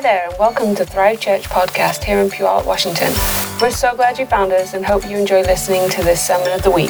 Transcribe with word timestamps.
Hi 0.00 0.14
there, 0.14 0.30
and 0.30 0.38
welcome 0.38 0.74
to 0.76 0.86
Thrive 0.86 1.20
Church 1.20 1.42
podcast 1.42 2.04
here 2.04 2.20
in 2.20 2.30
Puyallup, 2.30 2.64
Washington. 2.64 3.12
We're 3.60 3.70
so 3.70 3.94
glad 3.94 4.18
you 4.18 4.24
found 4.24 4.50
us 4.50 4.72
and 4.72 4.82
hope 4.82 5.06
you 5.06 5.18
enjoy 5.18 5.42
listening 5.42 5.90
to 5.90 6.02
this 6.02 6.26
Sermon 6.26 6.50
of 6.52 6.62
the 6.62 6.70
Week. 6.70 6.88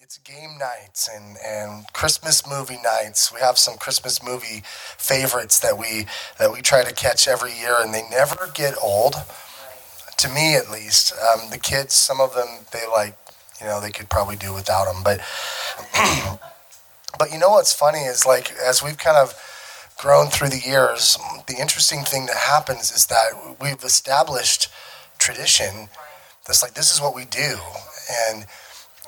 It's 0.00 0.16
game 0.24 0.56
nights 0.58 1.10
and, 1.14 1.36
and 1.46 1.92
Christmas 1.92 2.48
movie 2.48 2.78
nights. 2.82 3.30
We 3.34 3.40
have 3.40 3.58
some 3.58 3.76
Christmas 3.76 4.22
movie 4.22 4.62
favorites 4.64 5.60
that 5.60 5.76
we 5.76 6.06
that 6.38 6.50
we 6.50 6.62
try 6.62 6.84
to 6.84 6.94
catch 6.94 7.28
every 7.28 7.52
year, 7.52 7.76
and 7.78 7.92
they 7.92 8.08
never 8.10 8.48
get 8.54 8.76
old. 8.82 9.16
To 10.16 10.28
me, 10.30 10.56
at 10.56 10.70
least, 10.70 11.12
um, 11.12 11.50
the 11.50 11.58
kids, 11.58 11.92
some 11.92 12.22
of 12.22 12.34
them, 12.34 12.64
they 12.72 12.86
like, 12.90 13.18
you 13.60 13.66
know, 13.66 13.78
they 13.78 13.90
could 13.90 14.08
probably 14.08 14.36
do 14.36 14.54
without 14.54 14.86
them, 14.90 15.02
but. 15.04 15.20
But 17.18 17.32
you 17.32 17.38
know 17.38 17.50
what's 17.50 17.72
funny 17.72 18.00
is 18.00 18.26
like 18.26 18.52
as 18.52 18.82
we've 18.82 18.98
kind 18.98 19.16
of 19.16 19.34
grown 19.98 20.28
through 20.28 20.50
the 20.50 20.60
years, 20.60 21.18
the 21.46 21.56
interesting 21.58 22.04
thing 22.04 22.26
that 22.26 22.36
happens 22.36 22.90
is 22.90 23.06
that 23.06 23.56
we've 23.60 23.82
established 23.82 24.68
tradition. 25.18 25.88
That's 26.46 26.62
like 26.62 26.74
this 26.74 26.92
is 26.92 27.00
what 27.00 27.14
we 27.14 27.24
do, 27.24 27.56
and 28.28 28.46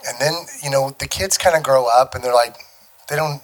and 0.06 0.18
then 0.20 0.34
you 0.62 0.70
know 0.70 0.94
the 0.98 1.06
kids 1.06 1.38
kind 1.38 1.56
of 1.56 1.62
grow 1.62 1.86
up 1.86 2.14
and 2.14 2.24
they're 2.24 2.34
like 2.34 2.56
they 3.08 3.16
don't 3.16 3.40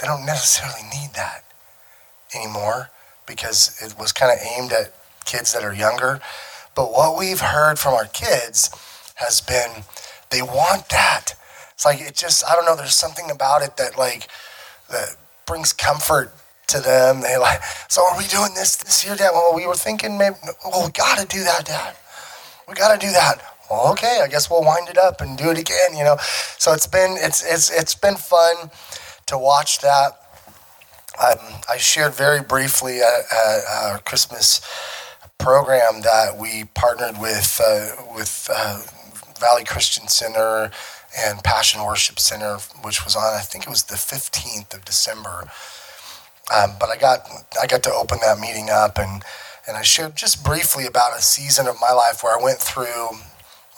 they 0.00 0.06
don't 0.06 0.24
necessarily 0.24 0.82
need 0.84 1.10
that 1.14 1.44
anymore 2.34 2.90
because 3.26 3.76
it 3.82 3.98
was 3.98 4.12
kind 4.12 4.32
of 4.32 4.38
aimed 4.46 4.72
at 4.72 4.94
kids 5.24 5.52
that 5.52 5.64
are 5.64 5.74
younger. 5.74 6.20
But 6.74 6.92
what 6.92 7.18
we've 7.18 7.40
heard 7.40 7.78
from 7.78 7.94
our 7.94 8.06
kids 8.06 8.70
has 9.16 9.40
been 9.40 9.82
they 10.30 10.42
want 10.42 10.88
that. 10.90 11.34
It's 11.78 11.84
like 11.84 12.00
it 12.00 12.16
just 12.16 12.44
I 12.44 12.56
don't 12.56 12.64
know. 12.64 12.74
There's 12.74 12.96
something 12.96 13.30
about 13.30 13.62
it 13.62 13.76
that 13.76 13.96
like 13.96 14.26
that 14.90 15.14
brings 15.46 15.72
comfort 15.72 16.34
to 16.66 16.80
them. 16.80 17.20
They 17.20 17.36
like, 17.36 17.62
so 17.86 18.04
are 18.04 18.18
we 18.18 18.26
doing 18.26 18.52
this 18.56 18.74
this 18.74 19.06
year, 19.06 19.14
Dad? 19.14 19.30
Well, 19.32 19.54
we 19.54 19.64
were 19.64 19.76
thinking 19.76 20.18
maybe. 20.18 20.34
Well, 20.64 20.86
we 20.86 20.90
got 20.90 21.18
to 21.18 21.26
do 21.26 21.44
that, 21.44 21.66
Dad. 21.66 21.94
We 22.66 22.74
got 22.74 23.00
to 23.00 23.06
do 23.06 23.12
that. 23.12 23.40
Well, 23.70 23.92
okay, 23.92 24.22
I 24.24 24.26
guess 24.26 24.50
we'll 24.50 24.64
wind 24.64 24.88
it 24.88 24.98
up 24.98 25.20
and 25.20 25.38
do 25.38 25.50
it 25.50 25.58
again. 25.58 25.96
You 25.96 26.02
know, 26.02 26.16
so 26.58 26.72
it's 26.72 26.88
been 26.88 27.14
it's 27.16 27.44
it's 27.46 27.70
it's 27.70 27.94
been 27.94 28.16
fun 28.16 28.72
to 29.26 29.38
watch 29.38 29.78
that. 29.78 30.18
Um, 31.24 31.38
I 31.70 31.76
shared 31.76 32.12
very 32.12 32.42
briefly 32.42 33.02
at, 33.02 33.20
at 33.32 33.62
our 33.72 33.98
Christmas 34.00 34.60
program 35.38 36.00
that 36.02 36.36
we 36.36 36.64
partnered 36.74 37.20
with 37.20 37.60
uh, 37.64 37.92
with 38.16 38.50
uh, 38.52 38.82
Valley 39.38 39.62
Christian 39.62 40.08
Center 40.08 40.72
and 41.18 41.42
Passion 41.42 41.84
Worship 41.84 42.18
Center, 42.18 42.58
which 42.82 43.04
was 43.04 43.16
on 43.16 43.34
I 43.34 43.40
think 43.40 43.64
it 43.64 43.70
was 43.70 43.84
the 43.84 43.96
15th 43.96 44.74
of 44.74 44.84
December. 44.84 45.50
Um, 46.54 46.72
but 46.80 46.88
I 46.88 46.96
got 46.96 47.28
I 47.60 47.66
got 47.66 47.82
to 47.84 47.92
open 47.92 48.18
that 48.22 48.38
meeting 48.38 48.70
up 48.70 48.98
and 48.98 49.22
and 49.66 49.76
I 49.76 49.82
shared 49.82 50.16
just 50.16 50.44
briefly 50.44 50.86
about 50.86 51.16
a 51.16 51.20
season 51.20 51.66
of 51.66 51.76
my 51.80 51.92
life 51.92 52.22
where 52.22 52.38
I 52.38 52.42
went 52.42 52.58
through 52.58 53.18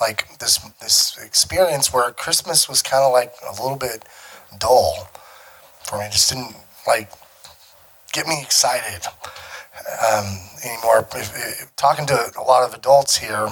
like 0.01 0.39
this 0.39 0.59
this 0.81 1.19
experience 1.23 1.93
where 1.93 2.11
Christmas 2.13 2.69
was 2.69 2.83
kind 2.83 3.03
of 3.03 3.13
like 3.13 3.33
a 3.47 3.61
little 3.61 3.77
bit 3.77 4.05
dull 4.59 5.09
for 5.85 5.99
me. 5.99 6.05
It 6.05 6.13
just 6.13 6.31
didn't 6.31 6.55
like 6.87 7.11
get 8.13 8.27
me 8.27 8.41
excited 8.41 9.07
um, 10.13 10.39
anymore. 10.65 11.07
If, 11.15 11.35
if, 11.35 11.77
talking 11.77 12.07
to 12.07 12.33
a 12.39 12.43
lot 12.43 12.67
of 12.67 12.75
adults 12.75 13.17
here, 13.17 13.49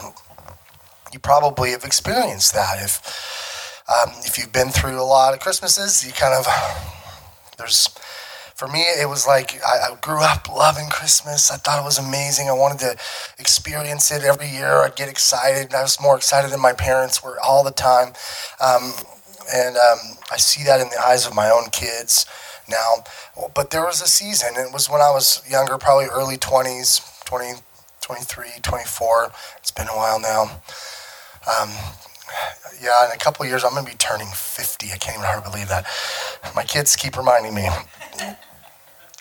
you 1.12 1.18
probably 1.18 1.70
have 1.70 1.84
experienced 1.84 2.54
that. 2.54 2.82
If 2.82 3.57
um, 3.88 4.12
if 4.24 4.36
you've 4.36 4.52
been 4.52 4.68
through 4.68 5.00
a 5.00 5.04
lot 5.04 5.34
of 5.34 5.40
Christmases, 5.40 6.06
you 6.06 6.12
kind 6.12 6.34
of, 6.34 6.46
there's, 7.56 7.88
for 8.54 8.68
me, 8.68 8.80
it 8.80 9.08
was 9.08 9.26
like 9.26 9.62
I, 9.64 9.92
I, 9.92 9.96
grew 10.00 10.22
up 10.22 10.48
loving 10.48 10.88
Christmas. 10.90 11.50
I 11.50 11.56
thought 11.56 11.80
it 11.80 11.84
was 11.84 11.98
amazing. 11.98 12.48
I 12.48 12.52
wanted 12.52 12.80
to 12.80 12.96
experience 13.38 14.10
it 14.10 14.24
every 14.24 14.48
year. 14.48 14.82
I'd 14.82 14.96
get 14.96 15.08
excited. 15.08 15.72
I 15.72 15.82
was 15.82 16.00
more 16.00 16.16
excited 16.16 16.50
than 16.50 16.60
my 16.60 16.72
parents 16.72 17.22
were 17.22 17.38
all 17.40 17.64
the 17.64 17.70
time. 17.70 18.12
Um, 18.60 18.92
and 19.54 19.76
um, 19.76 19.98
I 20.30 20.36
see 20.36 20.64
that 20.64 20.80
in 20.80 20.88
the 20.88 21.00
eyes 21.00 21.26
of 21.26 21.34
my 21.34 21.48
own 21.50 21.70
kids 21.70 22.26
now. 22.68 23.04
But 23.54 23.70
there 23.70 23.84
was 23.84 24.02
a 24.02 24.06
season, 24.06 24.50
it 24.56 24.72
was 24.72 24.90
when 24.90 25.00
I 25.00 25.10
was 25.10 25.42
younger, 25.48 25.78
probably 25.78 26.06
early 26.06 26.36
20s, 26.36 27.24
20, 27.24 27.60
23, 28.02 28.46
24. 28.60 29.32
It's 29.58 29.70
been 29.70 29.88
a 29.88 29.96
while 29.96 30.20
now. 30.20 30.60
Um, 31.48 31.70
yeah, 32.80 33.06
in 33.06 33.12
a 33.12 33.18
couple 33.18 33.44
years, 33.46 33.64
I'm 33.64 33.72
going 33.72 33.84
to 33.84 33.90
be 33.90 33.96
turning 33.96 34.28
50. 34.28 34.92
I 34.92 34.96
can't 34.96 35.16
even 35.16 35.26
hardly 35.26 35.50
believe 35.50 35.68
that. 35.68 35.86
My 36.54 36.64
kids 36.64 36.96
keep 36.96 37.16
reminding 37.16 37.54
me. 37.54 37.68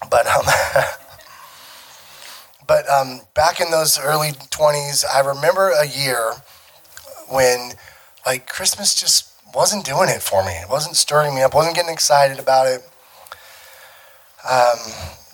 But, 0.09 0.27
um, 0.27 0.45
but 2.67 2.89
um, 2.89 3.21
back 3.33 3.59
in 3.59 3.71
those 3.71 3.99
early 3.99 4.31
20s, 4.31 5.05
I 5.11 5.19
remember 5.19 5.69
a 5.69 5.87
year 5.87 6.33
when, 7.29 7.73
like, 8.25 8.47
Christmas 8.47 8.93
just 8.93 9.31
wasn't 9.53 9.85
doing 9.85 10.09
it 10.09 10.21
for 10.21 10.45
me. 10.45 10.51
It 10.51 10.69
wasn't 10.69 10.95
stirring 10.95 11.35
me 11.35 11.41
up. 11.41 11.53
wasn't 11.53 11.75
getting 11.75 11.93
excited 11.93 12.39
about 12.39 12.67
it. 12.67 12.81
Um, 14.49 14.77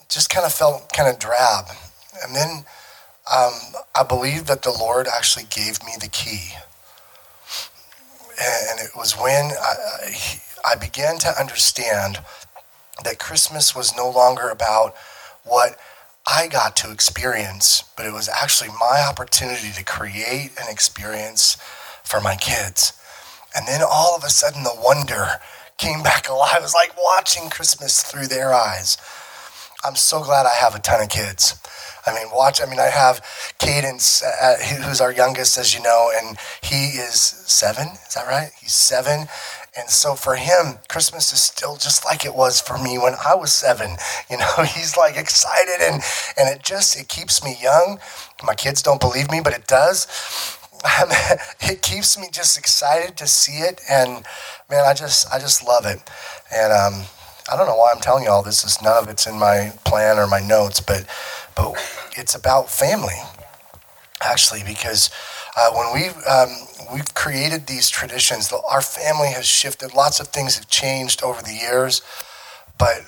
just 0.09 0.29
kind 0.29 0.45
of 0.45 0.53
felt 0.53 0.91
kind 0.93 1.09
of 1.09 1.19
drab. 1.19 1.65
And 2.23 2.35
then 2.35 2.65
um, 3.31 3.53
I 3.95 4.03
believe 4.07 4.45
that 4.45 4.61
the 4.61 4.71
Lord 4.71 5.07
actually 5.07 5.45
gave 5.49 5.83
me 5.83 5.93
the 5.99 6.07
key 6.07 6.53
and 8.39 8.79
it 8.79 8.91
was 8.95 9.13
when 9.13 9.51
I, 9.51 10.41
I 10.65 10.75
began 10.75 11.17
to 11.19 11.39
understand 11.39 12.19
that 13.03 13.19
Christmas 13.19 13.75
was 13.75 13.95
no 13.95 14.09
longer 14.09 14.49
about 14.49 14.95
what 15.43 15.77
I 16.25 16.47
got 16.47 16.75
to 16.77 16.91
experience, 16.91 17.83
but 17.97 18.05
it 18.05 18.13
was 18.13 18.29
actually 18.29 18.69
my 18.79 19.05
opportunity 19.07 19.71
to 19.71 19.83
create 19.83 20.51
an 20.61 20.69
experience 20.69 21.57
for 22.03 22.21
my 22.21 22.35
kids. 22.35 22.93
And 23.55 23.67
then 23.67 23.81
all 23.83 24.15
of 24.15 24.23
a 24.23 24.29
sudden, 24.29 24.63
the 24.63 24.75
wonder 24.75 25.41
came 25.77 26.01
back 26.01 26.29
alive. 26.29 26.57
It 26.57 26.61
was 26.61 26.73
like 26.73 26.95
watching 26.97 27.49
Christmas 27.49 28.03
through 28.03 28.27
their 28.27 28.53
eyes. 28.53 28.97
I'm 29.83 29.95
so 29.95 30.23
glad 30.23 30.45
I 30.45 30.53
have 30.55 30.75
a 30.75 30.79
ton 30.79 31.03
of 31.03 31.09
kids. 31.09 31.59
I 32.05 32.13
mean, 32.13 32.27
watch. 32.33 32.61
I 32.61 32.65
mean, 32.65 32.79
I 32.79 32.89
have 32.89 33.21
Cadence, 33.59 34.23
uh, 34.23 34.57
who's 34.57 35.01
our 35.01 35.11
youngest, 35.11 35.57
as 35.57 35.73
you 35.73 35.81
know, 35.81 36.11
and 36.15 36.37
he 36.61 36.97
is 36.99 37.19
seven. 37.19 37.87
Is 38.07 38.15
that 38.15 38.27
right? 38.27 38.51
He's 38.59 38.73
seven. 38.73 39.27
And 39.75 39.89
so 39.89 40.13
for 40.13 40.35
him, 40.35 40.77
Christmas 40.87 41.33
is 41.33 41.41
still 41.41 41.77
just 41.77 42.05
like 42.05 42.25
it 42.25 42.35
was 42.35 42.61
for 42.61 42.77
me 42.77 42.99
when 42.99 43.15
I 43.25 43.35
was 43.35 43.53
seven. 43.53 43.97
You 44.29 44.37
know, 44.37 44.63
he's 44.63 44.97
like 44.97 45.15
excited 45.15 45.79
and, 45.81 46.01
and 46.37 46.49
it 46.49 46.63
just, 46.63 46.99
it 46.99 47.07
keeps 47.07 47.43
me 47.43 47.55
young. 47.61 47.99
My 48.43 48.55
kids 48.55 48.81
don't 48.81 48.99
believe 48.99 49.29
me, 49.29 49.41
but 49.43 49.53
it 49.53 49.67
does. 49.67 50.07
it 51.61 51.83
keeps 51.83 52.17
me 52.17 52.27
just 52.31 52.57
excited 52.57 53.15
to 53.17 53.27
see 53.27 53.59
it. 53.59 53.79
And 53.87 54.23
man, 54.71 54.85
I 54.87 54.93
just, 54.93 55.31
I 55.31 55.37
just 55.37 55.67
love 55.67 55.85
it. 55.85 56.01
And, 56.51 56.73
um, 56.73 57.05
I 57.51 57.57
don't 57.57 57.67
know 57.67 57.75
why 57.75 57.91
I'm 57.93 57.99
telling 57.99 58.23
you 58.23 58.29
all 58.29 58.43
this. 58.43 58.63
Is 58.63 58.81
none 58.81 59.03
of 59.03 59.09
it's 59.09 59.27
in 59.27 59.37
my 59.37 59.73
plan 59.85 60.17
or 60.17 60.27
my 60.27 60.39
notes, 60.39 60.79
but 60.79 61.05
but 61.55 61.73
it's 62.15 62.35
about 62.35 62.69
family, 62.69 63.19
actually, 64.21 64.63
because 64.65 65.09
uh, 65.57 65.71
when 65.71 65.93
we 65.93 66.07
um, 66.25 66.49
we've 66.93 67.13
created 67.13 67.67
these 67.67 67.89
traditions, 67.89 68.51
our 68.69 68.81
family 68.81 69.29
has 69.29 69.45
shifted. 69.45 69.93
Lots 69.93 70.19
of 70.19 70.27
things 70.29 70.55
have 70.55 70.69
changed 70.69 71.21
over 71.23 71.41
the 71.41 71.53
years, 71.53 72.01
but 72.77 73.01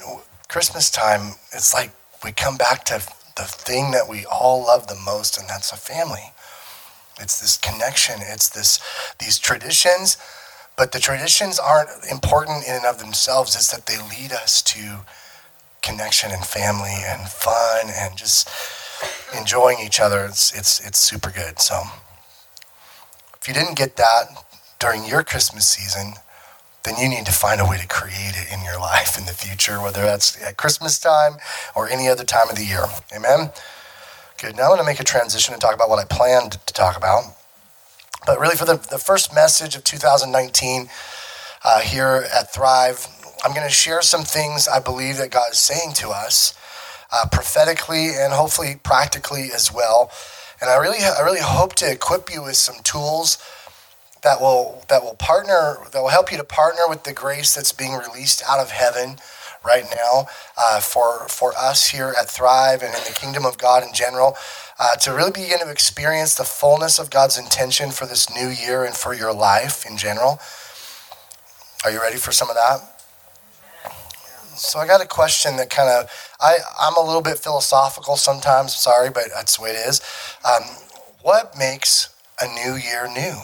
Christmas 0.50 0.90
time, 0.90 1.36
it's 1.52 1.74
like 1.74 1.92
we 2.24 2.32
come 2.32 2.58
back 2.58 2.84
to 2.86 2.96
the 3.38 3.44
thing 3.44 3.92
that 3.92 4.10
we 4.10 4.26
all 4.26 4.66
love 4.66 4.88
the 4.88 4.96
most, 4.96 5.38
and 5.38 5.48
that's 5.48 5.72
a 5.72 5.78
family. 5.78 6.32
It's 7.20 7.40
this 7.40 7.56
connection. 7.58 8.16
It's 8.20 8.50
this 8.50 8.80
these 9.20 9.40
traditions 9.40 10.18
but 10.78 10.92
the 10.92 11.00
traditions 11.00 11.60
aren't 11.60 11.90
important 12.10 12.68
in 12.68 12.76
and 12.76 12.86
of 12.86 13.00
themselves, 13.00 13.56
it's 13.56 13.72
that 13.72 13.86
they 13.86 13.98
lead 13.98 14.32
us 14.32 14.62
to 14.64 15.06
connection 15.82 16.32
and 16.32 16.46
family 16.46 16.96
and 17.06 17.30
fun 17.30 17.88
and 17.94 18.18
just 18.18 18.50
enjoying 19.38 19.78
each 19.80 20.00
other. 20.00 20.26
It's, 20.26 20.58
it's, 20.58 20.86
it's 20.86 20.98
super 20.98 21.32
good. 21.32 21.60
So 21.60 21.84
if 23.40 23.48
you 23.48 23.54
didn't 23.54 23.78
get 23.78 23.96
that 23.98 24.44
during 24.80 25.06
your 25.06 25.24
Christmas 25.24 25.68
season, 25.68 26.16
then 26.84 26.96
you 27.00 27.10
need 27.10 27.26
to 27.26 27.32
find 27.32 27.62
a 27.62 27.66
way 27.66 27.78
to 27.78 27.88
create 27.88 28.36
it 28.36 28.52
in 28.54 28.64
your 28.64 28.80
life 28.80 29.18
in 29.18 29.26
the 29.26 29.34
future, 29.34 29.82
whether 29.82 30.02
that's 30.02 30.42
at 30.42 30.58
Christmas 30.58 31.00
time 31.00 31.38
or 31.76 31.90
any 31.90 32.08
other 32.08 32.24
time 32.24 32.50
of 32.50 32.56
the 32.56 32.66
year. 32.66 32.86
Amen? 33.16 33.52
Good. 34.38 34.56
Now 34.56 34.64
I'm 34.64 34.70
going 34.70 34.80
to 34.80 34.86
make 34.86 35.00
a 35.00 35.04
transition 35.04 35.54
and 35.54 35.62
talk 35.62 35.74
about 35.74 35.90
what 35.90 36.00
I 36.00 36.06
planned 36.06 36.54
to 36.66 36.74
talk 36.74 36.98
about. 36.98 37.24
But 38.26 38.40
really, 38.40 38.56
for 38.56 38.66
the, 38.66 38.76
the 38.76 38.98
first 38.98 39.34
message 39.34 39.76
of 39.76 39.84
2019 39.84 40.90
uh, 41.64 41.80
here 41.82 42.28
at 42.34 42.54
Thrive, 42.54 43.08
I'm 43.44 43.54
going 43.54 43.68
to 43.68 43.74
share 43.74 44.02
some 44.02 44.24
things 44.24 44.68
I 44.68 44.80
believe 44.80 45.18
that 45.18 45.32
God 45.32 45.52
is 45.52 45.60
saying 45.60 45.94
to 45.96 46.10
us 46.10 46.54
uh, 47.12 47.28
prophetically 47.32 48.10
and 48.16 48.34
hopefully 48.34 48.80
practically 48.82 49.50
as 49.54 49.72
well. 49.72 50.12
And 50.60 50.70
I 50.70 50.78
really, 50.78 51.00
I 51.00 51.22
really 51.22 51.42
hope 51.42 51.76
to 51.76 51.92
equip 51.92 52.34
you 52.34 52.44
with 52.44 52.56
some 52.56 52.78
tools 52.84 53.38
that 54.24 54.42
will 54.42 54.84
that 54.90 55.04
will 55.04 55.14
partner 55.16 55.78
that 55.92 56.02
will 56.02 56.10
help 56.10 56.32
you 56.32 56.38
to 56.38 56.44
partner 56.44 56.82
with 56.90 57.04
the 57.04 57.14
grace 57.14 57.54
that's 57.54 57.72
being 57.72 57.94
released 57.94 58.42
out 58.50 58.60
of 58.60 58.72
heaven 58.72 59.18
right 59.66 59.86
now 59.96 60.28
uh, 60.58 60.80
for, 60.80 61.28
for 61.28 61.54
us 61.58 61.90
here 61.90 62.14
at 62.20 62.30
Thrive 62.30 62.82
and 62.82 62.94
in 62.94 63.04
the 63.04 63.18
kingdom 63.20 63.46
of 63.46 63.58
God 63.58 63.84
in 63.84 63.94
general. 63.94 64.36
Uh, 64.78 64.96
to 64.98 65.12
really 65.12 65.32
begin 65.32 65.60
to 65.60 65.70
experience 65.70 66.36
the 66.36 66.44
fullness 66.44 67.00
of 67.00 67.10
God's 67.10 67.38
intention 67.38 67.92
for 67.92 68.06
this 68.06 68.30
new 68.34 68.50
year 68.50 68.84
and 68.84 68.96
for 68.96 69.14
your 69.14 69.34
life 69.34 69.86
in 69.86 69.98
general. 69.98 70.40
Are 71.84 71.92
you 71.92 72.02
ready 72.02 72.18
for 72.18 72.32
some 72.32 72.50
of 72.50 72.56
that? 72.56 72.96
So 74.58 74.80
I 74.80 74.88
got 74.88 75.02
a 75.02 75.08
question 75.08 75.58
that 75.58 75.70
kind 75.70 75.90
of 75.90 76.10
I 76.40 76.58
I'm 76.80 76.96
a 76.96 77.06
little 77.06 77.22
bit 77.22 77.38
philosophical 77.38 78.16
sometimes. 78.16 78.74
Sorry, 78.74 79.10
but 79.10 79.26
that's 79.34 79.58
the 79.58 79.64
way 79.64 79.72
it 79.72 79.88
is. 79.88 80.02
Um, 80.46 80.64
what 81.22 81.58
makes 81.58 82.10
a 82.42 82.48
new 82.48 82.76
year 82.76 83.08
new? 83.08 83.36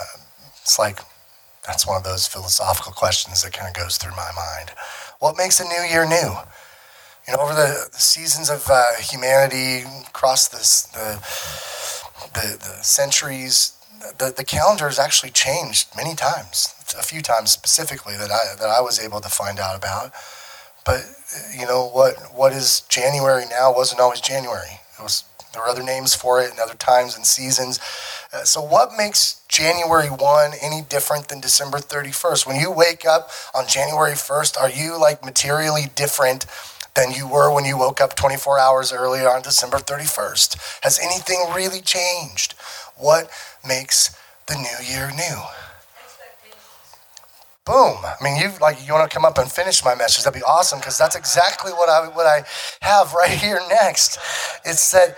Uh, 0.00 0.18
it's 0.62 0.78
like 0.78 1.00
that's 1.66 1.86
one 1.86 1.96
of 1.96 2.04
those 2.04 2.26
philosophical 2.26 2.92
questions 2.92 3.42
that 3.42 3.52
kind 3.52 3.68
of 3.68 3.74
goes 3.74 3.96
through 3.96 4.12
my 4.12 4.30
mind. 4.36 4.70
What 5.18 5.36
makes 5.36 5.60
a 5.60 5.64
new 5.64 5.82
year 5.88 6.06
new? 6.06 6.36
You 7.26 7.32
know, 7.34 7.40
over 7.40 7.54
the, 7.54 7.88
seasons 7.92 8.50
of 8.50 8.66
uh, 8.68 8.84
humanity 9.00 9.86
across 10.06 10.48
this, 10.48 10.82
the, 10.92 11.18
the 12.34 12.58
the 12.58 12.82
centuries, 12.82 13.72
the, 14.18 14.32
the 14.36 14.44
calendar 14.44 14.86
has 14.86 14.98
actually 14.98 15.30
changed 15.30 15.88
many 15.96 16.14
times, 16.14 16.74
a 16.98 17.02
few 17.02 17.22
times 17.22 17.50
specifically 17.50 18.16
that 18.16 18.30
I, 18.30 18.56
that 18.58 18.68
I 18.68 18.80
was 18.80 19.00
able 19.00 19.20
to 19.20 19.28
find 19.28 19.58
out 19.58 19.76
about. 19.76 20.12
But, 20.84 21.02
you 21.58 21.66
know, 21.66 21.88
what, 21.88 22.16
what 22.34 22.52
is 22.52 22.82
January 22.88 23.44
now 23.50 23.72
wasn't 23.72 24.00
always 24.00 24.20
January. 24.20 24.80
It 24.98 25.02
was, 25.02 25.24
there 25.52 25.62
were 25.62 25.68
other 25.68 25.82
names 25.82 26.14
for 26.14 26.42
it 26.42 26.50
and 26.50 26.60
other 26.60 26.74
times 26.74 27.16
and 27.16 27.24
seasons. 27.24 27.80
Uh, 28.34 28.42
so, 28.42 28.60
what 28.60 28.90
makes 28.98 29.40
January 29.48 30.08
1 30.08 30.52
any 30.60 30.82
different 30.82 31.28
than 31.28 31.40
December 31.40 31.78
31st? 31.78 32.46
When 32.46 32.56
you 32.56 32.70
wake 32.70 33.06
up 33.06 33.30
on 33.54 33.68
January 33.68 34.14
1st, 34.14 34.58
are 34.58 34.70
you 34.70 35.00
like 35.00 35.24
materially 35.24 35.84
different 35.94 36.44
than 36.94 37.12
you 37.12 37.28
were 37.28 37.54
when 37.54 37.64
you 37.64 37.78
woke 37.78 38.00
up 38.00 38.16
24 38.16 38.58
hours 38.58 38.92
earlier 38.92 39.28
on 39.28 39.42
December 39.42 39.76
31st? 39.76 40.80
Has 40.82 40.98
anything 40.98 41.46
really 41.54 41.80
changed? 41.80 42.54
What 42.96 43.30
makes 43.64 44.16
the 44.46 44.56
new 44.56 44.84
year 44.84 45.12
new? 45.14 45.63
Boom. 47.66 47.96
I 48.04 48.16
mean, 48.20 48.36
you 48.36 48.50
like 48.60 48.86
you 48.86 48.92
want 48.92 49.10
to 49.10 49.14
come 49.14 49.24
up 49.24 49.38
and 49.38 49.50
finish 49.50 49.82
my 49.82 49.94
message? 49.94 50.22
That'd 50.22 50.38
be 50.38 50.44
awesome 50.44 50.80
because 50.80 50.98
that's 50.98 51.16
exactly 51.16 51.72
what 51.72 51.88
I 51.88 52.08
what 52.08 52.26
I 52.26 52.44
have 52.82 53.14
right 53.14 53.30
here 53.30 53.58
next. 53.70 54.18
It's 54.66 54.90
that 54.92 55.16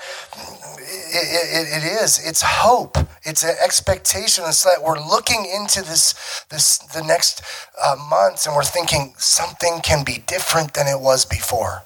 it, 0.78 1.82
it, 1.82 1.82
it 1.82 2.02
is. 2.02 2.25
It's 2.25 2.43
hope. 2.43 2.98
It's 3.25 3.43
an 3.43 3.56
expectation. 3.60 4.44
It's 4.46 4.62
that 4.62 4.81
we're 4.81 5.00
looking 5.00 5.44
into 5.52 5.82
this 5.82 6.44
this 6.48 6.78
the 6.78 7.02
next 7.02 7.43
uh, 7.84 7.96
months 8.08 8.46
and 8.46 8.54
we're 8.54 8.62
thinking 8.62 9.14
something 9.19 9.81
can 9.82 10.04
be 10.04 10.22
different 10.28 10.75
than 10.75 10.87
it 10.87 11.00
was 11.00 11.25
before. 11.25 11.82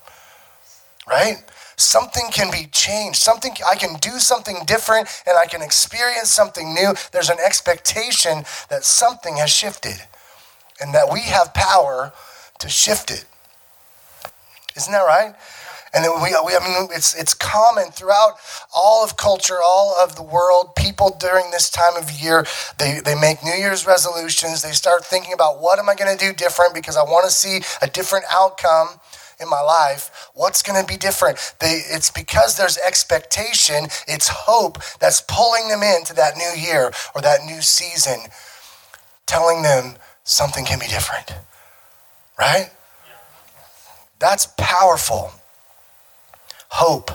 Right? 1.09 1.43
something 1.77 2.25
can 2.31 2.51
be 2.51 2.69
changed. 2.71 3.17
Something 3.17 3.55
I 3.67 3.75
can 3.75 3.95
do 4.01 4.19
something 4.19 4.59
different 4.67 5.09
and 5.27 5.39
I 5.39 5.47
can 5.47 5.63
experience 5.63 6.29
something 6.29 6.75
new. 6.75 6.93
There's 7.11 7.31
an 7.31 7.39
expectation 7.43 8.45
that 8.69 8.85
something 8.85 9.39
has 9.39 9.49
shifted 9.49 10.03
and 10.81 10.95
that 10.95 11.11
we 11.13 11.21
have 11.23 11.53
power 11.55 12.13
to 12.59 12.69
shift 12.69 13.11
it. 13.11 13.25
Isn't 14.77 14.93
that 14.93 15.03
right? 15.03 15.35
And 15.93 16.05
then 16.05 16.13
we, 16.23 16.31
we, 16.47 16.55
I 16.55 16.61
mean, 16.63 16.89
it's, 16.93 17.15
it's 17.15 17.35
common 17.35 17.91
throughout 17.91 18.35
all 18.73 19.03
of 19.03 19.17
culture, 19.17 19.59
all 19.65 19.97
of 20.01 20.15
the 20.15 20.23
world. 20.23 20.77
People 20.77 21.17
during 21.19 21.51
this 21.51 21.69
time 21.69 21.97
of 21.97 22.11
year, 22.13 22.47
they, 22.79 23.01
they 23.05 23.17
make 23.17 23.43
New 23.43 23.55
Year's 23.55 23.87
resolutions. 23.87 24.63
They 24.63 24.71
start 24.71 25.05
thinking 25.05 25.33
about 25.33 25.61
what 25.61 25.81
am 25.81 25.89
I 25.89 25.97
going 25.97 26.17
to 26.17 26.25
do 26.25 26.33
different 26.33 26.75
because 26.75 26.97
I 26.97 27.03
want 27.03 27.25
to 27.27 27.33
see 27.33 27.61
a 27.83 27.89
different 27.89 28.25
outcome 28.31 29.01
in 29.41 29.49
my 29.49 29.61
life, 29.61 30.29
what's 30.35 30.63
going 30.63 30.81
to 30.81 30.87
be 30.87 30.99
different? 30.99 31.55
They, 31.61 31.83
it's 31.89 32.11
because 32.11 32.57
there's 32.57 32.77
expectation, 32.79 33.87
it's 34.07 34.29
hope 34.29 34.79
that's 35.01 35.23
pulling 35.27 35.69
them 35.69 35.83
into 35.83 36.15
that 36.15 36.37
new 36.37 36.53
year 36.61 36.93
or 37.15 37.23
that 37.23 37.45
new 37.45 37.63
season, 37.63 38.21
telling 39.27 39.63
them 39.63 39.97
something 40.31 40.65
can 40.65 40.79
be 40.79 40.87
different. 40.87 41.35
Right? 42.39 42.71
That's 44.19 44.47
powerful. 44.57 45.33
Hope. 46.69 47.11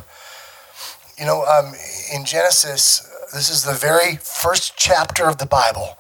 You 1.18 1.26
know, 1.26 1.46
um, 1.46 1.74
in 2.14 2.26
Genesis, 2.26 3.10
this 3.34 3.50
is 3.50 3.64
the 3.64 3.74
very 3.74 4.18
first 4.18 4.76
chapter 4.76 5.28
of 5.28 5.38
the 5.38 5.46
Bible. 5.46 5.98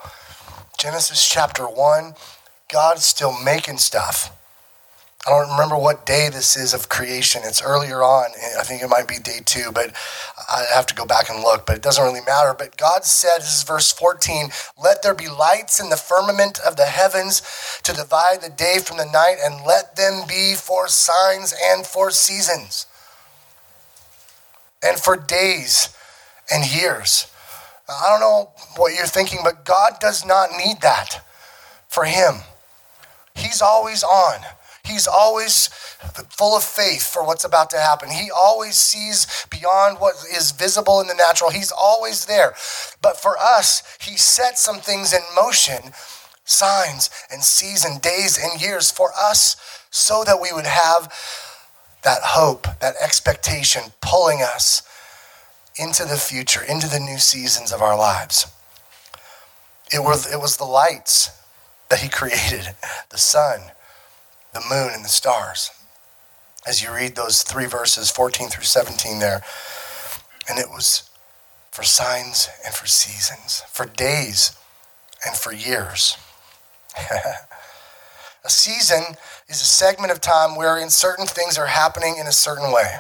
Genesis 0.78 1.28
chapter 1.28 1.64
1, 1.64 2.16
God's 2.72 3.06
still 3.06 3.34
making 3.42 3.78
stuff. 3.78 4.36
I 5.25 5.31
don't 5.31 5.50
remember 5.50 5.75
what 5.75 6.06
day 6.06 6.30
this 6.31 6.56
is 6.56 6.75
of 6.75 6.88
creation. 6.88 7.42
It's 7.45 7.62
earlier 7.62 8.04
on. 8.04 8.30
I 8.60 8.63
think 8.63 8.83
it 8.83 8.89
might 8.89 9.07
be 9.07 9.18
day 9.18 9.39
two, 9.44 9.72
but 9.74 9.92
I 10.38 10.66
have 10.72 10.86
to 10.86 10.95
go 10.95 11.04
back 11.04 11.30
and 11.31 11.42
look, 11.42 11.66
but 11.66 11.77
it 11.77 11.81
doesn't 11.81 12.04
really 12.04 12.22
matter. 12.27 12.54
But 12.54 12.77
God 12.77 13.06
said, 13.06 13.39
this 13.39 13.57
is 13.57 13.63
verse 13.63 13.92
14, 13.92 14.50
let 14.81 15.01
there 15.01 15.16
be 15.16 15.27
lights 15.27 15.80
in 15.80 15.89
the 15.89 15.98
firmament 15.98 16.60
of 16.60 16.75
the 16.75 16.86
heavens 16.86 17.42
to 17.83 17.94
divide 17.94 18.42
the 18.42 18.50
day 18.50 18.77
from 18.86 18.98
the 18.98 19.06
night, 19.06 19.38
and 19.44 19.66
let 19.66 19.95
them 19.95 20.27
be 20.27 20.54
for 20.54 20.88
signs 20.88 21.56
and 21.71 21.88
for 21.88 22.12
seasons 22.12 22.86
and 24.83 25.00
for 25.00 25.18
days 25.18 25.89
and 26.51 26.71
years. 26.71 27.31
I 27.89 28.10
don't 28.10 28.19
know 28.19 28.51
what 28.78 28.94
you're 28.94 29.07
thinking, 29.07 29.39
but 29.44 29.66
God 29.66 29.94
does 30.00 30.24
not 30.24 30.50
need 30.51 30.81
that 30.81 31.25
for 31.88 32.04
Him. 32.04 32.36
He's 33.33 33.62
always 33.62 34.04
on. 34.04 34.42
He's 34.86 35.08
always 35.08 35.68
full 36.30 36.56
of 36.56 36.64
faith 36.64 37.04
for 37.12 37.26
what's 37.26 37.44
about 37.44 37.70
to 37.72 37.78
happen. 37.78 38.10
He 38.10 38.30
always 38.32 38.76
sees 38.76 39.46
beyond 39.50 40.00
what 40.00 40.16
is 40.36 40.52
visible 40.52 41.02
in 41.02 41.08
the 41.08 41.14
natural. 41.14 41.50
He's 41.50 41.72
always 41.72 42.26
there. 42.26 42.54
But 43.02 43.18
for 43.18 43.38
us, 43.38 43.84
He 44.00 44.18
set 44.18 44.58
some 44.58 44.80
things 44.80 45.14
in 45.14 45.22
motion 45.36 45.92
signs 46.46 47.10
and 47.32 47.44
seasons, 47.44 48.00
days 48.00 48.38
and 48.42 48.62
years 48.62 48.92
for 48.92 49.12
us 49.20 49.58
so 49.90 50.24
that 50.24 50.40
we 50.40 50.52
would 50.54 50.68
have 50.68 51.12
that 52.04 52.22
hope, 52.22 52.68
that 52.80 52.96
expectation 53.02 53.81
pulling 54.00 54.42
us 54.42 54.84
into 55.76 56.06
the 56.06 56.18
future, 56.18 56.62
into 56.64 56.88
the 56.88 57.00
new 57.00 57.18
seasons 57.18 57.74
of 57.74 57.81
our 57.81 57.98
lives. 57.98 58.45
It 59.92 60.00
was, 60.00 60.31
it 60.31 60.40
was 60.40 60.57
the 60.57 60.66
lights 60.66 61.31
that 61.90 62.00
he 62.00 62.09
created, 62.19 62.76
the 63.09 63.18
sun, 63.18 63.59
the 64.56 64.62
moon 64.62 64.92
and 64.94 65.04
the 65.04 65.09
stars. 65.09 65.69
As 66.66 66.81
you 66.81 66.92
read 66.92 67.16
those 67.16 67.44
three 67.44 67.68
verses, 67.68 68.09
14 68.09 68.47
through 68.50 68.64
17 68.64 69.19
there. 69.19 69.44
And 70.50 70.57
it 70.57 70.69
was 70.69 71.09
for 71.71 71.83
signs 71.83 72.50
and 72.66 72.74
for 72.74 72.88
seasons, 72.88 73.64
for 73.71 73.85
days 73.85 74.57
and 75.26 75.35
for 75.35 75.54
years. 75.54 76.18
a 78.45 78.50
season 78.50 79.18
is 79.50 79.62
a 79.62 79.66
segment 79.66 80.12
of 80.12 80.21
time 80.21 80.56
wherein 80.56 80.90
certain 80.90 81.28
things 81.28 81.57
are 81.57 81.68
happening 81.68 82.16
in 82.18 82.26
a 82.26 82.31
certain 82.31 82.71
way, 82.71 82.95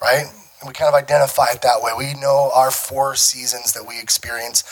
right? 0.00 0.26
And 0.60 0.68
we 0.68 0.72
kind 0.72 0.88
of 0.88 0.94
identify 0.94 1.46
it 1.52 1.62
that 1.62 1.82
way. 1.82 1.90
We 1.98 2.14
know 2.14 2.52
our 2.54 2.70
four 2.70 3.16
seasons 3.16 3.72
that 3.72 3.86
we 3.86 4.00
experience 4.00 4.62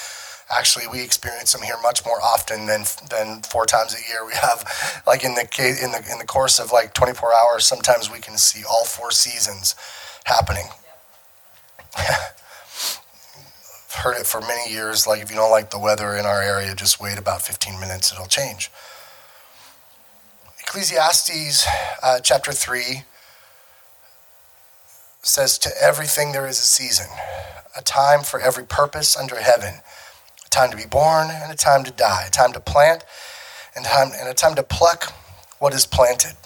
actually 0.50 0.86
we 0.86 1.02
experience 1.02 1.52
them 1.52 1.62
here 1.62 1.76
much 1.82 2.04
more 2.04 2.20
often 2.22 2.66
than 2.66 2.84
than 3.10 3.42
four 3.42 3.66
times 3.66 3.94
a 3.94 4.08
year. 4.08 4.24
We 4.26 4.34
have 4.34 5.02
like 5.06 5.24
in 5.24 5.34
the 5.34 5.42
in 5.82 5.92
the 5.92 6.04
in 6.10 6.18
the 6.18 6.26
course 6.26 6.58
of 6.58 6.72
like 6.72 6.94
24 6.94 7.32
hours, 7.34 7.64
sometimes 7.64 8.10
we 8.10 8.18
can 8.18 8.36
see 8.36 8.64
all 8.64 8.84
four 8.84 9.10
seasons 9.10 9.74
happening. 10.24 10.66
Heard 13.94 14.16
it 14.16 14.26
for 14.26 14.40
many 14.40 14.72
years. 14.72 15.06
Like 15.06 15.22
if 15.22 15.30
you 15.30 15.36
don't 15.36 15.50
like 15.50 15.70
the 15.70 15.78
weather 15.78 16.16
in 16.16 16.26
our 16.26 16.42
area, 16.42 16.74
just 16.74 17.00
wait 17.00 17.18
about 17.18 17.42
15 17.42 17.78
minutes; 17.78 18.10
it'll 18.12 18.26
change. 18.26 18.70
Ecclesiastes 20.60 21.66
uh, 22.02 22.18
chapter 22.20 22.52
three 22.52 23.04
says, 25.22 25.58
"To 25.58 25.70
everything 25.80 26.32
there 26.32 26.46
is 26.46 26.58
a 26.58 26.62
season, 26.62 27.06
a 27.76 27.82
time 27.82 28.22
for 28.22 28.40
every 28.40 28.64
purpose 28.64 29.16
under 29.16 29.36
heaven." 29.36 29.82
Time 30.52 30.70
to 30.70 30.76
be 30.76 30.86
born 30.86 31.28
and 31.30 31.50
a 31.50 31.56
time 31.56 31.82
to 31.84 31.90
die, 31.90 32.24
a 32.26 32.30
time 32.30 32.52
to 32.52 32.60
plant 32.60 33.04
and, 33.74 33.84
time, 33.84 34.10
and 34.18 34.28
a 34.28 34.34
time 34.34 34.54
to 34.54 34.62
pluck 34.62 35.12
what 35.58 35.74
is 35.74 35.86
planted. 35.86 36.36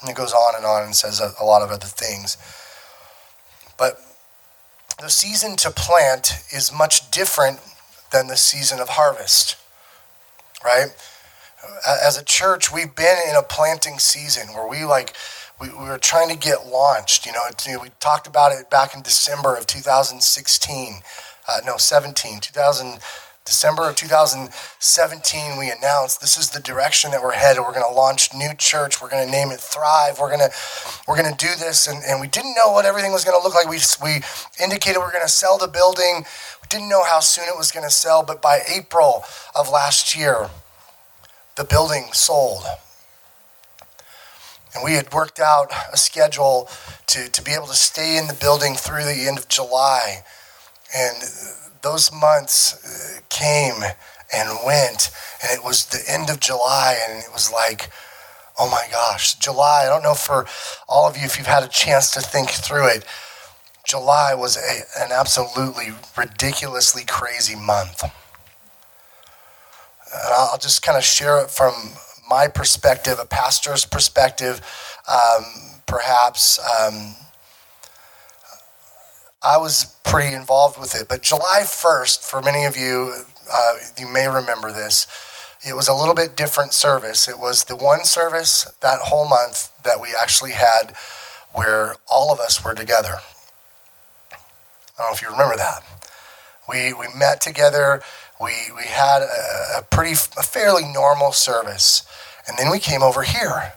And 0.00 0.10
it 0.10 0.16
goes 0.16 0.32
on 0.32 0.56
and 0.56 0.64
on 0.64 0.82
and 0.82 0.94
says 0.94 1.20
a, 1.20 1.32
a 1.40 1.44
lot 1.44 1.62
of 1.62 1.70
other 1.70 1.86
things. 1.86 2.36
But 3.78 3.98
the 5.00 5.08
season 5.08 5.56
to 5.56 5.70
plant 5.70 6.44
is 6.52 6.72
much 6.72 7.10
different 7.10 7.60
than 8.12 8.26
the 8.26 8.36
season 8.36 8.80
of 8.80 8.90
harvest, 8.90 9.56
right? 10.64 10.88
As 11.86 12.18
a 12.18 12.24
church, 12.24 12.72
we've 12.72 12.94
been 12.94 13.16
in 13.28 13.36
a 13.36 13.42
planting 13.42 13.98
season 13.98 14.48
where 14.54 14.68
we 14.68 14.84
like, 14.84 15.14
we, 15.60 15.68
we 15.68 15.88
were 15.88 15.98
trying 15.98 16.28
to 16.28 16.36
get 16.36 16.66
launched. 16.66 17.24
You 17.24 17.32
know, 17.32 17.40
we 17.80 17.90
talked 18.00 18.26
about 18.26 18.52
it 18.52 18.68
back 18.68 18.94
in 18.94 19.02
December 19.02 19.56
of 19.56 19.66
2016. 19.66 21.00
Uh, 21.48 21.60
no, 21.64 21.76
17, 21.76 22.40
2000. 22.40 22.98
December 23.44 23.88
of 23.88 23.96
2017, 23.96 25.58
we 25.58 25.68
announced 25.70 26.20
this 26.20 26.36
is 26.36 26.50
the 26.50 26.60
direction 26.60 27.10
that 27.10 27.20
we're 27.20 27.32
headed. 27.32 27.62
We're 27.62 27.72
going 27.72 27.88
to 27.88 27.94
launch 27.94 28.32
new 28.32 28.54
church. 28.56 29.02
We're 29.02 29.10
going 29.10 29.26
to 29.26 29.30
name 29.30 29.50
it 29.50 29.58
Thrive. 29.58 30.20
We're 30.20 30.28
going 30.28 30.48
to 30.48 30.50
we're 31.08 31.20
going 31.20 31.34
to 31.34 31.36
do 31.36 31.52
this, 31.58 31.88
and, 31.88 32.02
and 32.04 32.20
we 32.20 32.28
didn't 32.28 32.54
know 32.54 32.70
what 32.70 32.84
everything 32.84 33.10
was 33.10 33.24
going 33.24 33.38
to 33.38 33.42
look 33.42 33.54
like. 33.54 33.68
We 33.68 33.80
we 34.02 34.22
indicated 34.62 34.98
we 34.98 35.04
are 35.04 35.10
going 35.10 35.24
to 35.24 35.28
sell 35.28 35.58
the 35.58 35.66
building. 35.66 36.24
We 36.62 36.68
didn't 36.68 36.88
know 36.88 37.02
how 37.02 37.18
soon 37.18 37.44
it 37.48 37.56
was 37.58 37.72
going 37.72 37.84
to 37.84 37.92
sell, 37.92 38.22
but 38.22 38.40
by 38.40 38.60
April 38.68 39.24
of 39.56 39.68
last 39.68 40.14
year, 40.14 40.48
the 41.56 41.64
building 41.64 42.10
sold. 42.12 42.62
And 44.74 44.82
we 44.82 44.94
had 44.94 45.12
worked 45.12 45.38
out 45.38 45.70
a 45.92 45.96
schedule 45.96 46.68
to, 47.08 47.28
to 47.28 47.42
be 47.42 47.52
able 47.52 47.66
to 47.66 47.74
stay 47.74 48.16
in 48.16 48.26
the 48.26 48.34
building 48.34 48.74
through 48.74 49.04
the 49.04 49.26
end 49.28 49.36
of 49.36 49.48
July. 49.48 50.24
And 50.96 51.22
those 51.82 52.12
months 52.12 52.74
uh, 52.84 53.20
came 53.28 53.82
and 54.34 54.58
went, 54.64 55.10
and 55.42 55.58
it 55.58 55.64
was 55.64 55.86
the 55.86 56.02
end 56.08 56.30
of 56.30 56.40
July, 56.40 56.96
and 57.08 57.18
it 57.18 57.32
was 57.32 57.52
like, 57.52 57.90
oh 58.58 58.70
my 58.70 58.86
gosh, 58.90 59.34
July. 59.34 59.82
I 59.84 59.88
don't 59.88 60.02
know 60.02 60.14
for 60.14 60.46
all 60.88 61.08
of 61.08 61.16
you 61.16 61.24
if 61.24 61.36
you've 61.36 61.46
had 61.46 61.62
a 61.62 61.68
chance 61.68 62.10
to 62.12 62.20
think 62.20 62.50
through 62.50 62.88
it. 62.88 63.04
July 63.84 64.34
was 64.34 64.56
a, 64.56 65.02
an 65.02 65.10
absolutely 65.12 65.88
ridiculously 66.16 67.02
crazy 67.06 67.56
month. 67.56 68.02
And 68.02 68.12
I'll 70.34 70.58
just 70.58 70.82
kind 70.82 70.96
of 70.96 71.04
share 71.04 71.42
it 71.42 71.50
from 71.50 71.72
my 72.28 72.46
perspective, 72.46 73.18
a 73.20 73.26
pastor's 73.26 73.84
perspective, 73.84 74.60
um, 75.08 75.44
perhaps. 75.86 76.60
Um, 76.80 77.16
I 79.44 79.56
was 79.56 79.96
pretty 80.04 80.34
involved 80.34 80.78
with 80.78 80.94
it. 80.94 81.08
But 81.08 81.22
July 81.22 81.62
1st, 81.62 82.20
for 82.20 82.40
many 82.40 82.64
of 82.64 82.76
you, 82.76 83.24
uh, 83.52 83.74
you 83.98 84.06
may 84.06 84.28
remember 84.28 84.70
this, 84.70 85.06
it 85.66 85.74
was 85.74 85.88
a 85.88 85.94
little 85.94 86.14
bit 86.14 86.36
different 86.36 86.72
service. 86.72 87.28
It 87.28 87.38
was 87.38 87.64
the 87.64 87.76
one 87.76 88.04
service 88.04 88.72
that 88.80 89.00
whole 89.00 89.28
month 89.28 89.70
that 89.82 90.00
we 90.00 90.08
actually 90.20 90.52
had 90.52 90.94
where 91.52 91.96
all 92.10 92.32
of 92.32 92.40
us 92.40 92.64
were 92.64 92.74
together. 92.74 93.18
I 94.32 94.36
don't 94.98 95.08
know 95.08 95.14
if 95.14 95.22
you 95.22 95.30
remember 95.30 95.56
that. 95.56 95.82
We, 96.68 96.92
we 96.92 97.06
met 97.16 97.40
together. 97.40 98.02
We, 98.40 98.52
we 98.76 98.84
had 98.84 99.22
a, 99.22 99.78
a 99.78 99.82
pretty, 99.82 100.12
a 100.12 100.42
fairly 100.42 100.84
normal 100.84 101.32
service. 101.32 102.04
And 102.46 102.56
then 102.58 102.70
we 102.70 102.78
came 102.78 103.02
over 103.02 103.22
here 103.22 103.72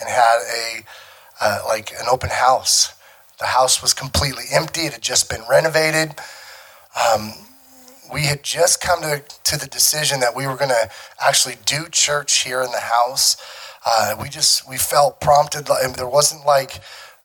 and 0.00 0.08
had 0.08 0.38
a, 0.40 0.84
uh, 1.40 1.62
like 1.66 1.92
an 1.92 2.06
open 2.10 2.30
house 2.30 2.94
the 3.38 3.46
house 3.46 3.82
was 3.82 3.94
completely 3.94 4.44
empty. 4.52 4.82
It 4.82 4.92
had 4.92 5.02
just 5.02 5.28
been 5.28 5.42
renovated. 5.48 6.14
Um, 6.94 7.32
we 8.12 8.26
had 8.26 8.42
just 8.42 8.80
come 8.80 9.02
to, 9.02 9.22
to 9.44 9.58
the 9.58 9.66
decision 9.66 10.20
that 10.20 10.36
we 10.36 10.46
were 10.46 10.56
going 10.56 10.70
to 10.70 10.90
actually 11.20 11.56
do 11.64 11.88
church 11.90 12.42
here 12.42 12.62
in 12.62 12.70
the 12.70 12.80
house. 12.80 13.36
Uh, 13.86 14.16
we 14.20 14.28
just 14.28 14.68
we 14.68 14.76
felt 14.76 15.20
prompted. 15.20 15.66
There 15.66 16.08
wasn't 16.08 16.46
like 16.46 16.80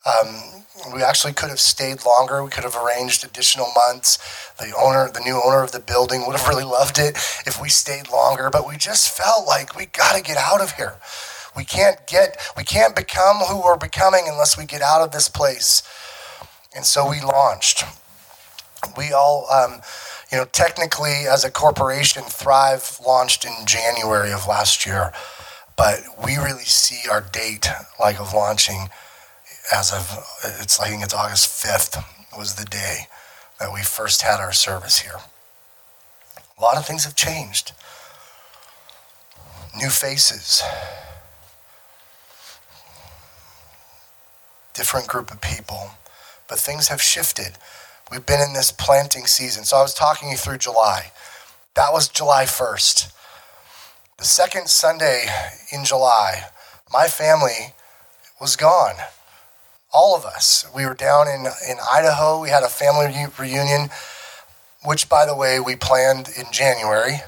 um, 0.05 0.59
we 0.93 1.03
actually 1.03 1.33
could 1.33 1.49
have 1.49 1.59
stayed 1.59 2.05
longer. 2.05 2.43
We 2.43 2.49
could 2.49 2.63
have 2.63 2.75
arranged 2.75 3.23
additional 3.23 3.67
months. 3.87 4.17
The 4.57 4.73
owner, 4.75 5.09
the 5.11 5.21
new 5.21 5.41
owner 5.43 5.61
of 5.63 5.71
the 5.71 5.79
building, 5.79 6.25
would 6.25 6.37
have 6.37 6.47
really 6.47 6.63
loved 6.63 6.97
it 6.99 7.15
if 7.45 7.61
we 7.61 7.69
stayed 7.69 8.09
longer. 8.09 8.49
But 8.49 8.67
we 8.67 8.77
just 8.77 9.15
felt 9.15 9.47
like 9.47 9.75
we 9.75 9.85
got 9.85 10.15
to 10.15 10.23
get 10.23 10.37
out 10.37 10.61
of 10.61 10.73
here. 10.73 10.97
We 11.55 11.65
can't 11.65 12.05
get, 12.07 12.37
we 12.55 12.63
can't 12.63 12.95
become 12.95 13.37
who 13.37 13.61
we're 13.61 13.77
becoming 13.77 14.25
unless 14.27 14.57
we 14.57 14.65
get 14.65 14.81
out 14.81 15.01
of 15.01 15.11
this 15.11 15.27
place. 15.27 15.83
And 16.75 16.85
so 16.85 17.09
we 17.09 17.21
launched. 17.21 17.83
We 18.97 19.11
all, 19.11 19.47
um, 19.51 19.81
you 20.31 20.37
know, 20.37 20.45
technically 20.45 21.25
as 21.27 21.43
a 21.43 21.51
corporation, 21.51 22.23
Thrive 22.23 22.99
launched 23.05 23.43
in 23.43 23.65
January 23.65 24.31
of 24.31 24.47
last 24.47 24.85
year, 24.85 25.11
but 25.75 26.01
we 26.23 26.37
really 26.37 26.63
see 26.63 27.09
our 27.09 27.21
date 27.21 27.67
like 27.99 28.19
of 28.19 28.33
launching 28.33 28.89
as 29.73 29.91
of 29.91 30.25
it's 30.61 30.79
I 30.79 30.89
think 30.89 31.03
it's 31.03 31.13
August 31.13 31.63
5th 31.63 32.03
was 32.37 32.55
the 32.55 32.65
day 32.65 33.07
that 33.59 33.73
we 33.73 33.81
first 33.81 34.21
had 34.21 34.39
our 34.39 34.53
service 34.53 34.99
here. 34.99 35.17
A 36.57 36.61
lot 36.61 36.77
of 36.77 36.85
things 36.85 37.03
have 37.03 37.15
changed. 37.15 37.73
New 39.75 39.89
faces. 39.89 40.63
Different 44.73 45.07
group 45.07 45.31
of 45.31 45.41
people 45.41 45.91
but 46.49 46.59
things 46.59 46.87
have 46.87 47.01
shifted. 47.01 47.53
We've 48.11 48.25
been 48.25 48.41
in 48.41 48.53
this 48.53 48.71
planting 48.71 49.27
season. 49.27 49.63
So 49.63 49.77
I 49.77 49.81
was 49.81 49.93
talking 49.93 50.29
you 50.29 50.35
through 50.35 50.57
July. 50.57 51.11
That 51.75 51.93
was 51.93 52.09
July 52.09 52.45
1st. 52.45 53.13
The 54.17 54.25
second 54.25 54.67
Sunday 54.67 55.27
in 55.71 55.85
July, 55.85 56.45
my 56.91 57.07
family 57.07 57.73
was 58.41 58.55
gone. 58.55 58.95
All 59.93 60.15
of 60.15 60.25
us. 60.25 60.65
We 60.75 60.85
were 60.85 60.93
down 60.93 61.27
in, 61.27 61.45
in 61.69 61.77
Idaho. 61.89 62.41
We 62.41 62.49
had 62.49 62.63
a 62.63 62.67
family 62.67 63.07
reunion, 63.37 63.89
which, 64.83 65.07
by 65.07 65.25
the 65.25 65.35
way, 65.35 65.59
we 65.59 65.75
planned 65.75 66.29
in 66.35 66.45
January. 66.51 67.21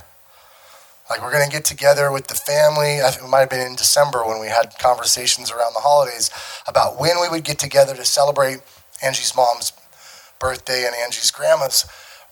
Like, 1.10 1.22
we're 1.22 1.32
going 1.32 1.46
to 1.46 1.52
get 1.52 1.66
together 1.66 2.12
with 2.12 2.28
the 2.28 2.36
family. 2.36 2.98
It 2.98 3.18
might 3.30 3.42
have 3.42 3.50
been 3.50 3.66
in 3.66 3.76
December 3.76 4.26
when 4.26 4.40
we 4.40 4.48
had 4.48 4.74
conversations 4.80 5.52
around 5.52 5.74
the 5.74 5.82
holidays 5.82 6.30
about 6.68 7.00
when 7.00 7.20
we 7.22 7.30
would 7.30 7.44
get 7.44 7.60
together 7.60 7.96
to 7.96 8.06
celebrate 8.06 8.60
Angie's 9.02 9.36
mom's 9.36 9.74
birthday 10.40 10.86
and 10.86 10.96
Angie's 10.96 11.32
grandma's 11.32 11.86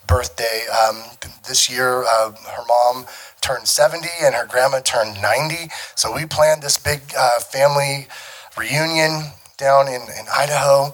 birthday. 0.08 0.66
Um, 0.68 1.04
this 1.48 1.70
year, 1.70 2.04
uh, 2.04 2.32
her 2.32 2.64
mom 2.68 3.06
turned 3.42 3.68
70 3.68 4.08
and 4.24 4.36
her 4.36 4.46
grandma 4.46 4.80
turned 4.82 5.22
90. 5.22 5.72
So 5.96 6.14
we 6.14 6.26
planned 6.26 6.62
this 6.62 6.78
big 6.78 7.02
uh, 7.18 7.40
family 7.40 8.08
reunion 8.58 9.32
down 9.58 9.88
in, 9.88 10.02
in 10.02 10.26
Idaho 10.34 10.94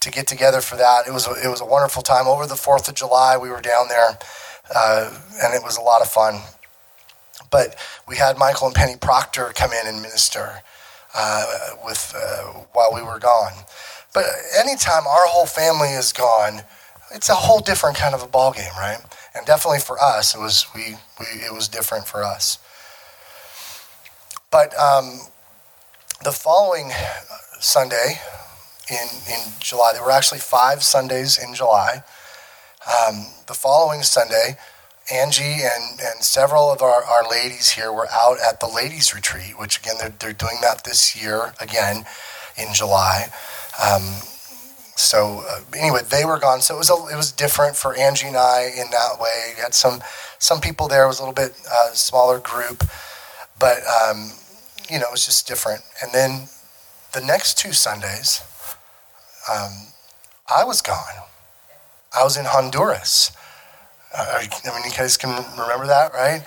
to 0.00 0.10
get 0.10 0.26
together 0.26 0.60
for 0.60 0.76
that. 0.76 1.06
It 1.06 1.12
was 1.12 1.26
a, 1.26 1.32
it 1.44 1.48
was 1.48 1.60
a 1.60 1.64
wonderful 1.64 2.02
time. 2.02 2.26
Over 2.26 2.46
the 2.46 2.54
4th 2.54 2.88
of 2.88 2.94
July, 2.94 3.36
we 3.36 3.50
were 3.50 3.60
down 3.60 3.88
there, 3.88 4.18
uh, 4.74 5.18
and 5.42 5.54
it 5.54 5.62
was 5.62 5.76
a 5.76 5.82
lot 5.82 6.02
of 6.02 6.08
fun. 6.08 6.40
But 7.50 7.76
we 8.06 8.16
had 8.16 8.36
Michael 8.36 8.66
and 8.66 8.76
Penny 8.76 8.96
Proctor 9.00 9.52
come 9.54 9.72
in 9.72 9.86
and 9.86 10.02
minister 10.02 10.62
uh, 11.14 11.70
with 11.84 12.14
uh, 12.16 12.52
while 12.72 12.92
we 12.94 13.02
were 13.02 13.18
gone. 13.18 13.52
But 14.14 14.24
anytime 14.58 15.06
our 15.06 15.26
whole 15.26 15.46
family 15.46 15.90
is 15.90 16.12
gone, 16.12 16.62
it's 17.12 17.28
a 17.28 17.34
whole 17.34 17.60
different 17.60 17.96
kind 17.96 18.14
of 18.14 18.22
a 18.22 18.26
ball 18.26 18.52
game, 18.52 18.72
right? 18.78 18.98
And 19.34 19.46
definitely 19.46 19.80
for 19.80 20.00
us, 20.00 20.34
it 20.34 20.40
was 20.40 20.66
we, 20.74 20.96
we 21.18 21.26
it 21.44 21.54
was 21.54 21.68
different 21.68 22.06
for 22.06 22.24
us. 22.24 22.58
But 24.50 24.78
um, 24.78 25.20
the 26.24 26.32
following 26.32 26.90
Sunday 27.60 28.20
in 28.90 29.08
in 29.28 29.52
July, 29.60 29.92
there 29.92 30.02
were 30.02 30.10
actually 30.10 30.40
five 30.40 30.82
Sundays 30.82 31.38
in 31.42 31.54
July. 31.54 32.02
Um, 32.86 33.26
the 33.46 33.54
following 33.54 34.02
Sunday, 34.02 34.56
Angie 35.12 35.62
and, 35.62 36.00
and 36.00 36.22
several 36.22 36.70
of 36.70 36.80
our, 36.80 37.04
our 37.04 37.28
ladies 37.28 37.70
here 37.70 37.92
were 37.92 38.08
out 38.10 38.38
at 38.40 38.60
the 38.60 38.68
ladies' 38.68 39.14
retreat, 39.14 39.58
which 39.58 39.78
again, 39.80 39.96
they're, 39.98 40.14
they're 40.18 40.32
doing 40.32 40.58
that 40.62 40.84
this 40.84 41.20
year 41.20 41.52
again 41.60 42.04
in 42.56 42.72
July. 42.72 43.30
Um, 43.82 44.02
so 44.96 45.44
uh, 45.48 45.60
anyway, 45.76 46.00
they 46.08 46.24
were 46.24 46.38
gone. 46.38 46.60
So 46.60 46.74
it 46.74 46.78
was 46.78 46.90
a, 46.90 47.14
it 47.14 47.16
was 47.16 47.30
different 47.30 47.76
for 47.76 47.94
Angie 47.94 48.26
and 48.26 48.36
I 48.36 48.70
in 48.76 48.90
that 48.90 49.20
way. 49.20 49.52
We 49.56 49.62
had 49.62 49.74
some 49.74 50.00
some 50.38 50.60
people 50.60 50.88
there. 50.88 51.04
It 51.04 51.08
was 51.08 51.20
a 51.20 51.22
little 51.22 51.34
bit 51.34 51.54
uh, 51.70 51.92
smaller 51.92 52.40
group, 52.40 52.84
but 53.58 53.78
um, 53.86 54.32
you 54.90 54.98
know 54.98 55.06
it 55.06 55.12
was 55.12 55.24
just 55.24 55.46
different. 55.46 55.82
And 56.02 56.12
then 56.12 56.48
the 57.12 57.20
next 57.20 57.58
two 57.58 57.72
Sundays, 57.72 58.42
um, 59.50 59.92
I 60.52 60.64
was 60.64 60.82
gone. 60.82 61.22
I 62.16 62.24
was 62.24 62.36
in 62.36 62.46
Honduras. 62.46 63.30
Uh, 64.16 64.40
I 64.40 64.74
mean, 64.74 64.90
you 64.90 64.96
guys 64.96 65.16
can 65.16 65.30
remember 65.58 65.86
that, 65.86 66.12
right? 66.12 66.42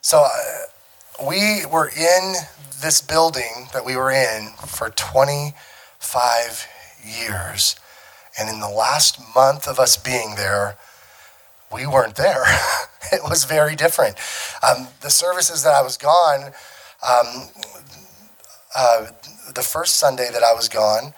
So 0.00 0.24
uh, 0.24 1.24
we 1.28 1.64
were 1.70 1.88
in 1.88 2.34
this 2.80 3.00
building 3.00 3.68
that 3.72 3.84
we 3.84 3.96
were 3.96 4.10
in 4.10 4.48
for 4.66 4.90
20 4.90 5.54
five 6.14 6.68
years. 7.04 7.74
And 8.38 8.48
in 8.48 8.60
the 8.60 8.68
last 8.68 9.20
month 9.34 9.66
of 9.66 9.80
us 9.80 9.96
being 9.96 10.36
there, 10.36 10.76
we 11.72 11.86
weren't 11.86 12.14
there. 12.14 12.44
it 13.12 13.22
was 13.24 13.44
very 13.44 13.74
different. 13.74 14.16
Um, 14.62 14.88
the 15.00 15.10
services 15.10 15.64
that 15.64 15.74
I 15.74 15.82
was 15.82 15.96
gone, 15.96 16.52
um, 17.06 17.48
uh, 18.76 19.06
the 19.54 19.62
first 19.62 19.96
Sunday 19.96 20.28
that 20.32 20.42
I 20.44 20.54
was 20.54 20.68
gone, 20.68 21.14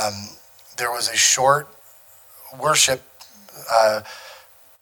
um, 0.00 0.28
there 0.76 0.92
was 0.92 1.08
a 1.08 1.16
short 1.16 1.68
worship 2.60 3.02
uh, 3.70 4.02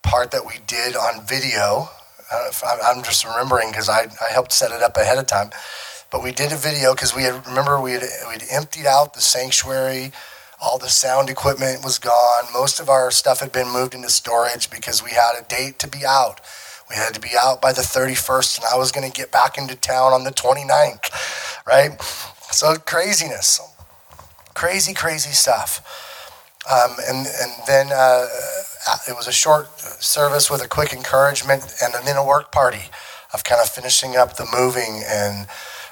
part 0.03 0.33
that 0.33 0.45
we 0.47 0.55
did 0.67 0.97
on 0.97 1.27
video. 1.27 1.89
Uh, 2.31 2.51
I'm 2.85 3.03
just 3.03 3.25
remembering 3.25 3.71
because 3.71 3.89
I, 3.89 4.03
I 4.03 4.33
helped 4.33 4.53
set 4.53 4.71
it 4.71 4.83
up 4.83 4.97
ahead 4.99 5.19
of 5.19 5.27
time. 5.27 5.51
But 6.11 6.23
we 6.23 6.33
did 6.33 6.53
a 6.53 6.57
video 6.57 6.95
because 6.95 7.15
we 7.15 7.23
had 7.23 7.47
remember 7.47 7.81
we 7.81 7.93
had 7.93 8.03
we'd 8.29 8.45
emptied 8.51 8.87
out 8.87 9.15
the 9.15 9.21
sanctuary. 9.21 10.13
All 10.61 10.79
the 10.79 10.89
sound 10.89 11.29
equipment 11.29 11.85
was 11.85 11.99
gone. 11.99 12.45
Most 12.53 12.81
of 12.81 12.89
our 12.89 13.11
stuff 13.11 13.41
had 13.41 13.53
been 13.53 13.69
moved 13.69 13.95
into 13.95 14.09
storage 14.09 14.71
because 14.71 15.03
we 15.05 15.11
had 15.11 15.33
a 15.39 15.45
date 15.45 15.79
to 15.81 15.89
be 15.89 16.07
out. 16.07 16.41
We 16.89 16.97
had 16.97 17.13
to 17.15 17.21
be 17.21 17.31
out 17.39 17.61
by 17.61 17.73
the 17.73 17.83
31st, 17.83 18.59
and 18.59 18.67
I 18.73 18.79
was 18.79 18.93
going 18.93 19.11
to 19.11 19.15
get 19.15 19.33
back 19.33 19.59
into 19.59 19.75
town 19.75 20.13
on 20.13 20.25
the 20.25 20.31
29th, 20.31 21.11
right? 21.67 22.01
So 22.53 22.77
craziness, 22.77 23.61
crazy, 24.55 24.95
crazy 24.95 25.33
stuff. 25.33 25.83
Um, 26.71 26.97
and, 27.09 27.27
and 27.27 27.53
then 27.67 27.91
uh, 27.93 28.27
it 29.09 29.17
was 29.17 29.27
a 29.27 29.33
short 29.33 29.79
service 29.81 30.49
with 30.49 30.63
a 30.63 30.69
quick 30.69 30.93
encouragement, 30.93 31.75
and 31.83 31.93
then 32.07 32.17
a 32.17 32.25
work 32.25 32.53
party 32.53 32.91
of 33.35 33.43
kind 33.45 33.61
of 33.61 33.69
finishing 33.69 34.17
up 34.17 34.37
the 34.37 34.47
moving 34.57 35.03
and 35.07 35.49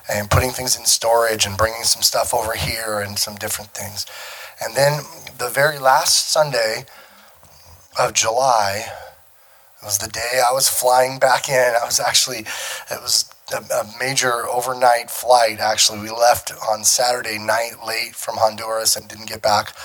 and 0.09 0.31
putting 0.31 0.51
things 0.51 0.77
in 0.77 0.85
storage 0.85 1.47
and 1.47 1.57
bringing 1.57 1.83
some 1.83 2.03
stuff 2.03 2.35
over 2.35 2.53
here 2.53 3.01
and 3.01 3.19
some 3.19 3.37
different 3.37 3.71
things. 3.71 4.07
And 4.65 4.75
then 4.75 5.03
the 5.39 5.49
very 5.49 5.79
last 5.79 6.31
Sunday 6.31 6.85
of 7.99 8.13
July 8.13 8.87
it 9.85 9.89
was 9.89 9.99
the 9.99 10.09
day 10.09 10.41
I 10.49 10.51
was 10.51 10.67
flying 10.67 11.19
back 11.19 11.51
in. 11.51 11.75
I 11.79 11.85
was 11.85 12.01
actually, 12.01 12.39
it 12.39 13.03
was 13.03 13.31
a, 13.53 13.57
a 13.59 13.85
major 14.01 14.49
overnight 14.49 15.11
flight. 15.11 15.61
Actually, 15.61 15.99
we 15.99 16.11
left 16.11 16.55
on 16.71 16.85
Saturday 16.85 17.39
night 17.39 17.73
late 17.87 18.15
from 18.15 18.37
Honduras 18.39 18.97
and 18.97 19.07
didn't 19.07 19.29
get 19.29 19.43
back. 19.43 19.77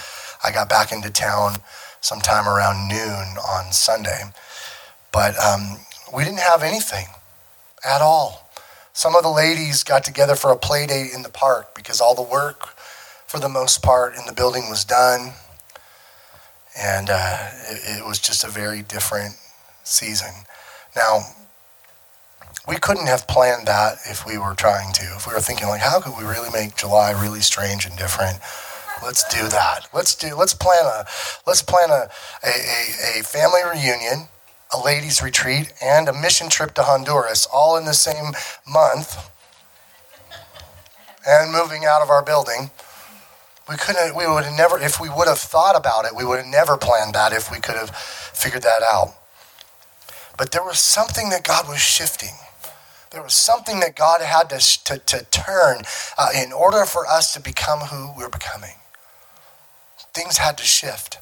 I 0.42 0.54
got 0.54 0.70
back 0.70 0.94
into 0.94 1.10
town 1.10 1.58
sometime 2.00 2.48
around 2.48 2.88
noon 2.88 3.36
on 3.46 3.74
Sunday. 3.74 4.22
But 5.12 5.38
um, 5.38 5.80
we 6.16 6.24
didn't 6.24 6.40
have 6.40 6.64
anything 6.64 7.08
at 7.84 8.00
all. 8.02 8.49
Some 9.00 9.16
of 9.16 9.24
the 9.24 9.30
ladies 9.30 9.86
got 9.86 10.04
together 10.04 10.36
for 10.36 10.52
a 10.52 10.58
play 10.58 10.86
date 10.86 11.14
in 11.16 11.24
the 11.24 11.30
park 11.30 11.74
because 11.74 12.02
all 12.02 12.16
the 12.16 12.22
work, 12.22 12.76
for 13.28 13.40
the 13.40 13.48
most 13.48 13.82
part, 13.82 14.14
in 14.18 14.26
the 14.26 14.34
building 14.34 14.70
was 14.70 14.84
done. 14.84 15.36
And 16.78 17.10
uh, 17.10 17.48
it, 17.70 18.00
it 18.00 18.06
was 18.06 18.20
just 18.20 18.44
a 18.44 18.50
very 18.50 18.82
different 18.82 19.36
season. 19.86 20.44
Now, 20.98 21.22
we 22.68 22.76
couldn't 22.76 23.08
have 23.08 23.26
planned 23.26 23.68
that 23.68 24.00
if 24.04 24.26
we 24.26 24.38
were 24.38 24.54
trying 24.54 24.92
to. 24.96 25.06
If 25.16 25.26
we 25.26 25.34
were 25.34 25.40
thinking 25.40 25.70
like, 25.70 25.80
how 25.80 26.02
could 26.02 26.18
we 26.18 26.26
really 26.26 26.50
make 26.52 26.76
July 26.76 27.12
really 27.12 27.40
strange 27.40 27.86
and 27.86 27.96
different? 27.96 28.40
Let's 29.02 29.24
do 29.34 29.48
that. 29.48 29.88
Let's 29.94 30.14
do. 30.14 30.36
Let's 30.36 30.54
plan 30.54 30.84
a. 30.84 31.06
Let's 31.48 31.62
plan 31.62 31.90
a 31.90 32.10
a, 32.44 32.50
a, 32.50 33.20
a 33.22 33.24
family 33.24 33.62
reunion 33.64 34.28
a 34.74 34.80
ladies' 34.80 35.22
retreat, 35.22 35.74
and 35.82 36.08
a 36.08 36.14
mission 36.14 36.50
trip 36.50 36.74
to 36.76 36.84
Honduras, 36.84 37.48
all 37.52 37.76
in 37.78 37.86
the 37.86 37.94
same 37.94 38.34
month, 38.68 39.32
and 41.28 41.52
moving 41.52 41.86
out 41.86 42.02
of 42.02 42.10
our 42.10 42.24
building. 42.24 42.70
We 43.68 43.76
couldn't, 43.78 44.16
we 44.16 44.28
would 44.28 44.46
have 44.46 44.58
never, 44.58 44.80
if 44.80 45.00
we 45.00 45.10
would 45.10 45.28
have 45.28 45.40
thought 45.40 45.76
about 45.76 46.06
it, 46.06 46.16
we 46.16 46.26
would 46.26 46.38
have 46.38 46.48
never 46.48 46.78
planned 46.78 47.14
that 47.16 47.34
if 47.34 47.52
we 47.52 47.60
could 47.60 47.76
have 47.76 47.96
figured 47.96 48.64
that 48.64 48.82
out. 48.84 49.16
But 50.38 50.52
there 50.52 50.64
was 50.64 50.80
something 50.80 51.30
that 51.30 51.44
God 51.44 51.68
was 51.68 51.80
shifting. 51.80 52.34
There 53.12 53.24
was 53.24 53.34
something 53.34 53.80
that 53.80 53.96
God 53.96 54.22
had 54.22 54.50
to, 54.50 54.60
to, 54.86 54.98
to 55.00 55.26
turn 55.32 55.82
uh, 56.18 56.30
in 56.36 56.52
order 56.52 56.86
for 56.86 57.08
us 57.08 57.34
to 57.34 57.42
become 57.42 57.80
who 57.80 58.14
we're 58.16 58.30
becoming. 58.30 58.76
Things 60.14 60.38
had 60.38 60.58
to 60.60 60.64
shift 60.64 61.18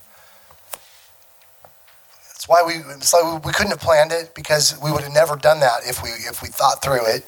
why 2.47 2.63
we 2.65 2.81
so 3.01 3.41
we 3.45 3.51
couldn't 3.51 3.71
have 3.71 3.81
planned 3.81 4.11
it 4.11 4.33
because 4.33 4.77
we 4.81 4.91
would 4.91 5.03
have 5.03 5.13
never 5.13 5.35
done 5.35 5.59
that 5.59 5.81
if 5.85 6.01
we 6.01 6.09
if 6.09 6.41
we 6.41 6.47
thought 6.47 6.81
through 6.81 7.05
it, 7.05 7.25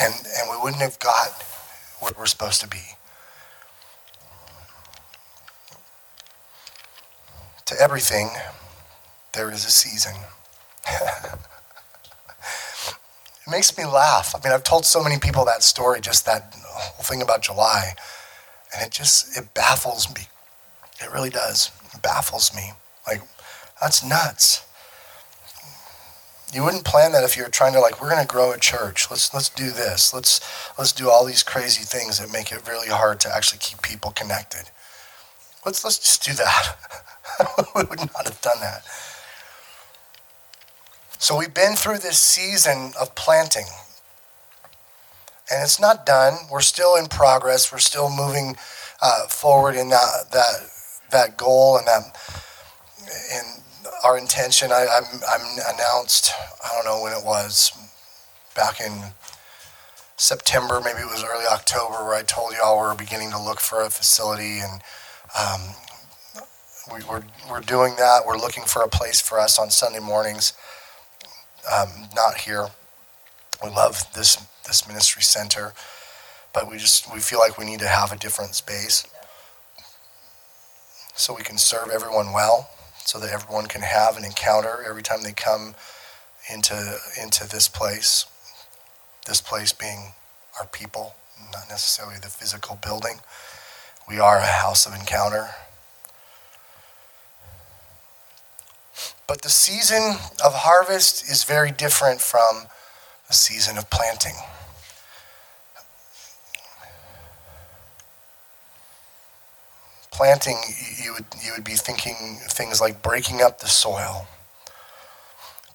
and 0.00 0.14
and 0.14 0.50
we 0.50 0.56
wouldn't 0.62 0.82
have 0.82 0.98
got 0.98 1.42
where 2.00 2.12
we're 2.18 2.26
supposed 2.26 2.60
to 2.60 2.68
be. 2.68 2.82
To 7.66 7.80
everything, 7.80 8.30
there 9.32 9.50
is 9.50 9.64
a 9.64 9.70
season. 9.70 10.14
it 10.90 11.34
makes 13.48 13.76
me 13.76 13.84
laugh. 13.84 14.34
I 14.34 14.42
mean, 14.42 14.52
I've 14.54 14.64
told 14.64 14.86
so 14.86 15.02
many 15.02 15.18
people 15.18 15.44
that 15.44 15.62
story, 15.62 16.00
just 16.00 16.24
that 16.26 16.54
whole 16.64 17.04
thing 17.04 17.22
about 17.22 17.42
July, 17.42 17.94
and 18.74 18.84
it 18.84 18.90
just 18.90 19.36
it 19.36 19.54
baffles 19.54 20.12
me. 20.14 20.22
It 21.00 21.12
really 21.12 21.30
does. 21.30 21.70
It 21.94 22.02
baffles 22.02 22.54
me. 22.54 22.72
Like 23.06 23.22
that's 23.80 24.04
nuts. 24.04 24.64
You 26.52 26.64
wouldn't 26.64 26.84
plan 26.84 27.12
that 27.12 27.24
if 27.24 27.36
you 27.36 27.42
were 27.42 27.50
trying 27.50 27.74
to 27.74 27.80
like, 27.80 28.00
we're 28.00 28.10
going 28.10 28.22
to 28.22 28.26
grow 28.26 28.52
a 28.52 28.58
church. 28.58 29.10
Let's 29.10 29.34
let's 29.34 29.50
do 29.50 29.70
this. 29.70 30.14
Let's 30.14 30.40
let's 30.78 30.92
do 30.92 31.10
all 31.10 31.26
these 31.26 31.42
crazy 31.42 31.84
things 31.84 32.18
that 32.18 32.32
make 32.32 32.52
it 32.52 32.66
really 32.66 32.88
hard 32.88 33.20
to 33.20 33.34
actually 33.34 33.58
keep 33.58 33.82
people 33.82 34.12
connected. 34.12 34.70
Let's 35.66 35.84
let's 35.84 35.98
just 35.98 36.24
do 36.24 36.32
that. 36.34 36.76
we 37.76 37.82
would 37.84 37.98
not 37.98 38.24
have 38.24 38.40
done 38.40 38.60
that. 38.60 38.82
So 41.18 41.36
we've 41.36 41.52
been 41.52 41.74
through 41.74 41.98
this 41.98 42.18
season 42.18 42.92
of 42.98 43.14
planting. 43.14 43.66
And 45.50 45.62
it's 45.62 45.80
not 45.80 46.06
done. 46.06 46.34
We're 46.50 46.60
still 46.60 46.96
in 46.96 47.06
progress. 47.06 47.72
We're 47.72 47.78
still 47.78 48.10
moving 48.10 48.56
uh, 49.02 49.26
forward 49.28 49.76
in 49.76 49.88
that 49.90 50.30
that 50.32 50.70
that 51.10 51.36
goal 51.36 51.76
and 51.76 51.86
that 51.86 52.02
and 53.32 53.62
our 54.04 54.18
intention. 54.18 54.72
I, 54.72 54.86
I'm, 54.90 55.20
I'm 55.28 55.74
announced. 55.74 56.32
I 56.64 56.74
don't 56.74 56.84
know 56.84 57.02
when 57.02 57.12
it 57.12 57.24
was, 57.24 57.72
back 58.54 58.80
in 58.80 59.12
September, 60.16 60.80
maybe 60.84 61.00
it 61.00 61.06
was 61.06 61.24
early 61.24 61.46
October, 61.46 62.04
where 62.04 62.14
I 62.14 62.22
told 62.22 62.52
y'all 62.52 62.76
we 62.76 62.82
are 62.86 62.94
beginning 62.94 63.30
to 63.30 63.40
look 63.40 63.60
for 63.60 63.82
a 63.82 63.90
facility, 63.90 64.58
and 64.58 64.82
um, 65.38 65.60
we, 66.92 67.02
are 67.04 67.08
we're, 67.08 67.22
we're 67.50 67.60
doing 67.60 67.94
that. 67.96 68.22
We're 68.26 68.36
looking 68.36 68.64
for 68.64 68.82
a 68.82 68.88
place 68.88 69.20
for 69.20 69.38
us 69.38 69.58
on 69.58 69.70
Sunday 69.70 70.00
mornings. 70.00 70.54
Um, 71.72 71.88
not 72.16 72.38
here. 72.38 72.68
We 73.62 73.70
love 73.70 74.04
this 74.14 74.44
this 74.66 74.86
ministry 74.88 75.22
center, 75.22 75.72
but 76.52 76.70
we 76.70 76.78
just 76.78 77.12
we 77.12 77.20
feel 77.20 77.38
like 77.38 77.56
we 77.56 77.64
need 77.64 77.80
to 77.80 77.88
have 77.88 78.10
a 78.12 78.16
different 78.16 78.54
space 78.54 79.06
so 81.14 81.34
we 81.34 81.42
can 81.42 81.58
serve 81.58 81.90
everyone 81.90 82.32
well 82.32 82.70
so 83.08 83.18
that 83.18 83.30
everyone 83.30 83.64
can 83.64 83.80
have 83.80 84.18
an 84.18 84.24
encounter 84.24 84.84
every 84.86 85.02
time 85.02 85.22
they 85.22 85.32
come 85.32 85.74
into 86.52 86.98
into 87.18 87.48
this 87.48 87.66
place. 87.66 88.26
This 89.26 89.40
place 89.40 89.72
being 89.72 90.12
our 90.60 90.66
people, 90.66 91.14
not 91.50 91.70
necessarily 91.70 92.16
the 92.20 92.28
physical 92.28 92.76
building. 92.76 93.20
We 94.06 94.18
are 94.18 94.36
a 94.36 94.46
house 94.46 94.84
of 94.84 94.94
encounter. 94.94 95.48
But 99.26 99.40
the 99.40 99.48
season 99.48 100.16
of 100.44 100.52
harvest 100.54 101.30
is 101.30 101.44
very 101.44 101.70
different 101.70 102.20
from 102.20 102.66
the 103.26 103.34
season 103.34 103.78
of 103.78 103.88
planting. 103.88 104.34
Planting, 110.18 110.56
you 111.00 111.12
would, 111.12 111.26
you 111.40 111.52
would 111.54 111.62
be 111.62 111.76
thinking 111.76 112.40
things 112.48 112.80
like 112.80 113.04
breaking 113.04 113.40
up 113.40 113.60
the 113.60 113.68
soil, 113.68 114.26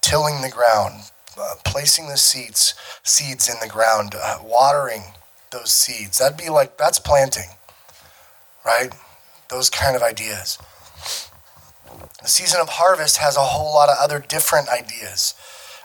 tilling 0.02 0.42
the 0.42 0.50
ground, 0.50 1.10
uh, 1.40 1.54
placing 1.64 2.08
the 2.08 2.18
seeds, 2.18 2.74
seeds 3.02 3.48
in 3.48 3.54
the 3.62 3.68
ground, 3.68 4.14
uh, 4.22 4.36
watering 4.44 5.02
those 5.50 5.72
seeds. 5.72 6.18
That'd 6.18 6.36
be 6.36 6.50
like, 6.50 6.76
that's 6.76 6.98
planting, 6.98 7.48
right? 8.66 8.92
Those 9.48 9.70
kind 9.70 9.96
of 9.96 10.02
ideas. 10.02 10.58
The 12.20 12.28
season 12.28 12.60
of 12.60 12.68
harvest 12.68 13.16
has 13.16 13.38
a 13.38 13.40
whole 13.40 13.72
lot 13.72 13.88
of 13.88 13.96
other 13.98 14.18
different 14.18 14.68
ideas. 14.68 15.32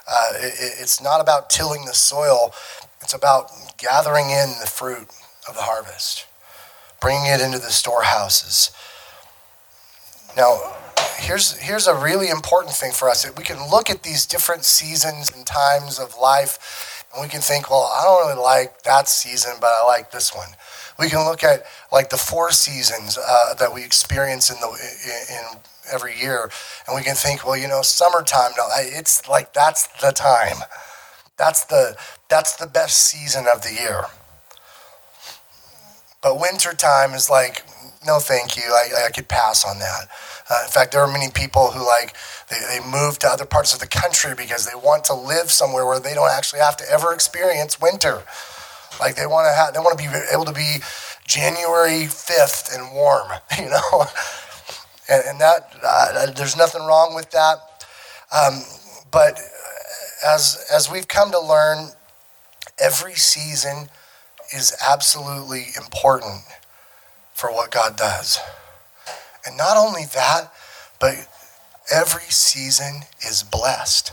Uh, 0.06 0.32
it, 0.34 0.52
it's 0.80 1.02
not 1.02 1.22
about 1.22 1.48
tilling 1.48 1.86
the 1.86 1.94
soil, 1.94 2.52
it's 3.00 3.14
about 3.14 3.50
gathering 3.78 4.28
in 4.28 4.50
the 4.60 4.66
fruit 4.66 5.08
of 5.48 5.54
the 5.54 5.62
harvest 5.62 6.26
bringing 7.00 7.26
it 7.26 7.40
into 7.40 7.58
the 7.58 7.70
storehouses. 7.70 8.70
Now, 10.36 10.58
here's, 11.18 11.56
here's 11.58 11.86
a 11.86 11.94
really 11.94 12.28
important 12.28 12.74
thing 12.74 12.92
for 12.92 13.08
us. 13.08 13.26
We 13.36 13.44
can 13.44 13.70
look 13.70 13.90
at 13.90 14.02
these 14.02 14.26
different 14.26 14.64
seasons 14.64 15.30
and 15.30 15.46
times 15.46 15.98
of 15.98 16.16
life, 16.18 17.06
and 17.12 17.22
we 17.22 17.28
can 17.28 17.40
think, 17.40 17.70
well, 17.70 17.92
I 17.94 18.04
don't 18.04 18.28
really 18.28 18.42
like 18.42 18.82
that 18.82 19.08
season, 19.08 19.54
but 19.60 19.68
I 19.68 19.84
like 19.86 20.12
this 20.12 20.34
one. 20.34 20.50
We 20.98 21.08
can 21.08 21.24
look 21.24 21.42
at 21.42 21.64
like 21.90 22.10
the 22.10 22.18
four 22.18 22.52
seasons 22.52 23.18
uh, 23.18 23.54
that 23.54 23.72
we 23.72 23.82
experience 23.82 24.50
in 24.50 24.60
the 24.60 24.68
in, 24.68 25.36
in 25.36 25.60
every 25.90 26.18
year, 26.18 26.50
and 26.86 26.94
we 26.94 27.02
can 27.02 27.14
think, 27.14 27.44
well, 27.44 27.56
you 27.56 27.68
know, 27.68 27.82
summertime. 27.82 28.52
No, 28.56 28.66
it's 28.76 29.26
like 29.26 29.54
that's 29.54 29.86
the 30.00 30.12
time. 30.12 30.58
That's 31.38 31.64
the 31.64 31.96
that's 32.28 32.56
the 32.56 32.66
best 32.66 33.06
season 33.06 33.46
of 33.52 33.62
the 33.62 33.72
year. 33.72 34.04
But 36.22 36.38
winter 36.38 36.72
time 36.74 37.14
is 37.14 37.30
like, 37.30 37.64
no, 38.06 38.18
thank 38.18 38.56
you. 38.56 38.62
I, 38.64 39.06
I 39.06 39.10
could 39.10 39.28
pass 39.28 39.64
on 39.64 39.78
that. 39.78 40.08
Uh, 40.48 40.62
in 40.64 40.70
fact, 40.70 40.92
there 40.92 41.00
are 41.00 41.10
many 41.10 41.30
people 41.30 41.70
who 41.70 41.86
like 41.86 42.14
they, 42.48 42.58
they 42.68 42.84
move 42.84 43.18
to 43.20 43.28
other 43.28 43.44
parts 43.44 43.72
of 43.74 43.80
the 43.80 43.86
country 43.86 44.34
because 44.34 44.66
they 44.66 44.74
want 44.74 45.04
to 45.04 45.14
live 45.14 45.50
somewhere 45.50 45.86
where 45.86 46.00
they 46.00 46.14
don't 46.14 46.30
actually 46.30 46.60
have 46.60 46.76
to 46.78 46.84
ever 46.90 47.12
experience 47.12 47.80
winter. 47.80 48.22
Like 48.98 49.16
they 49.16 49.26
want 49.26 49.48
to 49.48 49.54
have, 49.54 49.74
they 49.74 49.80
want 49.80 49.98
to 49.98 50.04
be 50.04 50.10
able 50.32 50.44
to 50.46 50.52
be 50.52 50.78
January 51.26 52.06
fifth 52.06 52.74
and 52.74 52.92
warm, 52.94 53.28
you 53.58 53.70
know. 53.70 54.04
and, 55.08 55.22
and 55.26 55.40
that 55.40 55.72
uh, 55.84 56.30
there's 56.32 56.56
nothing 56.56 56.82
wrong 56.82 57.14
with 57.14 57.30
that. 57.30 57.58
Um, 58.32 58.62
but 59.10 59.40
as 60.26 60.66
as 60.72 60.90
we've 60.90 61.08
come 61.08 61.30
to 61.30 61.40
learn, 61.40 61.90
every 62.78 63.14
season 63.14 63.88
is 64.52 64.76
absolutely 64.86 65.66
important 65.76 66.42
for 67.32 67.50
what 67.52 67.70
God 67.70 67.96
does. 67.96 68.38
And 69.46 69.56
not 69.56 69.76
only 69.76 70.04
that, 70.14 70.52
but 71.00 71.14
every 71.92 72.28
season 72.28 73.02
is 73.26 73.42
blessed. 73.42 74.12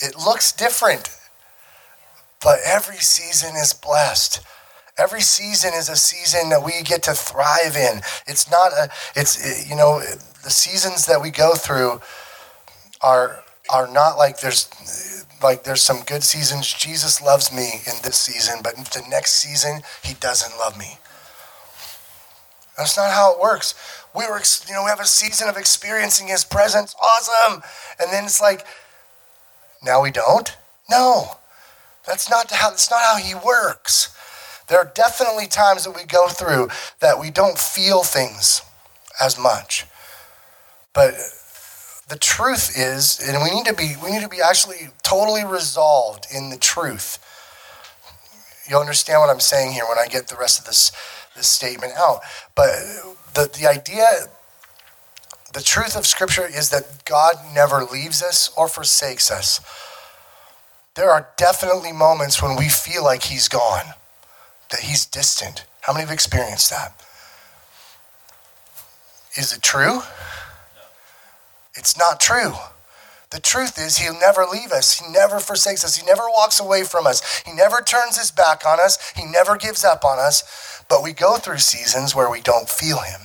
It 0.00 0.16
looks 0.16 0.52
different, 0.52 1.16
but 2.42 2.58
every 2.64 2.98
season 2.98 3.56
is 3.56 3.72
blessed. 3.72 4.40
Every 4.96 5.20
season 5.20 5.72
is 5.74 5.88
a 5.88 5.96
season 5.96 6.50
that 6.50 6.64
we 6.64 6.82
get 6.82 7.04
to 7.04 7.14
thrive 7.14 7.76
in. 7.76 8.00
It's 8.26 8.50
not 8.50 8.72
a, 8.72 8.90
it's, 9.16 9.68
you 9.68 9.76
know, 9.76 10.00
the 10.44 10.50
seasons 10.50 11.06
that 11.06 11.22
we 11.22 11.30
go 11.30 11.54
through 11.54 12.00
are, 13.00 13.42
are 13.70 13.86
not 13.86 14.18
like 14.18 14.40
there's, 14.40 14.68
like 15.42 15.64
there's 15.64 15.82
some 15.82 16.02
good 16.06 16.22
seasons. 16.22 16.72
Jesus 16.72 17.22
loves 17.22 17.52
me 17.52 17.82
in 17.86 17.94
this 18.02 18.16
season, 18.16 18.60
but 18.62 18.76
the 18.76 19.02
next 19.08 19.32
season, 19.32 19.82
he 20.02 20.14
doesn't 20.14 20.58
love 20.58 20.78
me. 20.78 20.98
That's 22.76 22.96
not 22.96 23.10
how 23.10 23.34
it 23.34 23.40
works. 23.40 23.74
We 24.14 24.24
were, 24.26 24.40
you 24.68 24.74
know, 24.74 24.84
we 24.84 24.90
have 24.90 25.00
a 25.00 25.04
season 25.04 25.48
of 25.48 25.56
experiencing 25.56 26.28
his 26.28 26.44
presence. 26.44 26.94
Awesome. 27.02 27.62
And 28.00 28.12
then 28.12 28.24
it's 28.24 28.40
like, 28.40 28.64
now 29.82 30.02
we 30.02 30.10
don't? 30.10 30.56
No. 30.88 31.38
That's 32.06 32.30
not 32.30 32.50
how, 32.50 32.70
that's 32.70 32.90
not 32.90 33.00
how 33.02 33.16
he 33.16 33.34
works. 33.34 34.16
There 34.68 34.78
are 34.78 34.92
definitely 34.94 35.46
times 35.46 35.84
that 35.84 35.96
we 35.96 36.04
go 36.04 36.28
through 36.28 36.68
that 37.00 37.18
we 37.18 37.30
don't 37.30 37.58
feel 37.58 38.02
things 38.02 38.62
as 39.20 39.38
much. 39.38 39.86
But 40.94 41.14
the 42.08 42.18
truth 42.18 42.72
is, 42.76 43.20
and 43.20 43.42
we 43.42 43.50
need 43.50 43.66
to 43.66 43.74
be 43.74 43.94
we 44.02 44.10
need 44.10 44.22
to 44.22 44.28
be 44.28 44.40
actually 44.40 44.88
totally 45.02 45.44
resolved 45.44 46.26
in 46.34 46.50
the 46.50 46.56
truth. 46.56 47.18
You'll 48.68 48.80
understand 48.80 49.20
what 49.20 49.30
I'm 49.30 49.40
saying 49.40 49.72
here 49.72 49.84
when 49.88 49.98
I 49.98 50.06
get 50.06 50.28
the 50.28 50.36
rest 50.36 50.58
of 50.58 50.64
this 50.64 50.92
this 51.36 51.48
statement 51.48 51.92
out. 51.96 52.20
But 52.54 52.76
the, 53.34 53.50
the 53.58 53.66
idea 53.66 54.04
the 55.52 55.62
truth 55.62 55.96
of 55.96 56.06
scripture 56.06 56.46
is 56.46 56.70
that 56.70 57.04
God 57.04 57.34
never 57.54 57.84
leaves 57.84 58.22
us 58.22 58.50
or 58.56 58.68
forsakes 58.68 59.30
us. 59.30 59.60
There 60.94 61.10
are 61.10 61.28
definitely 61.36 61.92
moments 61.92 62.42
when 62.42 62.56
we 62.56 62.68
feel 62.68 63.04
like 63.04 63.24
he's 63.24 63.48
gone 63.48 63.94
that 64.70 64.80
he's 64.80 65.06
distant. 65.06 65.64
How 65.82 65.92
many 65.92 66.04
have 66.04 66.12
experienced 66.12 66.70
that? 66.70 66.92
Is 69.36 69.52
it 69.52 69.62
true? 69.62 70.00
It's 71.78 71.96
not 71.96 72.20
true. 72.20 72.54
The 73.30 73.40
truth 73.40 73.78
is, 73.78 73.98
he'll 73.98 74.18
never 74.18 74.44
leave 74.44 74.72
us. 74.72 74.98
He 74.98 75.10
never 75.12 75.38
forsakes 75.38 75.84
us. 75.84 75.96
He 75.96 76.06
never 76.06 76.24
walks 76.28 76.58
away 76.58 76.82
from 76.82 77.06
us. 77.06 77.42
He 77.46 77.52
never 77.52 77.80
turns 77.80 78.18
his 78.18 78.30
back 78.30 78.66
on 78.66 78.80
us. 78.80 78.98
He 79.14 79.24
never 79.24 79.56
gives 79.56 79.84
up 79.84 80.04
on 80.04 80.18
us. 80.18 80.82
But 80.88 81.02
we 81.02 81.12
go 81.12 81.36
through 81.36 81.58
seasons 81.58 82.14
where 82.14 82.30
we 82.30 82.40
don't 82.40 82.68
feel 82.68 82.98
him. 82.98 83.20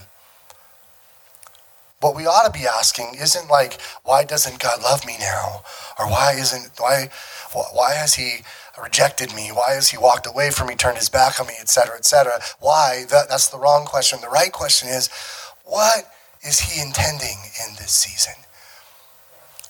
What 2.02 2.18
we 2.18 2.26
ought 2.26 2.46
to 2.46 2.60
be 2.60 2.68
asking 2.68 3.16
isn't 3.18 3.50
like, 3.50 3.80
why 4.04 4.26
doesn't 4.26 4.60
God 4.60 4.84
love 4.84 5.06
me 5.06 5.16
now? 5.20 5.64
Or 5.98 6.08
why 6.10 6.34
isn't, 6.38 6.72
why, 6.78 7.10
why 7.72 7.94
has 7.94 8.16
he 8.16 8.40
rejected 8.82 9.34
me? 9.34 9.52
Why 9.54 9.72
has 9.76 9.90
he 9.90 9.98
walked 9.98 10.28
away 10.28 10.52
from 10.52 10.68
me, 10.68 10.76
turned 10.76 10.98
his 10.98 11.08
back 11.08 11.40
on 11.40 11.48
me, 11.48 11.54
etc., 11.62 11.96
etc.? 11.96 12.42
Why? 12.60 13.06
That, 13.10 13.30
that's 13.30 13.48
the 13.48 13.58
wrong 13.58 13.86
question. 13.86 14.20
The 14.20 14.28
right 14.28 14.52
question 14.52 14.90
is, 14.90 15.10
what 15.64 16.12
is 16.44 16.60
he 16.60 16.82
intending 16.82 17.38
in 17.66 17.76
this 17.76 17.92
season? 17.92 18.34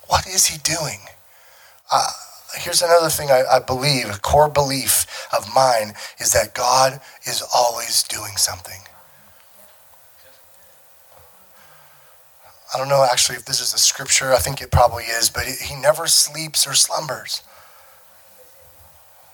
What 0.07 0.27
is 0.27 0.47
he 0.47 0.57
doing? 0.59 0.99
Uh, 1.91 2.07
here's 2.57 2.81
another 2.81 3.09
thing 3.09 3.29
I, 3.29 3.43
I 3.51 3.59
believe, 3.59 4.09
a 4.09 4.19
core 4.19 4.49
belief 4.49 5.27
of 5.36 5.53
mine, 5.53 5.93
is 6.19 6.31
that 6.33 6.53
God 6.53 6.99
is 7.25 7.43
always 7.53 8.03
doing 8.03 8.38
something. 8.38 8.81
I 12.73 12.79
don't 12.79 12.89
know 12.89 13.05
actually 13.09 13.38
if 13.38 13.45
this 13.45 13.62
is 13.62 13.73
a 13.73 13.77
scripture. 13.77 14.33
I 14.33 14.39
think 14.39 14.62
it 14.62 14.71
probably 14.71 15.03
is, 15.03 15.29
but 15.29 15.43
he 15.45 15.75
never 15.75 16.07
sleeps 16.07 16.65
or 16.65 16.73
slumbers. 16.73 17.43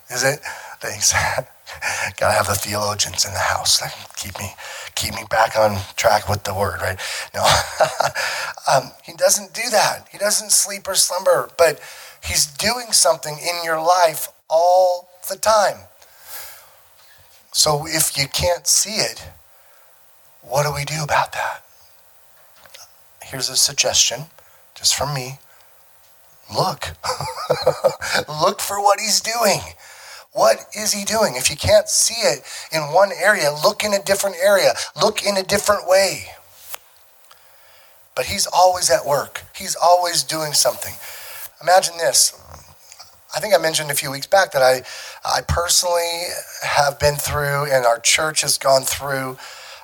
Is 0.10 0.24
it? 0.24 0.39
Thanks. 0.80 1.13
Gotta 2.17 2.34
have 2.34 2.48
the 2.48 2.56
theologians 2.56 3.26
in 3.26 3.34
the 3.34 3.39
house 3.39 3.80
that 3.80 3.95
keep 4.17 4.38
me 4.39 4.54
keep 4.95 5.13
me 5.13 5.24
back 5.30 5.58
on 5.58 5.78
track 5.95 6.28
with 6.28 6.43
the 6.43 6.54
word, 6.54 6.82
right? 6.82 7.00
No, 7.34 7.41
um, 8.72 8.91
he 9.04 9.13
doesn't 9.13 9.54
do 9.54 9.69
that. 9.72 10.08
He 10.12 10.17
doesn't 10.17 10.52
sleep 10.52 10.88
or 10.88 10.95
slumber, 10.95 11.50
but 11.58 11.80
he's 12.24 12.45
doing 12.45 12.91
something 12.91 13.38
in 13.38 13.63
your 13.63 13.82
life 13.82 14.30
all 14.50 15.10
the 15.30 15.38
time. 15.38 15.86
So 17.52 17.86
if 17.88 18.17
you 18.17 18.28
can't 18.28 18.67
see 18.67 18.95
it, 18.95 19.30
what 20.41 20.63
do 20.63 20.74
we 20.74 20.86
do 20.86 21.04
about 21.04 21.34
that? 21.34 21.63
Here's 23.24 23.50
a 23.50 23.56
suggestion, 23.56 24.24
just 24.76 24.95
from 24.95 25.13
me. 25.13 25.39
Look. 26.54 26.95
Look 28.28 28.60
for 28.60 28.82
what 28.82 29.00
he's 29.00 29.22
doing. 29.22 29.60
What 30.32 30.65
is 30.78 30.94
he 30.94 31.06
doing? 31.06 31.36
If 31.36 31.50
you 31.50 31.56
can't 31.56 31.89
see 31.89 32.22
it 32.22 32.44
in 32.72 32.82
one 32.94 33.12
area, 33.12 33.52
look 33.52 33.84
in 33.84 33.94
a 33.94 34.02
different 34.02 34.38
area, 34.42 34.74
look 35.02 35.26
in 35.26 35.38
a 35.38 35.44
different 35.44 35.88
way. 35.88 36.26
But 38.15 38.26
he's 38.26 38.48
always 38.48 38.89
at 38.89 39.06
work, 39.06 39.44
he's 39.56 39.76
always 39.76 40.24
doing 40.24 40.54
something. 40.54 40.94
Imagine 41.62 41.98
this. 41.98 42.39
I 43.36 43.39
think 43.39 43.54
I 43.54 43.58
mentioned 43.58 43.92
a 43.92 43.96
few 43.96 44.10
weeks 44.12 44.26
back 44.26 44.52
that 44.54 44.62
I, 44.62 44.82
I 45.24 45.42
personally 45.42 46.24
have 46.63 47.00
been 47.00 47.15
through, 47.15 47.72
and 47.72 47.86
our 47.86 48.00
church 48.00 48.42
has 48.42 48.58
gone 48.58 48.82
through 48.82 49.38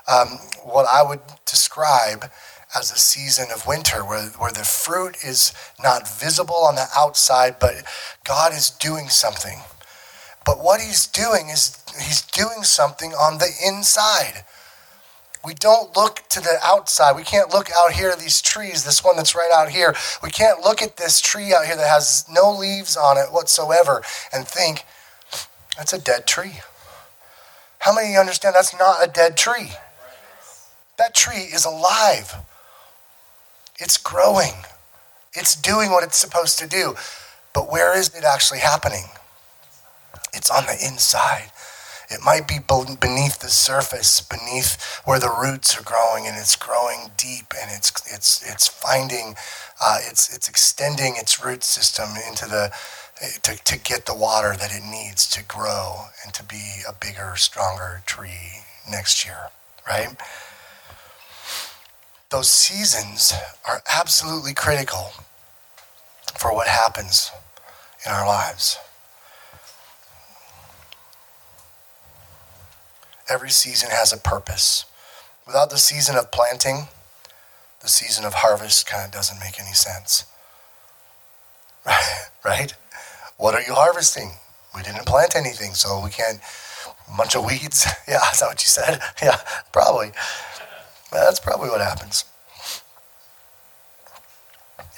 um, 0.07 0.39
what 0.63 0.87
I 0.87 1.03
would 1.03 1.19
describe 1.45 2.31
as 2.75 2.91
a 2.91 2.97
season 2.97 3.47
of 3.53 3.67
winter 3.67 4.03
where, 4.03 4.29
where 4.37 4.51
the 4.51 4.63
fruit 4.63 5.17
is 5.23 5.53
not 5.81 6.07
visible 6.07 6.55
on 6.55 6.75
the 6.75 6.87
outside, 6.95 7.57
but 7.59 7.83
God 8.23 8.51
is 8.51 8.69
doing 8.69 9.09
something. 9.09 9.59
But 10.45 10.63
what 10.63 10.79
he's 10.79 11.07
doing 11.07 11.49
is 11.49 11.83
he's 11.97 12.21
doing 12.21 12.63
something 12.63 13.11
on 13.13 13.39
the 13.39 13.51
inside. 13.65 14.45
We 15.43 15.53
don't 15.53 15.95
look 15.95 16.23
to 16.29 16.39
the 16.39 16.57
outside. 16.63 17.15
We 17.15 17.23
can't 17.23 17.53
look 17.53 17.69
out 17.79 17.91
here 17.91 18.09
at 18.09 18.19
these 18.19 18.41
trees, 18.41 18.83
this 18.83 19.03
one 19.03 19.15
that's 19.15 19.35
right 19.35 19.51
out 19.53 19.69
here. 19.69 19.95
We 20.23 20.31
can't 20.31 20.61
look 20.61 20.81
at 20.81 20.97
this 20.97 21.21
tree 21.21 21.53
out 21.53 21.65
here 21.65 21.75
that 21.75 21.87
has 21.87 22.25
no 22.31 22.51
leaves 22.51 22.97
on 22.97 23.17
it 23.17 23.31
whatsoever 23.31 24.01
and 24.33 24.47
think, 24.47 24.85
that's 25.77 25.93
a 25.93 25.99
dead 25.99 26.25
tree. 26.25 26.59
How 27.79 27.93
many 27.93 28.07
of 28.07 28.13
you 28.13 28.19
understand 28.19 28.55
that's 28.55 28.77
not 28.77 29.03
a 29.03 29.11
dead 29.11 29.37
tree? 29.37 29.71
That 30.97 31.13
tree 31.13 31.49
is 31.53 31.65
alive. 31.65 32.35
It's 33.77 33.97
growing. 33.97 34.53
It's 35.33 35.55
doing 35.55 35.91
what 35.91 36.03
it's 36.03 36.17
supposed 36.17 36.57
to 36.59 36.67
do. 36.67 36.95
But 37.53 37.71
where 37.71 37.95
is 37.95 38.15
it 38.15 38.23
actually 38.23 38.59
happening? 38.59 39.03
It's 40.35 40.49
on 40.49 40.65
the 40.65 40.77
inside. 40.85 41.51
It 42.09 42.19
might 42.23 42.47
be 42.47 42.59
beneath 42.59 43.39
the 43.39 43.49
surface, 43.49 44.21
beneath 44.21 45.01
where 45.05 45.19
the 45.19 45.35
roots 45.41 45.77
are 45.77 45.83
growing, 45.83 46.27
and 46.27 46.37
it's 46.37 46.55
growing 46.55 47.09
deep, 47.17 47.53
and 47.59 47.71
it's 47.71 47.91
it's 48.13 48.43
it's 48.47 48.67
finding, 48.67 49.35
uh, 49.81 49.97
it's 50.01 50.33
it's 50.33 50.47
extending 50.47 51.15
its 51.17 51.43
root 51.43 51.63
system 51.63 52.09
into 52.29 52.45
the 52.47 52.71
to, 53.43 53.63
to 53.63 53.79
get 53.79 54.05
the 54.05 54.13
water 54.13 54.55
that 54.57 54.71
it 54.75 54.83
needs 54.83 55.29
to 55.31 55.43
grow 55.43 56.05
and 56.23 56.33
to 56.33 56.43
be 56.43 56.81
a 56.87 56.93
bigger, 56.93 57.33
stronger 57.37 58.03
tree 58.05 58.63
next 58.89 59.25
year, 59.25 59.49
right? 59.87 60.15
Those 62.29 62.49
seasons 62.49 63.33
are 63.67 63.81
absolutely 63.91 64.53
critical 64.53 65.11
for 66.37 66.53
what 66.53 66.67
happens 66.67 67.31
in 68.05 68.11
our 68.11 68.27
lives. 68.27 68.77
Every 73.27 73.49
season 73.49 73.89
has 73.91 74.13
a 74.13 74.17
purpose. 74.17 74.85
Without 75.47 75.69
the 75.69 75.77
season 75.77 76.15
of 76.15 76.31
planting, 76.31 76.87
the 77.81 77.87
season 77.87 78.25
of 78.25 78.35
harvest 78.35 78.87
kind 78.87 79.05
of 79.05 79.11
doesn't 79.11 79.39
make 79.39 79.59
any 79.59 79.73
sense. 79.73 80.25
right? 82.45 82.73
What 83.37 83.55
are 83.55 83.61
you 83.61 83.73
harvesting? 83.73 84.33
We 84.75 84.83
didn't 84.83 85.05
plant 85.05 85.35
anything, 85.35 85.73
so 85.73 86.01
we 86.03 86.09
can't. 86.09 86.39
A 87.11 87.17
bunch 87.17 87.35
of 87.35 87.45
weeds. 87.45 87.85
Yeah, 88.07 88.19
is 88.31 88.39
that 88.39 88.47
what 88.47 88.61
you 88.61 88.67
said? 88.67 88.99
Yeah, 89.21 89.39
probably. 89.71 90.11
That's 91.11 91.39
probably 91.39 91.69
what 91.69 91.81
happens. 91.81 92.25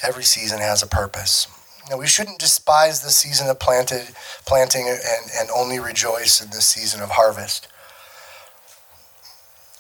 Every 0.04 0.24
season 0.24 0.60
has 0.60 0.84
a 0.84 0.88
purpose. 0.88 1.48
Now, 1.90 1.98
we 1.98 2.08
shouldn't 2.08 2.40
despise 2.40 3.02
the 3.02 3.10
season 3.10 3.50
of 3.50 3.60
planted, 3.60 4.10
planting 4.46 4.88
and, 4.90 5.00
and 5.40 5.50
only 5.56 5.80
rejoice 5.80 6.42
in 6.42 6.50
the 6.50 6.62
season 6.62 7.02
of 7.02 7.12
harvest. 7.12 7.68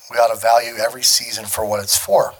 We 0.09 0.17
ought 0.17 0.33
to 0.33 0.39
value 0.39 0.75
every 0.77 1.03
season 1.03 1.45
for 1.45 1.65
what 1.65 1.81
it's 1.81 1.97
for. 1.97 2.33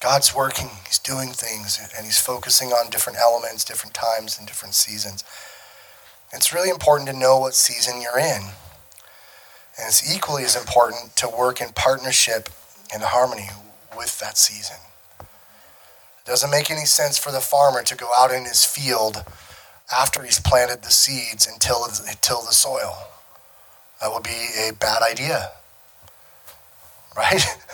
God's 0.00 0.34
working, 0.34 0.70
He's 0.86 0.98
doing 0.98 1.28
things, 1.28 1.78
and 1.96 2.06
He's 2.06 2.20
focusing 2.20 2.68
on 2.68 2.90
different 2.90 3.18
elements, 3.18 3.64
different 3.64 3.94
times, 3.94 4.38
and 4.38 4.46
different 4.46 4.74
seasons. 4.74 5.24
It's 6.32 6.54
really 6.54 6.70
important 6.70 7.10
to 7.10 7.16
know 7.16 7.38
what 7.38 7.54
season 7.54 8.00
you're 8.00 8.18
in. 8.18 8.42
And 9.76 9.88
it's 9.88 10.14
equally 10.14 10.44
as 10.44 10.56
important 10.56 11.16
to 11.16 11.28
work 11.28 11.60
in 11.60 11.68
partnership 11.74 12.48
and 12.92 13.02
harmony 13.02 13.50
with 13.96 14.18
that 14.20 14.38
season. 14.38 14.76
It 15.20 16.26
doesn't 16.26 16.50
make 16.50 16.70
any 16.70 16.86
sense 16.86 17.18
for 17.18 17.30
the 17.32 17.40
farmer 17.40 17.82
to 17.82 17.96
go 17.96 18.08
out 18.18 18.30
in 18.30 18.44
his 18.44 18.64
field 18.64 19.24
after 19.94 20.22
he's 20.22 20.40
planted 20.40 20.82
the 20.82 20.90
seeds 20.90 21.46
and 21.46 21.60
till, 21.60 21.84
till 22.20 22.42
the 22.42 22.52
soil. 22.52 22.96
That 24.00 24.12
would 24.12 24.22
be 24.22 24.48
a 24.56 24.72
bad 24.72 25.02
idea. 25.02 25.52
Right? 27.16 27.44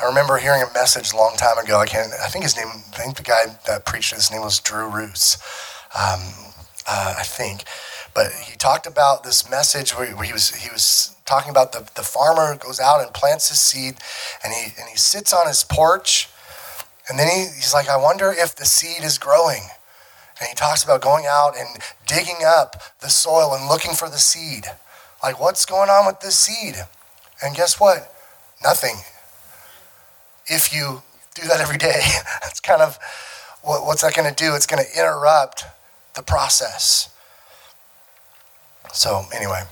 I 0.00 0.04
remember 0.06 0.36
hearing 0.36 0.62
a 0.62 0.72
message 0.74 1.12
a 1.12 1.16
long 1.16 1.36
time 1.36 1.56
ago. 1.58 1.78
I 1.80 1.86
can't. 1.86 2.12
I 2.22 2.28
think 2.28 2.44
his 2.44 2.56
name. 2.56 2.66
I 2.68 2.96
think 2.98 3.16
the 3.16 3.22
guy 3.22 3.56
that 3.66 3.86
preached 3.86 4.14
his 4.14 4.30
name 4.30 4.42
was 4.42 4.60
Drew 4.60 4.88
Roos. 4.88 5.38
Um, 5.94 6.20
uh, 6.86 7.14
I 7.18 7.22
think, 7.22 7.64
but 8.14 8.30
he 8.32 8.56
talked 8.56 8.86
about 8.86 9.24
this 9.24 9.50
message 9.50 9.92
where, 9.92 10.06
he 10.22 10.32
was 10.32 10.54
he 10.54 10.70
was 10.70 11.16
talking 11.24 11.50
about 11.50 11.72
the, 11.72 11.88
the 11.96 12.02
farmer 12.02 12.56
goes 12.56 12.78
out 12.78 13.00
and 13.00 13.12
plants 13.14 13.48
his 13.48 13.60
seed, 13.60 13.96
and 14.44 14.52
he 14.52 14.72
and 14.78 14.88
he 14.90 14.96
sits 14.96 15.32
on 15.32 15.46
his 15.46 15.64
porch, 15.64 16.28
and 17.08 17.18
then 17.18 17.28
he, 17.28 17.46
he's 17.54 17.72
like, 17.72 17.88
I 17.88 17.96
wonder 17.96 18.30
if 18.32 18.54
the 18.54 18.66
seed 18.66 19.02
is 19.02 19.16
growing. 19.18 19.62
And 20.38 20.48
he 20.48 20.54
talks 20.54 20.84
about 20.84 21.00
going 21.00 21.24
out 21.26 21.56
and 21.56 21.66
digging 22.06 22.44
up 22.46 22.76
the 23.00 23.08
soil 23.08 23.54
and 23.54 23.68
looking 23.68 23.94
for 23.94 24.10
the 24.10 24.18
seed. 24.18 24.66
Like, 25.22 25.40
what's 25.40 25.64
going 25.64 25.88
on 25.88 26.04
with 26.06 26.20
this 26.20 26.36
seed? 26.36 26.74
And 27.42 27.54
guess 27.54 27.78
what? 27.78 28.12
Nothing 28.62 28.96
if 30.46 30.72
you 30.72 31.02
do 31.34 31.46
that 31.48 31.60
every 31.60 31.78
day. 31.78 32.00
That's 32.42 32.60
kind 32.60 32.82
of 32.82 32.98
what, 33.62 33.84
what's 33.84 34.02
that 34.02 34.14
going 34.14 34.32
to 34.32 34.34
do? 34.34 34.54
It's 34.54 34.66
going 34.66 34.82
to 34.82 34.98
interrupt 34.98 35.64
the 36.14 36.22
process. 36.22 37.12
So, 38.92 39.24
anyway, 39.34 39.62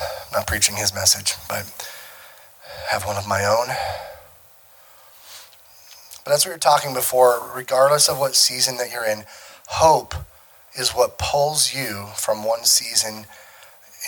I'm 0.00 0.32
not 0.32 0.46
preaching 0.46 0.76
his 0.76 0.94
message, 0.94 1.34
but 1.48 1.64
have 2.88 3.04
one 3.04 3.16
of 3.16 3.28
my 3.28 3.44
own. 3.44 3.66
But 6.24 6.32
as 6.32 6.46
we 6.46 6.52
were 6.52 6.58
talking 6.58 6.94
before, 6.94 7.42
regardless 7.54 8.08
of 8.08 8.18
what 8.18 8.34
season 8.34 8.78
that 8.78 8.90
you're 8.90 9.04
in, 9.04 9.24
hope 9.66 10.14
is 10.74 10.90
what 10.90 11.18
pulls 11.18 11.74
you 11.74 12.06
from 12.16 12.44
one 12.44 12.64
season 12.64 13.26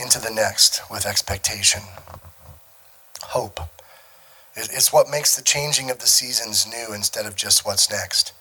into 0.01 0.19
the 0.19 0.31
next 0.31 0.81
with 0.91 1.05
expectation. 1.05 1.83
Hope. 3.37 3.61
It's 4.55 4.95
what 4.95 5.11
makes 5.11 5.37
the 5.37 5.43
changing 5.43 5.91
of 5.91 5.99
the 5.99 6.07
seasons 6.07 6.67
new 6.67 6.95
instead 6.95 7.27
of 7.27 7.37
just 7.37 7.67
what's 7.67 7.91
next. 7.91 8.33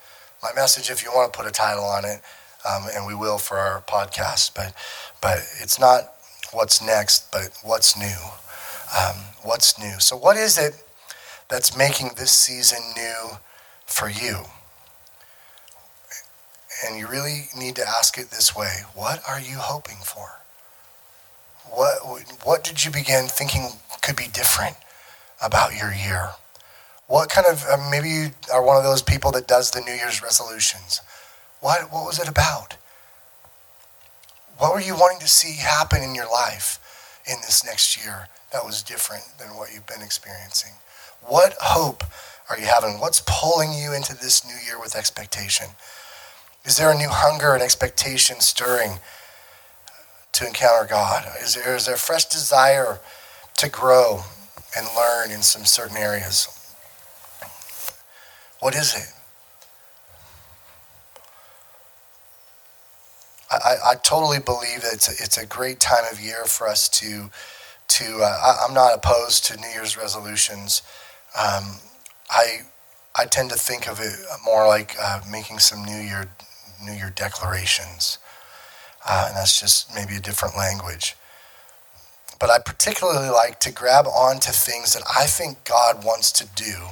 My 0.41 0.51
message, 0.55 0.89
if 0.89 1.03
you 1.03 1.11
want 1.13 1.33
to 1.33 1.37
put 1.37 1.45
a 1.45 1.51
title 1.51 1.83
on 1.83 2.05
it, 2.05 2.21
um, 2.65 2.85
and 2.95 3.05
we 3.05 3.13
will 3.13 3.37
for 3.37 3.57
our 3.57 3.81
podcast, 3.81 4.55
but 4.55 4.73
but 5.21 5.39
it's 5.61 5.77
not 5.77 6.13
what's 6.53 6.81
next, 6.81 7.29
but 7.29 7.49
what's 7.61 7.97
new. 7.99 8.15
Um, 8.97 9.17
what's 9.43 9.77
new? 9.77 9.99
So, 9.99 10.15
what 10.15 10.37
is 10.37 10.57
it 10.57 10.81
that's 11.49 11.75
making 11.75 12.11
this 12.15 12.31
season 12.31 12.79
new 12.95 13.39
for 13.85 14.09
you? 14.09 14.45
And 16.87 16.97
you 16.97 17.05
really 17.05 17.49
need 17.57 17.75
to 17.75 17.85
ask 17.85 18.17
it 18.17 18.31
this 18.31 18.55
way: 18.55 18.83
What 18.93 19.21
are 19.27 19.41
you 19.41 19.57
hoping 19.57 19.97
for? 20.05 20.39
What 21.69 21.95
what 22.45 22.63
did 22.63 22.85
you 22.85 22.91
begin 22.91 23.25
thinking 23.25 23.67
could 24.01 24.15
be 24.15 24.27
different? 24.31 24.77
About 25.45 25.75
your 25.75 25.93
year? 25.93 26.31
What 27.07 27.29
kind 27.29 27.45
of, 27.47 27.63
uh, 27.69 27.77
maybe 27.91 28.09
you 28.09 28.27
are 28.51 28.65
one 28.65 28.77
of 28.77 28.83
those 28.83 29.01
people 29.01 29.31
that 29.31 29.47
does 29.47 29.71
the 29.71 29.81
New 29.81 29.93
Year's 29.93 30.23
resolutions. 30.23 31.01
What, 31.61 31.93
what 31.93 32.05
was 32.05 32.19
it 32.19 32.27
about? 32.27 32.77
What 34.57 34.73
were 34.73 34.81
you 34.81 34.95
wanting 34.95 35.19
to 35.19 35.27
see 35.27 35.57
happen 35.57 36.01
in 36.01 36.15
your 36.15 36.29
life 36.31 36.79
in 37.27 37.35
this 37.41 37.63
next 37.65 38.03
year 38.03 38.27
that 38.51 38.65
was 38.65 38.81
different 38.81 39.23
than 39.37 39.49
what 39.49 39.73
you've 39.73 39.87
been 39.87 40.01
experiencing? 40.01 40.71
What 41.21 41.55
hope 41.59 42.03
are 42.49 42.57
you 42.57 42.65
having? 42.65 42.99
What's 42.99 43.21
pulling 43.25 43.73
you 43.73 43.93
into 43.93 44.15
this 44.15 44.45
new 44.45 44.57
year 44.65 44.79
with 44.79 44.95
expectation? 44.95 45.67
Is 46.63 46.77
there 46.77 46.91
a 46.91 46.97
new 46.97 47.09
hunger 47.09 47.53
and 47.53 47.61
expectation 47.61 48.39
stirring 48.39 48.99
to 50.33 50.47
encounter 50.47 50.87
God? 50.87 51.25
Is 51.43 51.55
there, 51.55 51.75
is 51.75 51.85
there 51.85 51.95
a 51.95 51.99
fresh 51.99 52.25
desire 52.25 52.99
to 53.57 53.69
grow 53.69 54.23
and 54.75 54.87
learn 54.95 55.31
in 55.31 55.41
some 55.41 55.65
certain 55.65 55.97
areas. 55.97 56.47
What 58.59 58.75
is 58.75 58.95
it? 58.95 59.11
I, 63.51 63.75
I 63.91 63.95
totally 63.95 64.39
believe 64.39 64.81
that 64.81 64.93
it's 64.93 65.07
a, 65.07 65.23
it's 65.23 65.37
a 65.37 65.45
great 65.45 65.79
time 65.79 66.03
of 66.11 66.19
year 66.19 66.45
for 66.45 66.67
us 66.67 66.89
to 66.89 67.29
to. 67.87 68.19
Uh, 68.21 68.57
I, 68.61 68.65
am 68.67 68.73
not 68.73 68.95
opposed 68.95 69.45
to 69.45 69.57
New 69.57 69.67
Year's 69.67 69.95
resolutions. 69.97 70.81
Um, 71.39 71.79
I 72.29 72.61
I 73.15 73.25
tend 73.25 73.51
to 73.51 73.55
think 73.55 73.87
of 73.87 73.99
it 73.99 74.13
more 74.43 74.67
like 74.67 74.95
uh, 75.01 75.21
making 75.29 75.59
some 75.59 75.83
New 75.83 75.99
Year 75.99 76.27
New 76.83 76.93
Year 76.93 77.13
declarations, 77.15 78.17
uh, 79.07 79.25
and 79.27 79.37
that's 79.37 79.59
just 79.59 79.93
maybe 79.93 80.15
a 80.15 80.21
different 80.21 80.57
language 80.57 81.15
but 82.39 82.49
I 82.49 82.59
particularly 82.59 83.29
like 83.29 83.59
to 83.61 83.71
grab 83.71 84.05
onto 84.07 84.51
things 84.51 84.93
that 84.93 85.03
I 85.17 85.25
think 85.25 85.63
God 85.63 86.03
wants 86.03 86.31
to 86.33 86.47
do, 86.55 86.89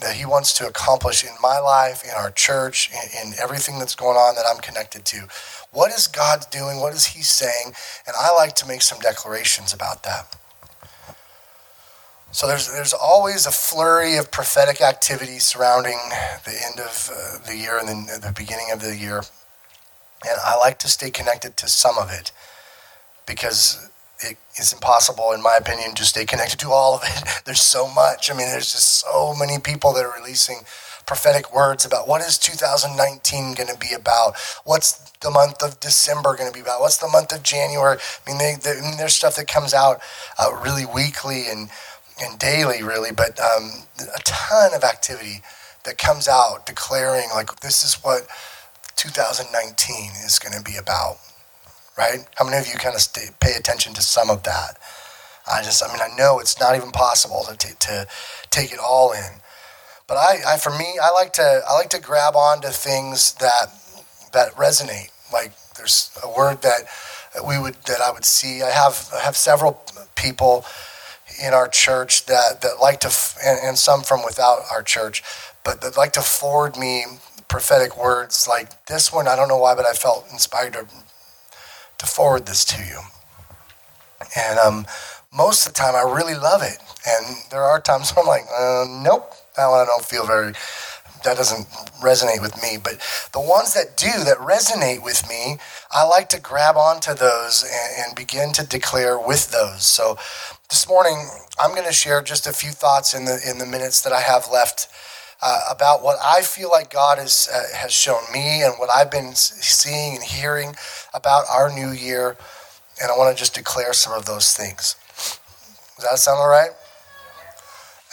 that 0.00 0.16
He 0.16 0.24
wants 0.24 0.52
to 0.58 0.66
accomplish 0.66 1.24
in 1.24 1.30
my 1.42 1.58
life, 1.58 2.04
in 2.04 2.10
our 2.10 2.30
church, 2.30 2.90
in, 2.90 3.28
in 3.28 3.34
everything 3.38 3.78
that's 3.78 3.94
going 3.94 4.16
on 4.16 4.34
that 4.36 4.44
I'm 4.48 4.60
connected 4.60 5.04
to. 5.06 5.28
What 5.72 5.92
is 5.92 6.06
God 6.06 6.46
doing? 6.50 6.80
What 6.80 6.94
is 6.94 7.06
He 7.06 7.22
saying? 7.22 7.74
And 8.06 8.14
I 8.18 8.32
like 8.34 8.54
to 8.56 8.68
make 8.68 8.82
some 8.82 8.98
declarations 9.00 9.72
about 9.72 10.02
that. 10.04 10.36
So 12.32 12.46
there's 12.46 12.72
there's 12.72 12.92
always 12.92 13.44
a 13.44 13.50
flurry 13.50 14.16
of 14.16 14.30
prophetic 14.30 14.80
activity 14.80 15.40
surrounding 15.40 15.98
the 16.44 16.56
end 16.64 16.78
of 16.78 17.10
uh, 17.12 17.38
the 17.44 17.56
year 17.56 17.76
and 17.76 17.88
then 17.88 18.06
the 18.06 18.32
beginning 18.36 18.70
of 18.72 18.80
the 18.80 18.96
year, 18.96 19.22
and 20.24 20.38
I 20.44 20.56
like 20.56 20.78
to 20.80 20.88
stay 20.88 21.10
connected 21.10 21.56
to 21.56 21.66
some 21.66 21.98
of 21.98 22.08
it 22.08 22.30
because 23.30 23.88
it 24.18 24.36
is 24.58 24.72
impossible, 24.72 25.30
in 25.32 25.40
my 25.40 25.56
opinion, 25.56 25.94
to 25.94 26.04
stay 26.04 26.24
connected 26.24 26.58
to 26.58 26.70
all 26.70 26.96
of 26.96 27.02
it. 27.04 27.42
There's 27.46 27.62
so 27.62 27.86
much. 27.86 28.30
I 28.30 28.34
mean, 28.34 28.48
there's 28.48 28.72
just 28.72 29.00
so 29.00 29.34
many 29.38 29.58
people 29.58 29.92
that 29.94 30.04
are 30.04 30.12
releasing 30.20 30.62
prophetic 31.06 31.54
words 31.54 31.84
about 31.84 32.06
what 32.06 32.20
is 32.20 32.38
2019 32.38 33.54
going 33.54 33.68
to 33.68 33.78
be 33.78 33.92
about? 33.94 34.34
What's 34.64 35.10
the 35.22 35.30
month 35.30 35.62
of 35.62 35.80
December 35.80 36.36
going 36.36 36.50
to 36.50 36.54
be 36.54 36.60
about? 36.60 36.80
What's 36.80 36.98
the 36.98 37.08
month 37.08 37.32
of 37.32 37.42
January? 37.42 37.98
I 37.98 38.30
mean, 38.30 38.38
they, 38.38 38.54
they, 38.62 38.78
I 38.78 38.80
mean 38.82 38.96
there's 38.96 39.14
stuff 39.14 39.36
that 39.36 39.48
comes 39.48 39.74
out 39.74 40.00
uh, 40.38 40.52
really 40.62 40.86
weekly 40.86 41.46
and, 41.48 41.68
and 42.22 42.38
daily, 42.38 42.82
really, 42.82 43.10
but 43.10 43.40
um, 43.40 43.70
a 43.98 44.20
ton 44.24 44.74
of 44.74 44.84
activity 44.84 45.42
that 45.84 45.98
comes 45.98 46.28
out 46.28 46.66
declaring, 46.66 47.28
like, 47.34 47.60
this 47.60 47.82
is 47.82 47.94
what 48.04 48.28
2019 48.96 50.12
is 50.24 50.38
going 50.38 50.56
to 50.56 50.62
be 50.62 50.76
about 50.76 51.16
right? 52.00 52.26
How 52.36 52.46
many 52.46 52.56
of 52.56 52.66
you 52.66 52.78
kind 52.78 52.94
of 52.94 53.02
stay, 53.02 53.26
pay 53.40 53.52
attention 53.58 53.92
to 53.92 54.00
some 54.00 54.30
of 54.30 54.42
that? 54.44 54.78
I 55.50 55.62
just, 55.62 55.84
I 55.84 55.88
mean, 55.92 56.00
I 56.00 56.16
know 56.16 56.40
it's 56.40 56.58
not 56.58 56.74
even 56.74 56.92
possible 56.92 57.44
to, 57.46 57.54
t- 57.54 57.74
to 57.78 58.06
take 58.50 58.72
it 58.72 58.78
all 58.78 59.12
in. 59.12 59.40
But 60.08 60.16
I, 60.16 60.54
I, 60.54 60.56
for 60.56 60.70
me, 60.70 60.98
I 61.02 61.10
like 61.12 61.34
to, 61.34 61.62
I 61.68 61.74
like 61.74 61.90
to 61.90 62.00
grab 62.00 62.34
onto 62.34 62.68
things 62.68 63.34
that, 63.34 63.66
that 64.32 64.52
resonate. 64.52 65.10
Like 65.30 65.52
there's 65.76 66.10
a 66.24 66.28
word 66.34 66.62
that 66.62 66.88
we 67.46 67.58
would, 67.58 67.74
that 67.86 68.00
I 68.00 68.10
would 68.10 68.24
see. 68.24 68.62
I 68.62 68.70
have, 68.70 69.10
I 69.14 69.20
have 69.20 69.36
several 69.36 69.82
people 70.16 70.64
in 71.44 71.52
our 71.52 71.68
church 71.68 72.24
that, 72.26 72.62
that 72.62 72.80
like 72.80 73.00
to, 73.00 73.12
and, 73.44 73.58
and 73.62 73.78
some 73.78 74.00
from 74.02 74.24
without 74.24 74.60
our 74.72 74.82
church, 74.82 75.22
but 75.64 75.82
that 75.82 75.98
like 75.98 76.14
to 76.14 76.22
forward 76.22 76.78
me 76.78 77.04
prophetic 77.48 78.02
words 78.02 78.48
like 78.48 78.86
this 78.86 79.12
one. 79.12 79.28
I 79.28 79.36
don't 79.36 79.48
know 79.48 79.58
why, 79.58 79.74
but 79.74 79.84
I 79.84 79.92
felt 79.92 80.26
inspired 80.32 80.72
to 80.72 80.86
to 82.00 82.06
forward 82.06 82.46
this 82.46 82.64
to 82.64 82.82
you. 82.82 82.98
And 84.36 84.58
um, 84.58 84.86
most 85.32 85.66
of 85.66 85.74
the 85.74 85.78
time, 85.78 85.94
I 85.94 86.02
really 86.02 86.34
love 86.34 86.62
it. 86.62 86.78
And 87.06 87.36
there 87.50 87.62
are 87.62 87.80
times 87.80 88.12
I'm 88.18 88.26
like, 88.26 88.44
uh, 88.44 88.84
nope, 88.88 89.32
that 89.56 89.68
one 89.68 89.80
I 89.80 89.84
don't 89.84 90.04
feel 90.04 90.26
very, 90.26 90.52
that 91.24 91.36
doesn't 91.36 91.66
resonate 92.02 92.40
with 92.40 92.60
me. 92.62 92.78
But 92.82 93.00
the 93.32 93.40
ones 93.40 93.74
that 93.74 93.96
do, 93.96 94.10
that 94.24 94.38
resonate 94.38 95.02
with 95.04 95.28
me, 95.28 95.58
I 95.90 96.04
like 96.04 96.28
to 96.30 96.40
grab 96.40 96.76
onto 96.76 97.14
those 97.14 97.64
and, 97.64 98.06
and 98.06 98.16
begin 98.16 98.52
to 98.54 98.66
declare 98.66 99.18
with 99.18 99.50
those. 99.50 99.84
So 99.84 100.16
this 100.70 100.88
morning, 100.88 101.28
I'm 101.60 101.74
going 101.74 101.86
to 101.86 101.92
share 101.92 102.22
just 102.22 102.46
a 102.46 102.52
few 102.52 102.70
thoughts 102.70 103.12
in 103.12 103.26
the 103.26 103.38
in 103.46 103.58
the 103.58 103.66
minutes 103.66 104.00
that 104.02 104.12
I 104.12 104.20
have 104.20 104.48
left 104.50 104.88
uh, 105.42 105.60
about 105.70 106.02
what 106.02 106.18
I 106.24 106.42
feel 106.42 106.70
like 106.70 106.90
God 106.90 107.18
has, 107.18 107.48
uh, 107.52 107.76
has 107.76 107.92
shown 107.92 108.22
me 108.32 108.62
and 108.62 108.74
what 108.78 108.90
I've 108.94 109.10
been 109.10 109.34
seeing 109.34 110.16
and 110.16 110.24
hearing 110.24 110.74
about 111.14 111.44
our 111.50 111.70
new 111.72 111.90
year. 111.90 112.36
And 113.02 113.10
I 113.10 113.16
want 113.16 113.34
to 113.34 113.38
just 113.38 113.54
declare 113.54 113.92
some 113.92 114.12
of 114.12 114.26
those 114.26 114.52
things. 114.54 114.96
Does 115.96 116.08
that 116.08 116.18
sound 116.18 116.38
all 116.38 116.48
right? 116.48 116.70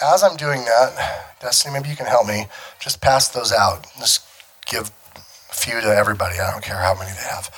as 0.02 0.24
I'm 0.24 0.38
doing 0.38 0.64
that, 0.66 1.38
Destiny, 1.40 1.74
maybe 1.74 1.90
you 1.90 1.96
can 1.96 2.06
help 2.06 2.28
me. 2.28 2.46
Just 2.80 3.02
pass 3.02 3.30
those 3.30 3.52
out. 3.52 3.88
Just 4.00 4.24
give 4.66 4.92
a 5.16 5.54
few 5.54 5.82
to 5.82 5.88
everybody. 5.88 6.40
I 6.40 6.52
don't 6.52 6.64
care 6.64 6.78
how 6.78 6.94
many 6.94 7.12
they 7.12 7.28
have. 7.28 7.50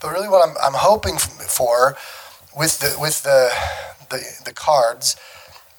But 0.00 0.12
really, 0.12 0.28
what 0.28 0.46
I'm, 0.46 0.54
I'm 0.62 0.74
hoping 0.74 1.16
for 1.16 1.96
with 2.56 2.78
the 2.80 2.96
with 3.00 3.22
the, 3.22 3.50
the 4.10 4.22
the 4.44 4.52
cards 4.52 5.16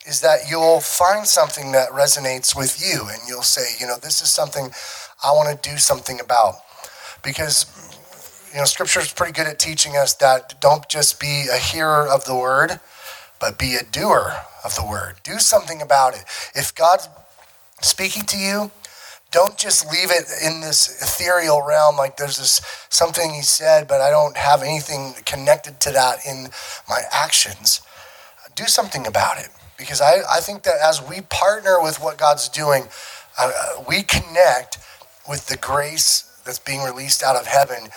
is 0.09 0.21
that 0.21 0.49
you'll 0.49 0.81
find 0.81 1.25
something 1.25 1.71
that 1.73 1.89
resonates 1.91 2.55
with 2.55 2.81
you, 2.81 3.07
and 3.09 3.19
you'll 3.27 3.43
say, 3.43 3.75
you 3.79 3.87
know, 3.87 3.97
this 3.97 4.21
is 4.21 4.31
something 4.31 4.71
I 5.23 5.31
want 5.31 5.61
to 5.61 5.69
do 5.69 5.77
something 5.77 6.19
about, 6.19 6.55
because 7.23 7.65
you 8.51 8.57
know, 8.57 8.65
Scripture 8.65 8.99
is 8.99 9.13
pretty 9.13 9.33
good 9.33 9.45
at 9.45 9.59
teaching 9.59 9.95
us 9.95 10.15
that 10.15 10.59
don't 10.59 10.89
just 10.89 11.19
be 11.19 11.45
a 11.51 11.57
hearer 11.57 12.07
of 12.07 12.25
the 12.25 12.35
word, 12.35 12.79
but 13.39 13.59
be 13.59 13.75
a 13.75 13.83
doer 13.83 14.33
of 14.65 14.75
the 14.75 14.85
word. 14.85 15.17
Do 15.23 15.37
something 15.37 15.81
about 15.81 16.15
it. 16.15 16.25
If 16.55 16.73
God's 16.73 17.07
speaking 17.81 18.23
to 18.23 18.37
you, 18.37 18.71
don't 19.31 19.57
just 19.57 19.91
leave 19.91 20.09
it 20.09 20.25
in 20.43 20.61
this 20.61 21.01
ethereal 21.01 21.63
realm 21.63 21.95
like 21.95 22.17
there's 22.17 22.37
this 22.37 22.61
something 22.89 23.31
he 23.33 23.43
said 23.43 23.87
but 23.87 24.01
i 24.01 24.09
don't 24.09 24.35
have 24.35 24.63
anything 24.63 25.13
connected 25.25 25.79
to 25.79 25.91
that 25.91 26.17
in 26.27 26.47
my 26.87 27.01
actions 27.11 27.81
do 28.55 28.65
something 28.65 29.05
about 29.05 29.37
it 29.37 29.49
because 29.79 30.01
i, 30.01 30.19
I 30.29 30.39
think 30.41 30.63
that 30.63 30.75
as 30.83 31.01
we 31.01 31.21
partner 31.21 31.81
with 31.81 31.97
what 31.97 32.17
god's 32.19 32.47
doing 32.49 32.83
uh, 33.39 33.51
we 33.87 34.03
connect 34.03 34.77
with 35.27 35.47
the 35.47 35.57
grace 35.57 36.39
that's 36.45 36.59
being 36.59 36.83
released 36.83 37.23
out 37.23 37.35
of 37.35 37.47
heaven 37.47 37.89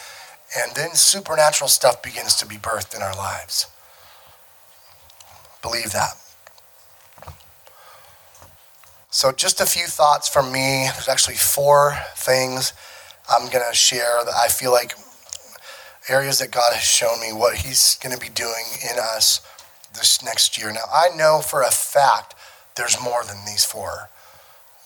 and 0.57 0.75
then 0.75 0.95
supernatural 0.95 1.69
stuff 1.69 2.03
begins 2.03 2.37
to 2.37 2.47
be 2.47 2.57
birthed 2.57 2.97
in 2.97 3.03
our 3.03 3.15
lives 3.15 3.67
believe 5.61 5.93
that 5.93 6.15
so, 9.15 9.31
just 9.31 9.61
a 9.61 9.67
few 9.67 9.85
thoughts 9.89 10.27
from 10.27 10.51
me. 10.51 10.89
There's 10.91 11.07
actually 11.07 11.35
four 11.37 11.99
things 12.17 12.73
I'm 13.31 13.51
going 13.51 13.63
to 13.69 13.77
share 13.77 14.25
that 14.25 14.33
I 14.35 14.49
feel 14.49 14.73
like 14.73 14.95
areas 16.09 16.39
that 16.39 16.51
God 16.51 16.73
has 16.73 16.83
shown 16.83 17.21
me 17.21 17.31
what 17.31 17.57
He's 17.57 17.99
going 18.03 18.15
to 18.15 18.19
be 18.21 18.31
doing 18.31 18.65
in 18.83 18.99
us 18.99 19.43
this 19.95 20.23
next 20.23 20.59
year. 20.59 20.73
Now, 20.73 20.85
I 20.93 21.09
know 21.15 21.41
for 21.41 21.63
a 21.63 21.71
fact 21.71 22.35
there's 22.77 23.01
more 23.03 23.25
than 23.25 23.45
these 23.47 23.65
four. 23.65 24.09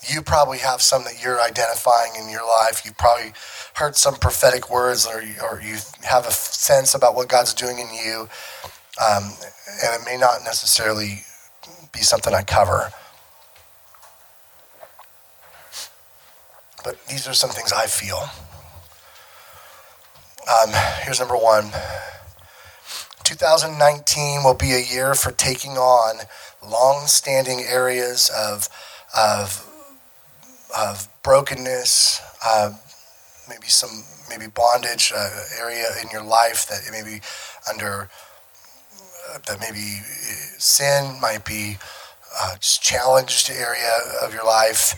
You 0.08 0.22
probably 0.22 0.58
have 0.58 0.82
some 0.82 1.04
that 1.04 1.22
you're 1.22 1.40
identifying 1.40 2.12
in 2.16 2.28
your 2.28 2.46
life. 2.46 2.82
You've 2.84 2.98
probably 2.98 3.32
heard 3.74 3.96
some 3.96 4.14
prophetic 4.16 4.70
words 4.70 5.06
or, 5.06 5.22
or 5.42 5.60
you 5.60 5.76
have 6.02 6.26
a 6.26 6.30
sense 6.30 6.94
about 6.94 7.14
what 7.14 7.28
God's 7.28 7.54
doing 7.54 7.78
in 7.78 7.88
you. 7.92 8.28
Um, 9.00 9.32
and 9.84 10.00
it 10.00 10.06
may 10.06 10.16
not 10.16 10.42
necessarily 10.44 11.24
be 11.92 12.00
something 12.00 12.34
I 12.34 12.42
cover. 12.42 12.92
but 16.86 17.04
these 17.08 17.26
are 17.26 17.34
some 17.34 17.50
things 17.50 17.72
I 17.72 17.86
feel. 17.86 18.30
Um, 20.46 20.70
here's 21.02 21.18
number 21.18 21.36
one 21.36 21.72
2019 23.26 24.44
will 24.44 24.54
be 24.54 24.72
a 24.72 24.78
year 24.78 25.12
for 25.12 25.32
taking 25.32 25.72
on 25.72 26.26
long 26.64 27.08
standing 27.08 27.58
areas 27.60 28.30
of, 28.30 28.68
of, 29.18 29.66
of 30.78 31.08
brokenness, 31.24 32.20
uh, 32.46 32.70
maybe 33.48 33.66
some 33.66 34.04
maybe 34.30 34.46
bondage 34.46 35.12
uh, 35.12 35.40
area 35.60 35.86
in 36.00 36.08
your 36.12 36.22
life 36.22 36.68
that 36.68 36.82
maybe 36.92 37.20
under 37.68 38.08
uh, 39.28 39.38
that 39.48 39.58
maybe 39.58 39.98
sin 40.58 41.20
might 41.20 41.44
be 41.44 41.78
uh, 42.40 42.54
just 42.58 42.80
challenged 42.80 43.50
area 43.50 43.92
of 44.22 44.32
your 44.32 44.44
life 44.44 44.94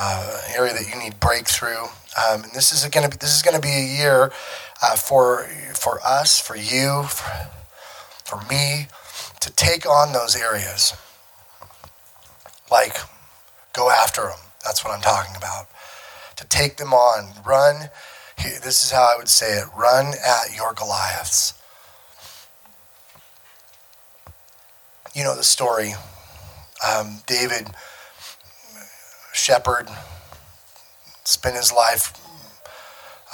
uh, 0.00 0.42
area 0.56 0.72
that 0.72 0.92
you 0.92 1.00
need 1.00 1.20
breakthrough. 1.20 1.84
Um, 2.18 2.42
and 2.42 2.52
this 2.52 2.72
is 2.72 2.84
going 2.88 3.08
to 3.08 3.10
be 3.10 3.16
this 3.16 3.36
is 3.36 3.42
going 3.42 3.54
to 3.54 3.62
be 3.62 3.72
a 3.72 3.96
year 3.96 4.32
uh, 4.82 4.96
for 4.96 5.46
for 5.72 6.00
us, 6.04 6.40
for 6.40 6.56
you, 6.56 7.04
for, 7.04 7.59
for 8.30 8.40
me, 8.48 8.86
to 9.40 9.50
take 9.50 9.84
on 9.86 10.12
those 10.12 10.36
areas. 10.36 10.94
Like, 12.70 12.96
go 13.72 13.90
after 13.90 14.22
them. 14.22 14.38
That's 14.64 14.84
what 14.84 14.94
I'm 14.94 15.00
talking 15.00 15.34
about. 15.36 15.66
To 16.36 16.46
take 16.46 16.76
them 16.76 16.94
on, 16.94 17.32
run. 17.44 17.90
This 18.38 18.84
is 18.84 18.92
how 18.92 19.02
I 19.02 19.16
would 19.18 19.28
say 19.28 19.58
it: 19.58 19.66
run 19.76 20.14
at 20.24 20.54
your 20.56 20.72
Goliaths. 20.72 21.54
You 25.12 25.24
know 25.24 25.34
the 25.34 25.42
story. 25.42 25.94
Um, 26.86 27.18
David 27.26 27.66
shepherd, 29.32 29.88
spent 31.24 31.56
his 31.56 31.72
life 31.72 32.12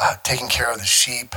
uh, 0.00 0.16
taking 0.24 0.48
care 0.48 0.72
of 0.72 0.78
the 0.78 0.84
sheep. 0.86 1.34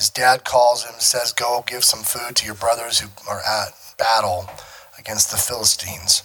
His 0.00 0.08
dad 0.08 0.44
calls 0.44 0.82
him, 0.82 0.94
says, 0.96 1.34
Go 1.34 1.62
give 1.66 1.84
some 1.84 2.00
food 2.00 2.34
to 2.36 2.46
your 2.46 2.54
brothers 2.54 3.00
who 3.00 3.10
are 3.28 3.40
at 3.40 3.74
battle 3.98 4.48
against 4.98 5.30
the 5.30 5.36
Philistines. 5.36 6.22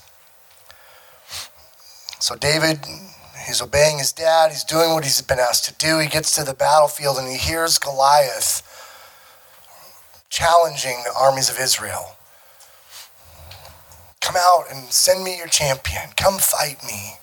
So 2.21 2.37
David, 2.37 2.79
he's 3.45 3.61
obeying 3.61 3.97
his 3.97 4.13
dad, 4.13 4.51
he's 4.51 4.63
doing 4.63 4.93
what 4.93 5.03
he's 5.03 5.21
been 5.21 5.39
asked 5.39 5.65
to 5.65 5.73
do. 5.73 5.99
He 5.99 6.07
gets 6.07 6.33
to 6.35 6.45
the 6.45 6.53
battlefield 6.53 7.17
and 7.17 7.27
he 7.27 7.35
hears 7.35 7.77
Goliath 7.77 8.63
challenging 10.29 11.03
the 11.03 11.13
armies 11.13 11.49
of 11.49 11.59
Israel. 11.59 12.15
Come 14.21 14.37
out 14.39 14.67
and 14.71 14.85
send 14.85 15.21
me 15.21 15.37
your 15.37 15.47
champion. 15.47 16.11
Come 16.15 16.37
fight 16.39 16.81
me. 16.87 17.15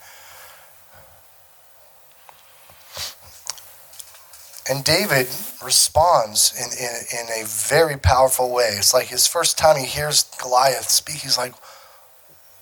And 4.73 4.85
David 4.85 5.29
responds 5.63 6.55
in, 6.57 6.73
in, 6.83 7.21
in 7.21 7.43
a 7.43 7.47
very 7.47 7.99
powerful 7.99 8.51
way. 8.51 8.71
It's 8.79 8.95
like 8.95 9.09
his 9.09 9.27
first 9.27 9.59
time 9.59 9.77
he 9.77 9.85
hears 9.85 10.25
Goliath 10.41 10.89
speak, 10.89 11.17
he's 11.17 11.37
like, 11.37 11.53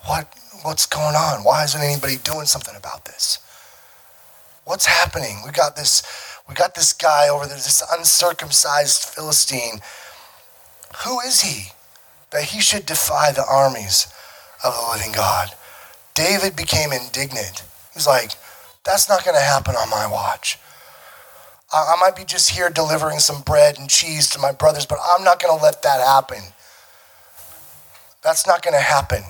What 0.03 0.27
what's 0.63 0.85
going 0.85 1.15
on? 1.15 1.45
Why 1.45 1.63
isn't 1.63 1.81
anybody 1.81 2.17
doing 2.17 2.47
something 2.47 2.75
about 2.75 3.05
this? 3.05 3.39
What's 4.65 4.87
happening? 4.87 5.41
We 5.45 5.51
got 5.51 5.77
this 5.77 6.03
we 6.49 6.53
got 6.53 6.75
this 6.75 6.91
guy 6.91 7.29
over 7.29 7.45
there, 7.45 7.55
this 7.55 7.81
uncircumcised 7.97 9.05
Philistine. 9.05 9.79
Who 11.05 11.21
is 11.21 11.41
he 11.41 11.71
that 12.31 12.43
he 12.43 12.59
should 12.59 12.85
defy 12.85 13.31
the 13.31 13.45
armies 13.45 14.11
of 14.63 14.73
the 14.75 14.91
living 14.91 15.13
God. 15.13 15.51
David 16.13 16.55
became 16.55 16.91
indignant. 16.91 17.63
He's 17.93 18.07
like, 18.07 18.31
that's 18.83 19.07
not 19.07 19.23
going 19.23 19.35
to 19.35 19.41
happen 19.41 19.75
on 19.75 19.89
my 19.89 20.07
watch. 20.07 20.57
I, 21.73 21.95
might 21.99 22.15
be 22.15 22.25
just 22.25 22.49
here 22.51 22.69
delivering 22.69 23.19
some 23.19 23.41
bread 23.41 23.77
and 23.79 23.89
cheese 23.89 24.29
to 24.31 24.39
my 24.39 24.51
brothers, 24.51 24.85
but 24.85 24.99
I'm 25.13 25.23
not 25.23 25.41
going 25.41 25.57
to 25.57 25.63
let 25.63 25.81
that 25.83 26.01
happen. 26.01 26.39
That's 28.21 28.45
not 28.45 28.61
going 28.61 28.73
to 28.73 28.81
happen. 28.81 29.23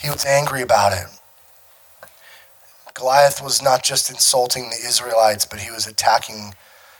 He 0.00 0.10
was 0.10 0.24
angry 0.26 0.60
about 0.62 0.92
it. 0.92 1.06
Goliath 2.92 3.42
was 3.42 3.62
not 3.62 3.82
just 3.82 4.10
insulting 4.10 4.70
the 4.70 4.86
Israelites, 4.86 5.46
but 5.46 5.60
he 5.60 5.70
was 5.70 5.86
attacking, 5.86 6.54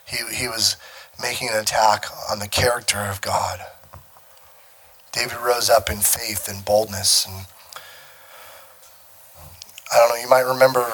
he, 0.04 0.18
he 0.34 0.48
was 0.48 0.76
making 1.20 1.48
an 1.50 1.60
attack 1.60 2.06
on 2.30 2.40
the 2.40 2.48
character 2.48 2.98
of 2.98 3.20
God. 3.20 3.60
David 5.12 5.36
rose 5.38 5.70
up 5.70 5.90
in 5.90 5.98
faith 5.98 6.48
and 6.48 6.64
boldness. 6.64 7.26
And 7.26 7.46
I 9.92 9.98
don't 9.98 10.08
know, 10.10 10.22
you 10.22 10.28
might 10.28 10.40
remember 10.40 10.86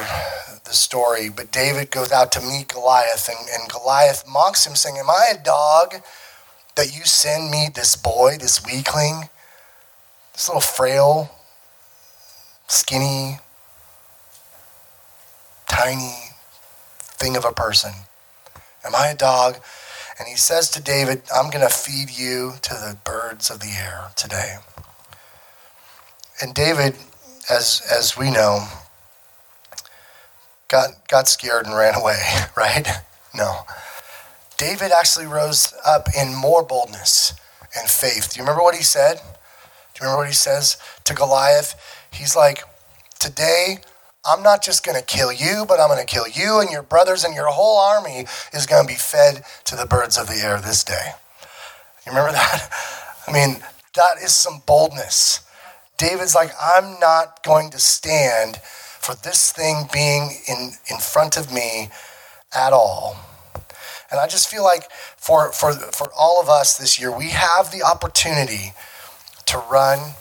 the 0.65 0.73
story, 0.73 1.29
but 1.29 1.51
David 1.51 1.91
goes 1.91 2.13
out 2.13 2.33
to 2.33 2.41
meet 2.41 2.69
Goliath, 2.69 3.29
and, 3.29 3.49
and 3.49 3.71
Goliath 3.71 4.25
mocks 4.29 4.67
him, 4.67 4.75
saying, 4.75 4.99
Am 4.99 5.11
I 5.11 5.33
a 5.33 5.43
dog 5.43 5.97
that 6.77 6.97
you 6.97 7.05
send 7.05 7.51
me 7.51 7.69
this 7.75 7.97
boy, 7.97 8.37
this 8.39 8.65
weakling, 8.65 9.29
this 10.33 10.49
little 10.49 10.61
frail, 10.61 11.31
skinny, 12.69 13.39
tiny 15.69 16.15
thing 16.99 17.37
of 17.37 17.45
a 17.45 17.53
person? 17.53 17.93
Am 18.85 18.95
I 18.95 19.09
a 19.09 19.17
dog? 19.17 19.57
And 20.19 20.29
he 20.29 20.37
says 20.37 20.71
to 20.73 20.83
David, 20.83 21.23
I'm 21.35 21.51
going 21.51 21.67
to 21.67 21.75
feed 21.75 22.11
you 22.11 22.55
to 22.63 22.75
the 22.75 22.97
birds 23.05 23.51
of 23.51 23.61
the 23.61 23.71
air 23.71 24.11
today. 24.17 24.57
And 26.43 26.55
David, 26.55 26.95
as, 27.51 27.83
as 27.91 28.17
we 28.17 28.31
know, 28.31 28.67
got, 30.69 31.07
got 31.09 31.29
scared 31.29 31.67
and 31.67 31.77
ran 31.77 31.95
away, 31.95 32.19
right? 32.57 32.87
No. 33.35 33.61
David 34.57 34.93
actually 34.93 35.27
rose 35.27 35.75
up 35.87 36.09
in 36.19 36.35
more 36.35 36.65
boldness 36.65 37.35
and 37.77 37.89
faith. 37.89 38.33
Do 38.33 38.39
you 38.39 38.45
remember 38.45 38.63
what 38.63 38.75
he 38.75 38.83
said? 38.83 39.17
Do 39.17 40.01
you 40.01 40.03
remember 40.03 40.19
what 40.19 40.29
he 40.29 40.35
says 40.35 40.77
to 41.05 41.15
Goliath? 41.15 41.75
He's 42.13 42.37
like, 42.37 42.63
Today 43.19 43.81
I'm 44.25 44.43
not 44.43 44.63
just 44.63 44.85
going 44.85 44.99
to 44.99 45.05
kill 45.05 45.33
you, 45.33 45.65
but 45.67 45.81
I'm 45.81 45.89
going 45.89 46.01
to 46.01 46.07
kill 46.07 46.29
you 46.29 46.61
and 46.61 46.71
your 46.71 46.83
brothers, 46.83 47.25
and 47.25 47.35
your 47.35 47.47
whole 47.47 47.79
army 47.79 48.27
is 48.53 48.67
going 48.67 48.87
to 48.87 48.89
be 48.89 48.99
fed 48.99 49.45
to 49.65 49.77
the 49.77 49.87
birds 49.87 50.19
of 50.19 50.27
the 50.27 50.43
air 50.43 50.61
this 50.61 50.85
day. 50.85 51.13
You 52.07 52.13
remember 52.13 52.33
that? 52.37 52.71
I 53.27 53.33
mean, 53.33 53.63
that 53.95 54.19
is 54.23 54.35
some 54.35 54.63
boldness. 54.67 55.41
David's 56.01 56.35
like, 56.35 56.51
I'm 56.59 56.99
not 56.99 57.43
going 57.43 57.69
to 57.71 57.79
stand 57.79 58.57
for 58.57 59.15
this 59.15 59.53
thing 59.53 59.87
being 59.93 60.31
in, 60.49 60.71
in 60.91 60.97
front 60.99 61.37
of 61.37 61.53
me 61.53 61.91
at 62.55 62.73
all. 62.73 63.17
And 64.11 64.19
I 64.19 64.27
just 64.27 64.49
feel 64.49 64.65
like 64.65 64.91
for, 64.91 65.53
for, 65.53 65.73
for 65.73 66.11
all 66.19 66.41
of 66.41 66.49
us 66.49 66.79
this 66.79 66.99
year, 66.99 67.15
we 67.15 67.29
have 67.29 67.71
the 67.71 67.83
opportunity 67.83 68.73
to 69.45 69.59
run 69.71 70.15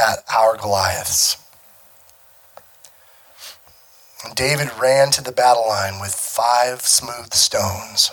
at 0.00 0.24
our 0.34 0.56
Goliaths. 0.56 1.36
And 4.24 4.34
David 4.34 4.68
ran 4.80 5.12
to 5.12 5.22
the 5.22 5.32
battle 5.32 5.68
line 5.68 6.00
with 6.00 6.12
five 6.12 6.82
smooth 6.82 7.32
stones. 7.34 8.10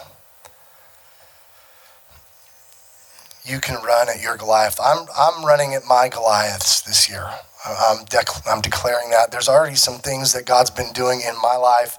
You 3.48 3.60
can 3.60 3.82
run 3.84 4.10
at 4.10 4.22
your 4.22 4.36
Goliath. 4.38 4.80
I'm, 4.84 5.06
I'm 5.18 5.46
running 5.46 5.74
at 5.74 5.86
my 5.86 6.10
Goliaths 6.10 6.82
this 6.82 7.10
year. 7.10 7.30
I'm, 7.66 8.06
dec- 8.06 8.44
I'm 8.50 8.62
declaring 8.62 9.10
that. 9.12 9.32
There's 9.32 9.50
already 9.50 9.76
some 9.76 10.00
things 10.00 10.34
that 10.34 10.46
God's 10.46 10.70
been 10.72 10.92
doing 10.94 11.22
in 11.22 11.36
my 11.42 11.56
life. 11.56 11.98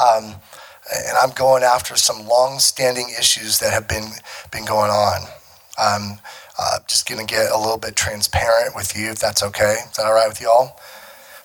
Um, 0.00 0.34
and 0.94 1.16
I'm 1.20 1.30
going 1.30 1.62
after 1.62 1.96
some 1.96 2.26
long-standing 2.26 3.08
issues 3.18 3.58
that 3.60 3.72
have 3.72 3.88
been 3.88 4.10
been 4.50 4.64
going 4.64 4.90
on. 4.90 5.22
I'm 5.78 6.18
uh, 6.58 6.78
just 6.88 7.08
going 7.08 7.24
to 7.24 7.32
get 7.34 7.50
a 7.50 7.58
little 7.58 7.78
bit 7.78 7.96
transparent 7.96 8.74
with 8.74 8.96
you, 8.96 9.10
if 9.10 9.18
that's 9.18 9.42
okay. 9.42 9.76
Is 9.90 9.96
that 9.96 10.06
all 10.06 10.14
right 10.14 10.28
with 10.28 10.40
you 10.40 10.50
all? 10.50 10.78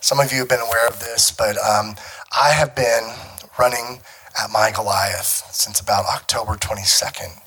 Some 0.01 0.19
of 0.19 0.31
you 0.31 0.39
have 0.39 0.49
been 0.49 0.59
aware 0.59 0.87
of 0.87 0.99
this, 0.99 1.31
but 1.31 1.57
um, 1.57 1.95
I 2.37 2.49
have 2.51 2.75
been 2.75 3.13
running 3.59 4.01
at 4.41 4.51
my 4.51 4.71
Goliath 4.75 5.47
since 5.51 5.79
about 5.79 6.05
October 6.05 6.53
22nd. 6.55 7.41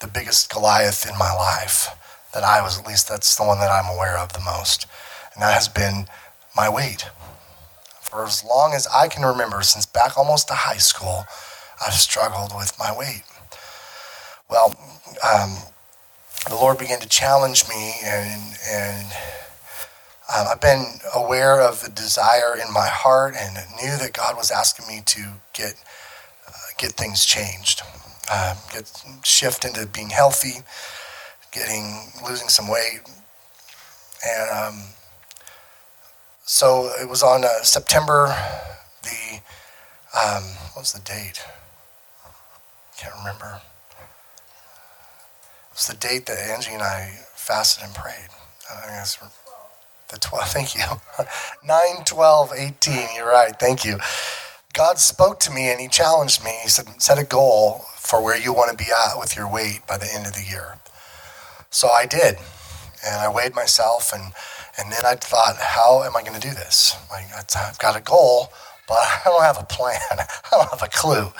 The 0.00 0.06
biggest 0.06 0.52
Goliath 0.52 1.08
in 1.08 1.18
my 1.18 1.32
life 1.32 1.88
that 2.34 2.44
I 2.44 2.62
was, 2.62 2.78
at 2.78 2.86
least 2.86 3.08
that's 3.08 3.36
the 3.36 3.44
one 3.44 3.58
that 3.58 3.70
I'm 3.70 3.92
aware 3.92 4.18
of 4.18 4.32
the 4.32 4.40
most. 4.40 4.86
And 5.34 5.42
that 5.42 5.54
has 5.54 5.68
been 5.68 6.06
my 6.54 6.68
weight 6.68 7.08
for 8.08 8.24
as 8.24 8.42
long 8.42 8.72
as 8.72 8.86
I 8.86 9.08
can 9.08 9.22
remember, 9.22 9.62
since 9.62 9.84
back 9.84 10.16
almost 10.16 10.48
to 10.48 10.54
high 10.54 10.78
school, 10.78 11.26
I've 11.84 11.92
struggled 11.92 12.54
with 12.56 12.78
my 12.78 12.96
weight. 12.96 13.22
Well, 14.48 14.74
um, 15.22 15.56
the 16.48 16.54
Lord 16.54 16.78
began 16.78 17.00
to 17.00 17.08
challenge 17.08 17.68
me, 17.68 17.92
and, 18.02 18.56
and 18.70 19.06
um, 20.34 20.46
I've 20.50 20.60
been 20.60 21.00
aware 21.14 21.60
of 21.60 21.82
the 21.82 21.90
desire 21.90 22.54
in 22.54 22.72
my 22.72 22.88
heart 22.88 23.34
and 23.38 23.56
knew 23.76 23.98
that 23.98 24.14
God 24.14 24.36
was 24.38 24.50
asking 24.50 24.86
me 24.88 25.02
to 25.04 25.20
get, 25.52 25.74
uh, 26.46 26.52
get 26.78 26.92
things 26.92 27.26
changed, 27.26 27.82
uh, 28.30 28.54
get 28.72 28.90
shift 29.24 29.64
into 29.64 29.86
being 29.86 30.10
healthy, 30.10 30.62
getting 31.52 32.10
losing 32.26 32.48
some 32.48 32.68
weight, 32.68 33.00
and 34.26 34.50
um, 34.50 34.82
so 36.44 36.90
it 36.98 37.08
was 37.08 37.22
on 37.22 37.44
uh, 37.44 37.62
September 37.62 38.34
the, 39.02 39.40
um, 40.18 40.42
what 40.72 40.80
was 40.80 40.94
the 40.94 41.00
date? 41.00 41.44
Can't 42.96 43.14
remember. 43.18 43.60
It 45.70 45.74
was 45.74 45.86
the 45.86 45.94
date 45.94 46.24
that 46.24 46.38
Angie 46.38 46.72
and 46.72 46.82
I 46.82 47.18
fasted 47.34 47.84
and 47.84 47.94
prayed. 47.94 48.30
I 48.70 48.86
guess 48.86 49.18
the 50.08 50.18
12, 50.18 50.48
thank 50.48 50.74
you. 50.74 50.82
9, 51.66 51.80
12, 52.06 52.52
18, 52.56 53.08
you're 53.14 53.28
right, 53.28 53.54
thank 53.60 53.84
you. 53.84 53.98
God 54.72 54.98
spoke 54.98 55.40
to 55.40 55.50
me 55.50 55.70
and 55.70 55.80
he 55.80 55.88
challenged 55.88 56.42
me. 56.42 56.58
He 56.62 56.68
said, 56.70 56.86
set 57.00 57.18
a 57.18 57.24
goal 57.24 57.84
for 58.08 58.24
where 58.24 58.38
you 58.38 58.54
want 58.54 58.70
to 58.70 58.84
be 58.84 58.90
at 58.90 59.18
with 59.18 59.36
your 59.36 59.50
weight 59.50 59.80
by 59.86 59.98
the 59.98 60.08
end 60.12 60.26
of 60.26 60.32
the 60.32 60.42
year. 60.42 60.78
So 61.70 61.88
I 61.88 62.06
did. 62.06 62.36
And 63.04 63.20
I 63.20 63.28
weighed 63.28 63.54
myself 63.54 64.12
and 64.12 64.32
and 64.78 64.92
then 64.92 65.04
I 65.04 65.16
thought, 65.16 65.56
how 65.58 66.04
am 66.04 66.16
I 66.16 66.22
going 66.22 66.40
to 66.40 66.48
do 66.48 66.54
this? 66.54 66.94
Like, 67.10 67.26
I've 67.56 67.78
got 67.80 67.96
a 67.96 68.00
goal, 68.00 68.52
but 68.86 68.98
I 69.00 69.22
don't 69.24 69.42
have 69.42 69.58
a 69.58 69.64
plan. 69.64 70.00
I 70.12 70.26
don't 70.52 70.70
have 70.70 70.82
a 70.82 70.88
clue. 70.88 71.32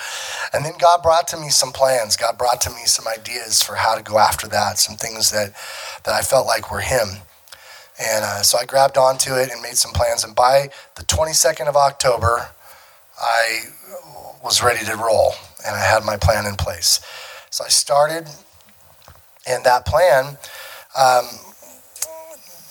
And 0.51 0.65
then 0.65 0.73
God 0.77 1.01
brought 1.01 1.25
to 1.29 1.37
me 1.37 1.47
some 1.47 1.71
plans. 1.71 2.17
God 2.17 2.37
brought 2.37 2.59
to 2.61 2.69
me 2.69 2.83
some 2.83 3.07
ideas 3.07 3.63
for 3.63 3.75
how 3.75 3.95
to 3.95 4.03
go 4.03 4.19
after 4.19 4.45
that, 4.49 4.77
some 4.77 4.97
things 4.97 5.31
that, 5.31 5.53
that 6.03 6.13
I 6.13 6.21
felt 6.21 6.47
like 6.47 6.69
were 6.69 6.81
Him. 6.81 7.07
And 7.97 8.25
uh, 8.25 8.41
so 8.41 8.57
I 8.57 8.65
grabbed 8.65 8.97
onto 8.97 9.35
it 9.35 9.51
and 9.51 9.61
made 9.61 9.77
some 9.77 9.93
plans. 9.93 10.25
And 10.25 10.35
by 10.35 10.69
the 10.95 11.03
22nd 11.03 11.69
of 11.69 11.77
October, 11.77 12.49
I 13.17 13.61
was 14.43 14.61
ready 14.61 14.85
to 14.85 14.97
roll 14.97 15.33
and 15.65 15.75
I 15.75 15.83
had 15.83 16.03
my 16.03 16.17
plan 16.17 16.45
in 16.45 16.55
place. 16.55 16.99
So 17.49 17.63
I 17.65 17.69
started, 17.69 18.27
and 19.47 19.63
that 19.63 19.85
plan 19.85 20.37
um, 20.97 21.25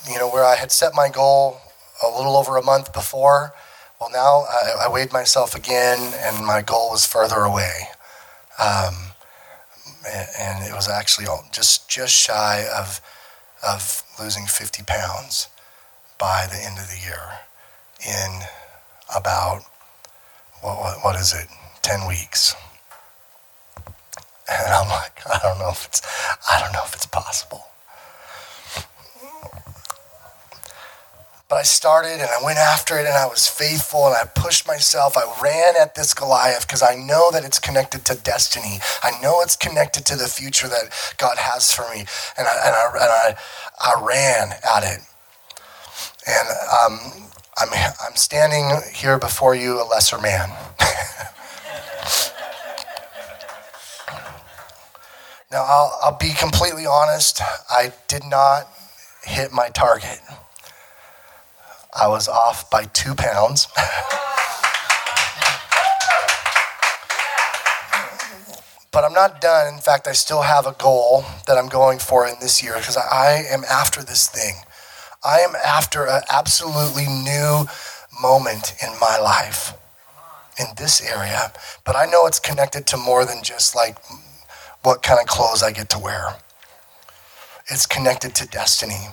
you 0.09 0.17
know, 0.17 0.29
where 0.29 0.43
I 0.43 0.55
had 0.55 0.71
set 0.71 0.93
my 0.95 1.09
goal 1.09 1.57
a 2.03 2.07
little 2.07 2.35
over 2.37 2.57
a 2.57 2.63
month 2.63 2.93
before, 2.93 3.53
well, 3.99 4.09
now 4.11 4.45
I, 4.49 4.85
I 4.85 4.91
weighed 4.91 5.11
myself 5.11 5.55
again, 5.55 6.13
and 6.19 6.45
my 6.45 6.61
goal 6.61 6.91
was 6.91 7.05
further 7.05 7.41
away. 7.41 7.89
Um, 8.57 8.95
and 10.39 10.63
it 10.63 10.73
was 10.73 10.89
actually 10.89 11.27
just 11.51 11.89
just 11.89 12.15
shy 12.15 12.65
of 12.75 13.01
of 13.67 14.03
losing 14.17 14.45
50 14.45 14.83
pounds 14.83 15.49
by 16.17 16.47
the 16.49 16.57
end 16.57 16.77
of 16.79 16.87
the 16.89 16.97
year 16.97 17.39
in 18.07 18.41
about 19.13 19.63
what, 20.61 20.77
what, 20.79 20.97
what 21.03 21.15
is 21.17 21.33
it 21.33 21.47
10 21.81 22.07
weeks 22.07 22.55
and 24.51 24.73
i'm 24.73 24.89
like 24.89 25.21
i 25.27 25.39
don't 25.43 25.59
know 25.59 25.69
if 25.71 25.85
it's 25.87 26.01
i 26.51 26.59
don't 26.59 26.73
know 26.73 26.83
if 26.85 26.93
it's 26.95 27.07
possible 27.07 27.65
But 31.49 31.57
I 31.57 31.63
started 31.63 32.13
and 32.21 32.29
I 32.29 32.43
went 32.43 32.59
after 32.59 32.97
it 32.97 33.05
and 33.07 33.15
I 33.15 33.27
was 33.27 33.47
faithful 33.47 34.07
and 34.07 34.15
I 34.15 34.25
pushed 34.25 34.67
myself. 34.67 35.15
I 35.17 35.23
ran 35.43 35.75
at 35.79 35.95
this 35.95 36.13
Goliath 36.13 36.67
because 36.67 36.83
I 36.83 36.95
know 36.95 37.31
that 37.31 37.45
it's 37.45 37.59
connected 37.59 38.05
to 38.05 38.15
destiny. 38.15 38.79
I 39.03 39.11
know 39.21 39.41
it's 39.41 39.55
connected 39.55 40.05
to 40.07 40.15
the 40.15 40.27
future 40.27 40.67
that 40.67 41.15
God 41.17 41.37
has 41.39 41.71
for 41.73 41.83
me. 41.93 42.05
And 42.37 42.47
I, 42.47 42.55
and 42.65 42.75
I, 42.75 42.91
and 42.93 43.11
I, 43.11 43.35
I 43.79 44.05
ran 44.05 44.53
at 44.75 44.83
it. 44.83 45.01
And 46.27 46.49
um, 46.83 47.29
I'm, 47.59 47.69
I'm 48.05 48.15
standing 48.15 48.71
here 48.93 49.19
before 49.19 49.55
you, 49.55 49.81
a 49.81 49.85
lesser 49.85 50.19
man. 50.19 50.51
now, 55.51 55.63
I'll, 55.63 55.99
I'll 56.03 56.17
be 56.17 56.33
completely 56.33 56.85
honest. 56.85 57.41
I 57.71 57.91
did 58.07 58.23
not 58.23 58.67
hit 59.23 59.51
my 59.51 59.69
target. 59.69 60.19
I 61.95 62.07
was 62.07 62.27
off 62.27 62.69
by 62.69 62.83
two 62.85 63.15
pounds. 63.15 63.67
but 68.91 69.03
I'm 69.03 69.13
not 69.13 69.41
done. 69.41 69.73
In 69.73 69.79
fact, 69.79 70.07
I 70.07 70.11
still 70.11 70.43
have 70.43 70.67
a 70.67 70.73
goal 70.73 71.25
that 71.47 71.57
I'm 71.57 71.67
going 71.67 71.97
for 71.97 72.27
in 72.27 72.35
this 72.39 72.61
year 72.61 72.75
because 72.75 72.97
I 72.97 73.43
am 73.49 73.63
after 73.63 74.03
this 74.03 74.27
thing. 74.27 74.53
I 75.23 75.39
am 75.39 75.55
after 75.55 76.05
an 76.05 76.21
absolutely 76.29 77.07
new 77.07 77.65
moment 78.21 78.75
in 78.83 78.89
my 79.01 79.17
life 79.17 79.73
in 80.59 80.67
this 80.77 81.01
area. 81.01 81.51
But 81.85 81.95
I 81.95 82.05
know 82.05 82.27
it's 82.27 82.39
connected 82.39 82.85
to 82.87 82.97
more 82.97 83.25
than 83.25 83.41
just 83.43 83.75
like 83.75 83.97
what 84.83 85.03
kind 85.03 85.19
of 85.19 85.27
clothes 85.27 85.63
I 85.63 85.71
get 85.71 85.89
to 85.91 85.99
wear, 85.99 86.35
it's 87.67 87.85
connected 87.85 88.33
to 88.35 88.47
destiny. 88.47 89.09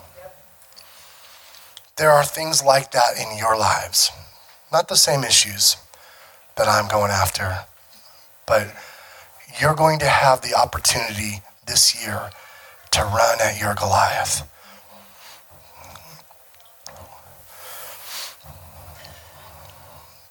There 1.96 2.10
are 2.10 2.24
things 2.24 2.62
like 2.62 2.92
that 2.92 3.18
in 3.18 3.38
your 3.38 3.58
lives. 3.58 4.10
Not 4.72 4.88
the 4.88 4.96
same 4.96 5.24
issues 5.24 5.76
that 6.56 6.68
I'm 6.68 6.88
going 6.88 7.10
after, 7.10 7.64
but 8.46 8.74
you're 9.60 9.74
going 9.74 9.98
to 10.00 10.06
have 10.06 10.42
the 10.42 10.54
opportunity 10.54 11.42
this 11.66 12.02
year 12.02 12.30
to 12.92 13.02
run 13.02 13.38
at 13.42 13.60
your 13.60 13.74
Goliath. 13.74 14.48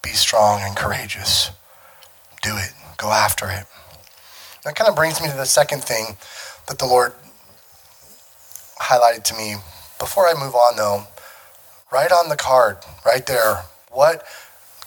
Be 0.02 0.10
strong 0.12 0.62
and 0.62 0.76
courageous. 0.76 1.52
Do 2.42 2.56
it. 2.58 2.72
Go 2.98 3.12
after 3.12 3.50
it. 3.50 3.66
That 4.66 4.76
kind 4.76 4.90
of 4.90 4.96
brings 4.96 5.22
me 5.22 5.30
to 5.30 5.38
the 5.38 5.46
second 5.46 5.84
thing 5.84 6.18
that 6.68 6.80
the 6.80 6.86
Lord 6.86 7.14
highlighted 8.82 9.24
to 9.26 9.36
me. 9.36 9.56
Before 10.00 10.28
I 10.28 10.34
move 10.34 10.56
on, 10.56 10.76
though, 10.76 11.08
Right 11.92 12.12
on 12.12 12.28
the 12.28 12.36
card, 12.36 12.78
right 13.06 13.26
there. 13.26 13.64
What 13.90 14.26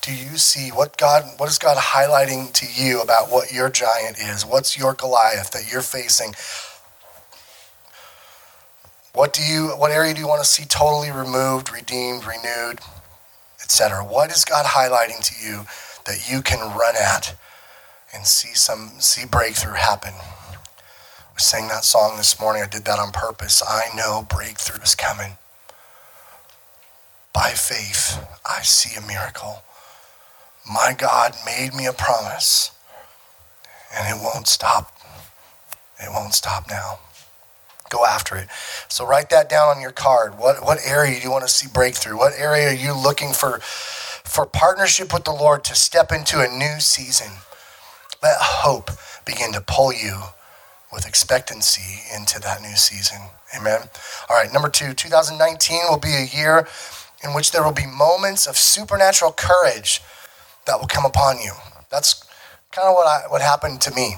do 0.03 0.14
you 0.14 0.37
see? 0.37 0.68
What 0.68 0.99
God, 0.99 1.24
what 1.39 1.49
is 1.49 1.57
God 1.57 1.79
highlighting 1.79 2.53
to 2.53 2.66
you 2.66 3.01
about 3.01 3.31
what 3.31 3.51
your 3.51 3.70
giant 3.70 4.18
is? 4.18 4.45
What's 4.45 4.76
your 4.76 4.93
Goliath 4.93 5.53
that 5.53 5.72
you're 5.72 5.81
facing? 5.81 6.35
What 9.14 9.33
do 9.33 9.43
you, 9.43 9.68
what 9.68 9.91
area 9.91 10.12
do 10.12 10.20
you 10.20 10.29
want 10.29 10.43
to 10.43 10.47
see 10.47 10.64
totally 10.66 11.11
removed, 11.11 11.72
redeemed, 11.72 12.26
renewed, 12.26 12.81
etc.? 13.62 14.05
What 14.05 14.31
is 14.31 14.45
God 14.45 14.66
highlighting 14.66 15.24
to 15.24 15.47
you 15.47 15.64
that 16.05 16.31
you 16.31 16.43
can 16.43 16.59
run 16.76 16.95
at 16.95 17.35
and 18.18 18.26
see 18.26 18.54
some, 18.54 18.92
see 19.00 19.26
breakthrough 19.26 19.74
happen? 19.74 20.14
We 21.34 21.40
sang 21.40 21.68
that 21.68 21.84
song 21.84 22.18
this 22.18 22.40
morning. 22.40 22.62
I 22.64 22.68
did 22.68 22.84
that 22.86 22.98
on 22.98 23.12
purpose. 23.12 23.62
I 23.66 23.84
know 23.96 24.26
breakthrough 24.28 24.82
is 24.82 24.96
coming. 24.96 25.34
by 27.34 27.50
faith, 27.50 28.18
I 28.48 28.62
see 28.62 28.96
a 28.96 29.06
miracle. 29.06 29.62
My 30.70 30.94
God 30.98 31.34
made 31.46 31.74
me 31.74 31.86
a 31.86 31.92
promise, 31.94 32.72
and 33.96 34.08
it 34.08 34.22
won't 34.22 34.48
stop. 34.48 34.98
It 36.00 36.10
won't 36.12 36.34
stop 36.34 36.66
now. 36.68 37.00
Go 37.90 38.04
after 38.06 38.36
it. 38.36 38.48
So 38.88 39.06
write 39.06 39.30
that 39.30 39.48
down 39.48 39.76
on 39.76 39.80
your 39.82 39.92
card. 39.92 40.38
What, 40.38 40.64
what 40.64 40.78
area 40.86 41.16
do 41.16 41.22
you 41.22 41.30
want 41.30 41.46
to 41.46 41.52
see 41.52 41.68
breakthrough? 41.72 42.18
What 42.18 42.34
area 42.38 42.70
are 42.70 42.74
you 42.74 42.94
looking 42.94 43.32
for, 43.32 43.60
for 43.60 44.46
partnership 44.46 45.14
with 45.14 45.24
the 45.24 45.32
Lord 45.32 45.64
to 45.64 45.74
step 45.76 46.12
into 46.12 46.40
a 46.40 46.48
new 46.48 46.80
season? 46.80 47.32
Let 48.22 48.36
hope 48.40 48.90
begin 49.24 49.52
to 49.52 49.60
pull 49.60 49.92
you 49.92 50.20
with 50.92 51.06
expectancy 51.06 52.02
into 52.14 52.40
that 52.40 52.62
new 52.62 52.76
season. 52.76 53.18
Amen. 53.56 53.80
All 54.28 54.36
right, 54.36 54.52
number 54.52 54.68
two, 54.68 54.92
2019 54.94 55.80
will 55.88 55.98
be 55.98 56.14
a 56.14 56.24
year 56.24 56.66
in 57.22 57.34
which 57.34 57.52
there 57.52 57.62
will 57.62 57.72
be 57.72 57.86
moments 57.86 58.46
of 58.46 58.56
supernatural 58.56 59.32
courage 59.32 60.00
that 60.66 60.80
will 60.80 60.86
come 60.86 61.04
upon 61.04 61.38
you. 61.38 61.52
That's 61.90 62.24
kind 62.70 62.88
of 62.88 62.94
what 62.94 63.06
I, 63.06 63.28
what 63.28 63.42
happened 63.42 63.80
to 63.82 63.94
me. 63.94 64.16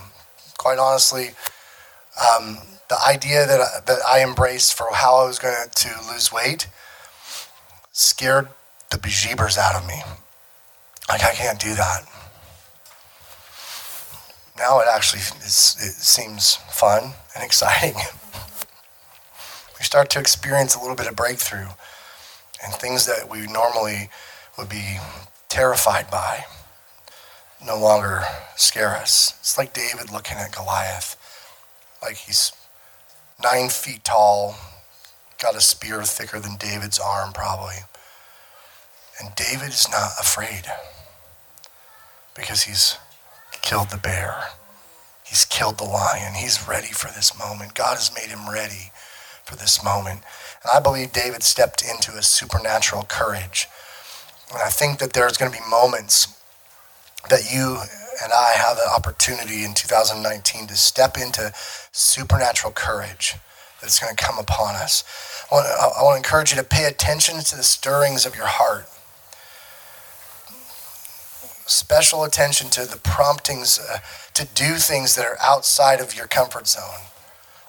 Quite 0.59 0.79
honestly, 0.79 1.31
um, 2.21 2.59
the 2.89 2.99
idea 3.07 3.47
that 3.47 3.61
I, 3.61 3.81
that 3.87 3.99
I 4.09 4.23
embraced 4.23 4.77
for 4.77 4.89
how 4.93 5.17
I 5.17 5.27
was 5.27 5.39
going 5.39 5.69
to 5.73 5.89
lose 6.13 6.33
weight 6.33 6.69
scared 7.93 8.49
the 8.91 8.99
bejeebers 8.99 9.57
out 9.57 9.81
of 9.81 9.87
me. 9.87 10.03
Like 11.09 11.25
I 11.25 11.33
can't 11.33 11.59
do 11.59 11.75
that. 11.75 12.05
Now 14.61 14.79
it 14.81 14.89
actually 14.93 15.21
is, 15.21 15.77
it 15.81 15.95
seems 15.95 16.57
fun 16.69 17.15
and 17.35 17.43
exciting. 17.43 17.95
we 19.79 19.85
start 19.85 20.11
to 20.11 20.21
experience 20.21 20.75
a 20.75 20.81
little 20.81 20.95
bit 20.95 21.09
of 21.09 21.17
breakthrough 21.17 21.69
and 22.63 22.75
things 22.75 23.07
that 23.07 23.31
we 23.31 23.47
normally 23.47 24.11
would 24.59 24.69
be 24.69 24.99
terrified 25.49 26.11
by 26.11 26.45
no 27.65 27.79
longer 27.79 28.23
scare 28.55 28.91
us. 28.97 29.35
It's 29.41 29.57
like 29.57 29.73
David 29.73 30.13
looking 30.13 30.37
at 30.37 30.53
Goliath, 30.53 31.17
like 32.03 32.17
he's 32.17 32.53
nine 33.43 33.71
feet 33.71 34.05
tall, 34.05 34.57
got 35.41 35.57
a 35.57 35.61
spear 35.63 36.03
thicker 36.03 36.39
than 36.39 36.57
David's 36.57 36.99
arm, 36.99 37.33
probably. 37.33 37.77
And 39.19 39.35
David 39.35 39.71
is 39.71 39.89
not 39.91 40.11
afraid 40.21 40.65
because 42.35 42.65
he's 42.65 42.99
killed 43.63 43.91
the 43.91 43.97
bear. 43.97 44.45
He's 45.25 45.45
killed 45.45 45.79
the 45.79 45.85
lion. 45.85 46.35
He's 46.35 46.67
ready 46.67 46.89
for 46.89 47.09
this 47.09 47.39
moment. 47.39 47.75
God 47.75 47.97
has 47.97 48.13
made 48.15 48.31
him 48.31 48.51
ready 48.51 48.91
for 49.45 49.57
this 49.57 49.83
moment. 49.85 50.23
And 50.63 50.71
I 50.75 50.81
believe 50.81 51.13
David 51.13 51.43
stepped 51.43 51.83
into 51.83 52.19
a 52.19 52.23
supernatural 52.23 53.05
courage. 53.05 53.69
And 54.53 54.61
I 54.61 54.69
think 54.69 54.99
that 54.99 55.13
there's 55.13 55.37
going 55.37 55.53
to 55.53 55.57
be 55.57 55.71
moments 55.71 56.37
that 57.29 57.53
you 57.53 57.79
and 58.23 58.33
I 58.33 58.53
have 58.57 58.77
the 58.77 58.89
opportunity 58.89 59.65
in 59.65 59.75
2019 59.75 60.67
to 60.67 60.77
step 60.77 61.17
into 61.17 61.53
supernatural 61.93 62.73
courage 62.73 63.37
that's 63.81 63.99
going 63.99 64.15
to 64.15 64.23
come 64.23 64.39
upon 64.39 64.75
us. 64.75 65.05
I 65.51 65.55
want, 65.55 65.67
I 65.67 66.03
want 66.03 66.15
to 66.15 66.19
encourage 66.19 66.51
you 66.51 66.59
to 66.59 66.65
pay 66.65 66.85
attention 66.85 67.39
to 67.41 67.57
the 67.57 67.63
stirrings 67.63 68.27
of 68.27 68.37
your 68.37 68.47
heart. 68.47 68.87
Special 71.71 72.25
attention 72.25 72.69
to 72.71 72.85
the 72.85 72.97
promptings 72.97 73.79
uh, 73.79 73.99
to 74.35 74.45
do 74.57 74.75
things 74.75 75.15
that 75.15 75.25
are 75.25 75.39
outside 75.41 76.01
of 76.01 76.17
your 76.17 76.27
comfort 76.27 76.67
zone. 76.67 77.07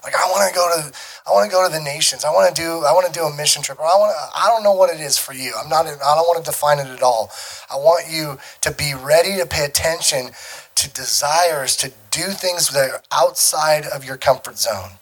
Like 0.04 0.16
I 0.16 0.26
want 0.32 0.50
to 0.50 0.56
go 0.56 0.68
to, 0.76 0.92
I 1.28 1.32
want 1.32 1.48
to 1.48 1.56
go 1.56 1.68
to 1.68 1.72
the 1.72 1.80
nations. 1.80 2.26
I 2.26 2.32
want 2.32 2.54
to 2.54 2.60
do, 2.60 2.84
I 2.84 2.94
want 2.94 3.06
to 3.06 3.14
do 3.14 3.26
a 3.26 3.36
mission 3.36 3.62
trip. 3.62 3.80
Or 3.80 3.86
I 3.86 3.94
want, 3.94 4.16
I 4.36 4.48
don't 4.48 4.64
know 4.64 4.74
what 4.74 4.92
it 4.92 5.00
is 5.00 5.20
for 5.20 5.34
you. 5.34 5.54
I'm 5.56 5.70
not, 5.70 5.86
I 5.86 6.16
don't 6.16 6.28
want 6.28 6.44
to 6.44 6.50
define 6.50 6.80
it 6.80 6.88
at 6.88 7.04
all. 7.04 7.30
I 7.70 7.76
want 7.76 8.12
you 8.12 8.40
to 8.62 8.72
be 8.72 8.96
ready 8.96 9.38
to 9.38 9.46
pay 9.46 9.66
attention 9.66 10.32
to 10.74 10.90
desires 10.92 11.76
to 11.76 11.92
do 12.10 12.32
things 12.32 12.70
that 12.70 12.90
are 12.90 13.04
outside 13.12 13.86
of 13.86 14.04
your 14.04 14.18
comfort 14.18 14.58
zone. 14.58 14.94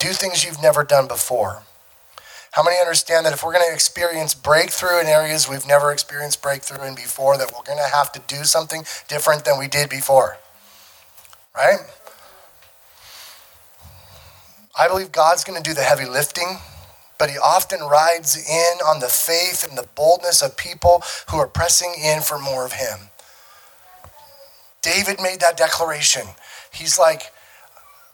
Do 0.00 0.08
things 0.08 0.44
you've 0.44 0.60
never 0.60 0.82
done 0.82 1.06
before. 1.06 1.62
How 2.52 2.64
many 2.64 2.80
understand 2.80 3.26
that 3.26 3.32
if 3.32 3.44
we're 3.44 3.52
going 3.52 3.66
to 3.68 3.72
experience 3.72 4.34
breakthrough 4.34 5.00
in 5.00 5.06
areas 5.06 5.48
we've 5.48 5.66
never 5.66 5.92
experienced 5.92 6.42
breakthrough 6.42 6.84
in 6.84 6.94
before, 6.94 7.38
that 7.38 7.52
we're 7.52 7.62
going 7.62 7.78
to 7.78 7.94
have 7.94 8.10
to 8.12 8.20
do 8.26 8.44
something 8.44 8.84
different 9.08 9.44
than 9.44 9.58
we 9.58 9.68
did 9.68 9.88
before? 9.88 10.36
Right? 11.54 11.78
I 14.78 14.88
believe 14.88 15.12
God's 15.12 15.44
going 15.44 15.62
to 15.62 15.68
do 15.68 15.74
the 15.74 15.82
heavy 15.82 16.06
lifting, 16.06 16.58
but 17.18 17.30
He 17.30 17.38
often 17.38 17.80
rides 17.80 18.36
in 18.36 18.78
on 18.84 18.98
the 18.98 19.08
faith 19.08 19.66
and 19.68 19.78
the 19.78 19.88
boldness 19.94 20.42
of 20.42 20.56
people 20.56 21.02
who 21.30 21.36
are 21.36 21.46
pressing 21.46 21.94
in 22.02 22.20
for 22.20 22.38
more 22.38 22.66
of 22.66 22.72
Him. 22.72 23.10
David 24.82 25.20
made 25.20 25.40
that 25.40 25.56
declaration. 25.56 26.26
He's 26.72 26.98
like, 26.98 27.32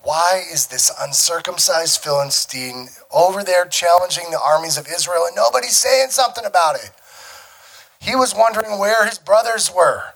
why 0.06 0.40
is 0.52 0.68
this 0.68 0.92
uncircumcised 1.00 2.00
Philistine 2.00 2.90
over 3.12 3.42
there 3.42 3.66
challenging 3.66 4.30
the 4.30 4.40
armies 4.40 4.78
of 4.78 4.86
Israel 4.86 5.24
and 5.26 5.34
nobody's 5.34 5.76
saying 5.76 6.10
something 6.10 6.44
about 6.44 6.76
it? 6.76 6.92
He 7.98 8.14
was 8.14 8.32
wondering 8.32 8.78
where 8.78 9.04
his 9.04 9.18
brothers 9.18 9.68
were. 9.74 10.14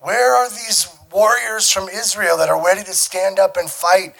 Where 0.00 0.36
are 0.36 0.48
these 0.48 0.86
warriors 1.12 1.68
from 1.68 1.88
Israel 1.88 2.36
that 2.36 2.48
are 2.48 2.64
ready 2.64 2.84
to 2.84 2.92
stand 2.92 3.40
up 3.40 3.56
and 3.56 3.68
fight? 3.68 4.14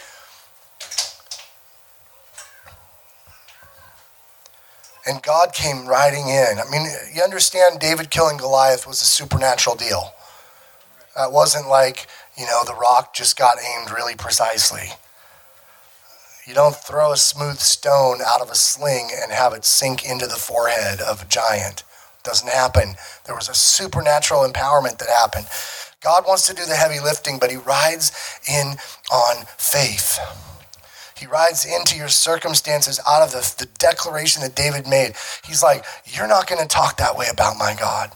And 5.06 5.22
God 5.22 5.52
came 5.52 5.86
riding 5.86 6.28
in. 6.28 6.58
I 6.58 6.68
mean, 6.68 6.88
you 7.14 7.22
understand 7.22 7.78
David 7.78 8.10
killing 8.10 8.36
Goliath 8.36 8.84
was 8.84 9.00
a 9.00 9.06
supernatural 9.06 9.76
deal. 9.76 10.12
That 11.16 11.30
wasn't 11.30 11.68
like, 11.68 12.08
you 12.36 12.46
know, 12.46 12.64
the 12.64 12.74
rock 12.74 13.14
just 13.14 13.38
got 13.38 13.58
aimed 13.58 13.90
really 13.90 14.14
precisely. 14.14 14.90
You 16.46 16.54
don't 16.54 16.74
throw 16.74 17.12
a 17.12 17.16
smooth 17.16 17.58
stone 17.58 18.18
out 18.26 18.40
of 18.40 18.50
a 18.50 18.54
sling 18.54 19.10
and 19.14 19.30
have 19.30 19.52
it 19.52 19.64
sink 19.64 20.04
into 20.04 20.26
the 20.26 20.34
forehead 20.34 21.00
of 21.00 21.22
a 21.22 21.26
giant. 21.26 21.84
Doesn't 22.24 22.48
happen. 22.48 22.96
There 23.26 23.34
was 23.34 23.48
a 23.48 23.54
supernatural 23.54 24.42
empowerment 24.42 24.98
that 24.98 25.08
happened. 25.08 25.46
God 26.00 26.24
wants 26.26 26.46
to 26.48 26.54
do 26.54 26.64
the 26.64 26.74
heavy 26.74 26.98
lifting, 26.98 27.38
but 27.38 27.50
he 27.50 27.56
rides 27.56 28.10
in 28.48 28.74
on 29.12 29.44
faith. 29.56 30.18
He 31.16 31.26
rides 31.26 31.64
into 31.64 31.96
your 31.96 32.08
circumstances 32.08 32.98
out 33.06 33.22
of 33.22 33.30
the, 33.30 33.64
the 33.64 33.70
declaration 33.78 34.42
that 34.42 34.56
David 34.56 34.88
made. 34.88 35.14
He's 35.44 35.62
like, 35.62 35.84
You're 36.04 36.26
not 36.26 36.48
going 36.48 36.60
to 36.60 36.66
talk 36.66 36.96
that 36.96 37.16
way 37.16 37.26
about 37.30 37.56
my 37.56 37.76
God. 37.78 38.10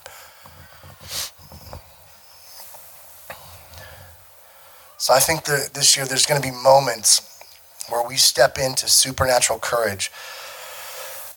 So 5.06 5.14
I 5.14 5.20
think 5.20 5.44
that 5.44 5.70
this 5.72 5.96
year 5.96 6.04
there's 6.04 6.26
going 6.26 6.42
to 6.42 6.48
be 6.48 6.52
moments 6.52 7.40
where 7.88 8.04
we 8.04 8.16
step 8.16 8.58
into 8.58 8.88
supernatural 8.88 9.60
courage. 9.60 10.10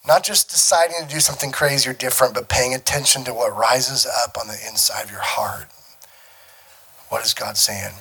Not 0.08 0.24
just 0.24 0.50
deciding 0.50 0.96
to 1.04 1.08
do 1.08 1.20
something 1.20 1.52
crazy 1.52 1.88
or 1.88 1.94
different, 1.94 2.34
but 2.34 2.50
paying 2.50 2.74
attention 2.74 3.26
to 3.26 3.32
what 3.32 3.56
rises 3.56 4.08
up 4.08 4.40
on 4.42 4.48
the 4.48 4.58
inside 4.68 5.04
of 5.04 5.12
your 5.12 5.22
heart. 5.22 5.68
What 7.10 7.24
is 7.24 7.36
God 7.36 7.58
saying? 7.58 7.94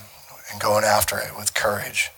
And 0.51 0.59
going 0.59 0.85
after 0.85 1.19
it 1.19 1.37
with 1.37 1.53
courage. 1.53 2.13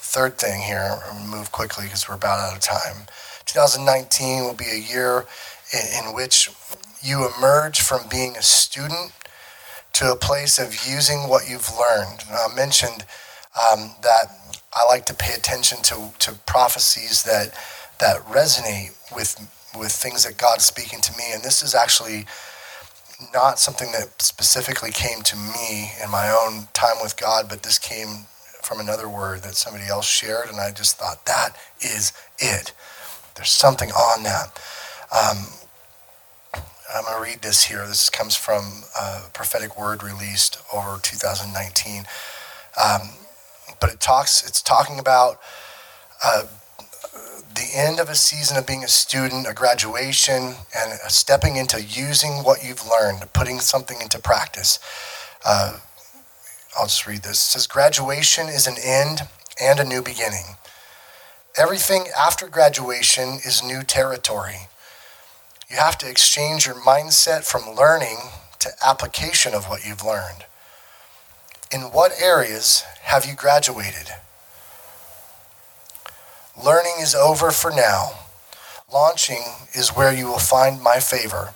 Third 0.00 0.36
thing 0.36 0.60
here, 0.60 0.98
move 1.26 1.50
quickly 1.50 1.86
because 1.86 2.06
we're 2.10 2.16
about 2.16 2.40
out 2.40 2.54
of 2.54 2.60
time. 2.60 3.06
2019 3.46 4.44
will 4.44 4.52
be 4.52 4.68
a 4.70 4.76
year 4.76 5.24
in, 5.72 6.04
in 6.04 6.14
which 6.14 6.50
you 7.00 7.26
emerge 7.38 7.80
from 7.80 8.06
being 8.10 8.36
a 8.36 8.42
student 8.42 9.12
to 9.94 10.12
a 10.12 10.16
place 10.16 10.58
of 10.58 10.86
using 10.86 11.28
what 11.28 11.48
you've 11.48 11.70
learned. 11.78 12.24
I 12.30 12.54
mentioned 12.54 13.04
um, 13.56 13.92
that 14.02 14.26
I 14.74 14.84
like 14.86 15.06
to 15.06 15.14
pay 15.14 15.34
attention 15.34 15.78
to, 15.84 16.12
to 16.20 16.34
prophecies 16.46 17.22
that 17.24 17.54
that 18.00 18.18
resonate 18.26 18.90
with 19.14 19.38
with 19.78 19.92
things 19.92 20.24
that 20.24 20.36
God's 20.38 20.64
speaking 20.64 21.00
to 21.00 21.12
me. 21.16 21.24
And 21.32 21.42
this 21.42 21.62
is 21.62 21.74
actually 21.74 22.26
not 23.32 23.58
something 23.58 23.92
that 23.92 24.20
specifically 24.22 24.90
came 24.90 25.22
to 25.22 25.36
me 25.36 25.92
in 26.02 26.10
my 26.10 26.30
own 26.30 26.68
time 26.72 26.96
with 27.02 27.16
God, 27.16 27.46
but 27.48 27.62
this 27.62 27.78
came 27.78 28.26
from 28.62 28.80
another 28.80 29.08
word 29.08 29.42
that 29.42 29.54
somebody 29.54 29.86
else 29.88 30.06
shared, 30.06 30.48
and 30.48 30.60
I 30.60 30.70
just 30.72 30.96
thought 30.98 31.26
that 31.26 31.56
is 31.80 32.12
it. 32.38 32.72
There's 33.34 33.52
something 33.52 33.90
on 33.90 34.22
that. 34.24 34.60
Um, 35.12 35.46
I'm 36.94 37.04
going 37.04 37.16
to 37.16 37.30
read 37.30 37.42
this 37.42 37.64
here. 37.64 37.84
This 37.88 38.08
comes 38.08 38.36
from 38.36 38.84
a 38.98 39.22
prophetic 39.32 39.76
word 39.76 40.04
released 40.04 40.58
over 40.72 41.00
2019. 41.02 42.04
Um, 42.80 43.00
but 43.80 43.90
it 43.90 43.98
talks, 43.98 44.46
it's 44.46 44.62
talking 44.62 45.00
about 45.00 45.40
uh, 46.24 46.44
the 47.52 47.68
end 47.74 47.98
of 47.98 48.08
a 48.08 48.14
season 48.14 48.56
of 48.56 48.64
being 48.64 48.84
a 48.84 48.88
student, 48.88 49.48
a 49.48 49.54
graduation, 49.54 50.54
and 50.76 50.92
a 51.04 51.10
stepping 51.10 51.56
into 51.56 51.82
using 51.82 52.44
what 52.44 52.64
you've 52.64 52.86
learned, 52.86 53.32
putting 53.32 53.58
something 53.58 54.00
into 54.00 54.20
practice. 54.20 54.78
Uh, 55.44 55.78
I'll 56.78 56.86
just 56.86 57.08
read 57.08 57.22
this. 57.24 57.40
It 57.40 57.50
says, 57.58 57.66
Graduation 57.66 58.46
is 58.46 58.68
an 58.68 58.76
end 58.80 59.22
and 59.60 59.80
a 59.80 59.84
new 59.84 60.00
beginning. 60.00 60.58
Everything 61.56 62.06
after 62.16 62.46
graduation 62.46 63.40
is 63.44 63.64
new 63.64 63.82
territory. 63.82 64.68
You 65.74 65.80
have 65.80 65.98
to 65.98 66.08
exchange 66.08 66.66
your 66.66 66.76
mindset 66.76 67.42
from 67.42 67.74
learning 67.74 68.18
to 68.60 68.68
application 68.86 69.54
of 69.54 69.64
what 69.64 69.84
you've 69.84 70.04
learned. 70.04 70.44
In 71.72 71.90
what 71.90 72.12
areas 72.22 72.84
have 73.02 73.26
you 73.26 73.34
graduated? 73.34 74.06
Learning 76.56 76.92
is 77.00 77.16
over 77.16 77.50
for 77.50 77.72
now. 77.72 78.12
Launching 78.92 79.42
is 79.72 79.88
where 79.88 80.14
you 80.14 80.26
will 80.26 80.38
find 80.38 80.80
my 80.80 81.00
favor. 81.00 81.54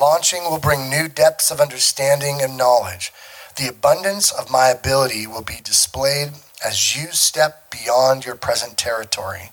Launching 0.00 0.42
will 0.42 0.58
bring 0.58 0.90
new 0.90 1.06
depths 1.06 1.52
of 1.52 1.60
understanding 1.60 2.40
and 2.42 2.58
knowledge. 2.58 3.12
The 3.54 3.68
abundance 3.68 4.32
of 4.32 4.50
my 4.50 4.70
ability 4.70 5.28
will 5.28 5.44
be 5.44 5.60
displayed 5.62 6.30
as 6.64 6.96
you 6.96 7.12
step 7.12 7.70
beyond 7.70 8.24
your 8.24 8.34
present 8.34 8.76
territory. 8.76 9.52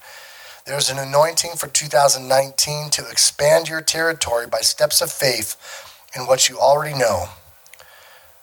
There's 0.66 0.90
an 0.90 0.98
anointing 0.98 1.58
for 1.58 1.68
2019 1.68 2.90
to 2.92 3.10
expand 3.10 3.68
your 3.68 3.82
territory 3.82 4.48
by 4.48 4.60
steps 4.60 5.02
of 5.02 5.12
faith 5.12 5.58
in 6.16 6.22
what 6.22 6.48
you 6.48 6.58
already 6.58 6.98
know. 6.98 7.26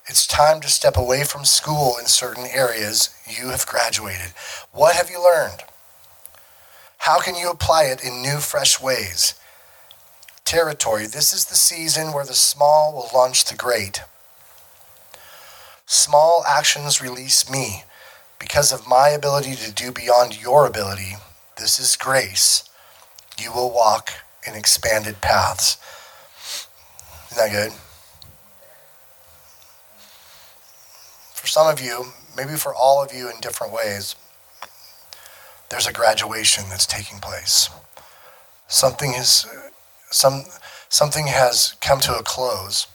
It's 0.07 0.27
time 0.27 0.61
to 0.61 0.69
step 0.69 0.99
away 0.99 1.25
from 1.25 1.47
school 1.47 1.97
in 1.99 2.05
certain 2.05 2.45
areas 2.47 3.09
you 3.27 3.49
have 3.49 3.67
graduated. 3.67 4.35
What 4.71 4.97
have 4.97 5.09
you 5.09 5.23
learned? 5.23 5.63
How 6.99 7.21
can 7.21 7.37
you 7.37 7.51
apply 7.51 7.85
it 7.85 8.05
in 8.05 8.21
new, 8.21 8.37
fresh 8.37 8.83
ways? 8.83 9.35
Territory. 10.45 11.07
This 11.07 11.33
is 11.33 11.47
the 11.47 11.55
season 11.55 12.13
where 12.13 12.27
the 12.27 12.35
small 12.35 12.93
will 12.93 13.09
launch 13.19 13.47
the 13.47 13.57
great. 13.57 14.03
Small 15.87 16.45
actions 16.47 17.01
release 17.01 17.51
me 17.51 17.85
because 18.39 18.73
of 18.73 18.87
my 18.87 19.09
ability 19.09 19.55
to 19.55 19.73
do 19.73 19.91
beyond 19.91 20.43
your 20.43 20.67
ability. 20.67 21.15
This 21.57 21.79
is 21.79 21.97
grace. 21.97 22.65
You 23.39 23.53
will 23.53 23.71
walk 23.71 24.11
in 24.47 24.55
expanded 24.55 25.21
paths. 25.21 25.77
Isn't 27.31 27.39
that 27.39 27.53
good? 27.53 27.73
For 31.35 31.47
some 31.47 31.67
of 31.67 31.81
you, 31.81 32.07
maybe 32.37 32.55
for 32.55 32.75
all 32.75 33.03
of 33.03 33.13
you 33.13 33.31
in 33.31 33.41
different 33.41 33.73
ways, 33.73 34.15
there's 35.71 35.87
a 35.87 35.93
graduation 35.93 36.65
that's 36.69 36.87
taking 36.87 37.19
place. 37.19 37.71
Something 38.69 39.13
has 39.13 39.47
some 40.11 40.45
something 40.89 41.29
has 41.29 41.75
come 41.81 42.01
to 42.01 42.15
a 42.15 42.23
close 42.23 42.87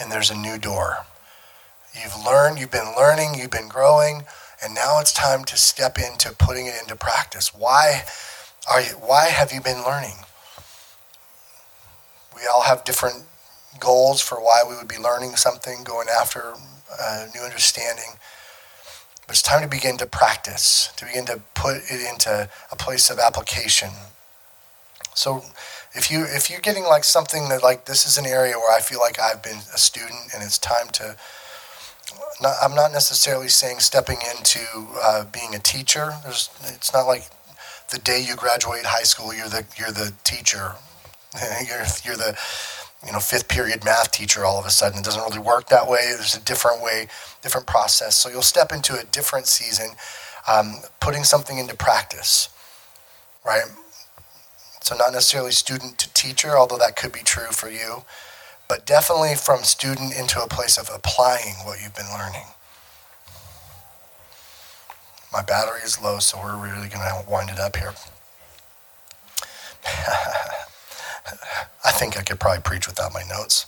and 0.00 0.10
there's 0.10 0.30
a 0.30 0.36
new 0.36 0.58
door. 0.58 1.06
You've 1.94 2.24
learned, 2.24 2.58
you've 2.58 2.70
been 2.72 2.92
learning, 2.96 3.34
you've 3.36 3.50
been 3.50 3.68
growing, 3.68 4.24
and 4.64 4.74
now 4.74 4.98
it's 4.98 5.12
time 5.12 5.44
to 5.44 5.56
step 5.56 5.98
into 5.98 6.32
putting 6.32 6.66
it 6.66 6.74
into 6.80 6.96
practice. 6.96 7.54
Why 7.54 8.04
are 8.70 8.80
you 8.80 8.92
why 8.92 9.26
have 9.26 9.52
you 9.52 9.60
been 9.60 9.84
learning? 9.84 10.16
We 12.34 12.42
all 12.52 12.62
have 12.62 12.84
different 12.84 13.24
goals 13.78 14.20
for 14.20 14.36
why 14.40 14.62
we 14.68 14.76
would 14.76 14.88
be 14.88 14.98
learning 14.98 15.36
something, 15.36 15.84
going 15.84 16.08
after 16.08 16.54
a 17.00 17.26
new 17.34 17.42
understanding. 17.42 18.18
But 19.26 19.34
it's 19.34 19.42
time 19.42 19.62
to 19.62 19.68
begin 19.68 19.96
to 19.98 20.06
practice, 20.06 20.92
to 20.96 21.04
begin 21.04 21.26
to 21.26 21.40
put 21.54 21.76
it 21.76 22.10
into 22.10 22.48
a 22.70 22.76
place 22.76 23.10
of 23.10 23.18
application. 23.18 23.90
So 25.14 25.44
if 25.94 26.10
you 26.10 26.24
if 26.24 26.50
you're 26.50 26.60
getting 26.60 26.84
like 26.84 27.04
something 27.04 27.48
that 27.50 27.62
like 27.62 27.84
this 27.84 28.06
is 28.06 28.18
an 28.18 28.26
area 28.26 28.58
where 28.58 28.74
I 28.74 28.80
feel 28.80 28.98
like 28.98 29.20
I've 29.20 29.42
been 29.42 29.58
a 29.74 29.78
student 29.78 30.32
and 30.34 30.42
it's 30.42 30.58
time 30.58 30.88
to 30.92 31.16
not, 32.40 32.56
I'm 32.62 32.74
not 32.74 32.92
necessarily 32.92 33.48
saying 33.48 33.80
stepping 33.80 34.18
into 34.36 34.60
uh, 35.02 35.24
being 35.32 35.54
a 35.54 35.58
teacher. 35.58 36.12
There's, 36.22 36.50
it's 36.64 36.92
not 36.92 37.06
like 37.06 37.24
the 37.90 37.98
day 37.98 38.24
you 38.26 38.36
graduate 38.36 38.84
high 38.84 39.02
school, 39.04 39.34
you're 39.34 39.48
the 39.48 39.64
you're 39.78 39.92
the 39.92 40.12
teacher. 40.24 40.72
you're, 41.66 41.84
you're 42.04 42.16
the 42.16 42.36
you 43.06 43.12
know 43.12 43.18
fifth 43.20 43.48
period 43.48 43.84
math 43.84 44.12
teacher 44.12 44.44
all 44.44 44.58
of 44.58 44.66
a 44.66 44.70
sudden. 44.70 44.98
It 44.98 45.04
doesn't 45.04 45.22
really 45.22 45.38
work 45.38 45.68
that 45.68 45.88
way. 45.88 46.12
There's 46.16 46.36
a 46.36 46.40
different 46.40 46.82
way, 46.82 47.08
different 47.42 47.66
process. 47.66 48.16
So 48.16 48.28
you'll 48.28 48.42
step 48.42 48.72
into 48.72 48.98
a 48.98 49.04
different 49.04 49.46
season, 49.46 49.90
um, 50.50 50.76
putting 51.00 51.24
something 51.24 51.58
into 51.58 51.76
practice, 51.76 52.48
right? 53.44 53.64
So 54.80 54.96
not 54.96 55.12
necessarily 55.12 55.52
student 55.52 55.98
to 55.98 56.12
teacher, 56.12 56.58
although 56.58 56.78
that 56.78 56.96
could 56.96 57.12
be 57.12 57.20
true 57.20 57.50
for 57.50 57.70
you 57.70 58.04
but 58.68 58.86
definitely 58.86 59.34
from 59.34 59.62
student 59.62 60.16
into 60.16 60.40
a 60.42 60.48
place 60.48 60.78
of 60.78 60.88
applying 60.94 61.54
what 61.64 61.82
you've 61.82 61.94
been 61.94 62.10
learning. 62.12 62.46
My 65.32 65.42
battery 65.42 65.80
is 65.84 66.00
low, 66.00 66.18
so 66.20 66.38
we're 66.42 66.56
really 66.56 66.88
going 66.88 67.00
to 67.00 67.24
wind 67.28 67.50
it 67.50 67.58
up 67.58 67.76
here. 67.76 67.94
I 71.84 71.90
think 71.90 72.16
I 72.16 72.22
could 72.22 72.40
probably 72.40 72.62
preach 72.62 72.86
without 72.86 73.12
my 73.12 73.22
notes. 73.28 73.66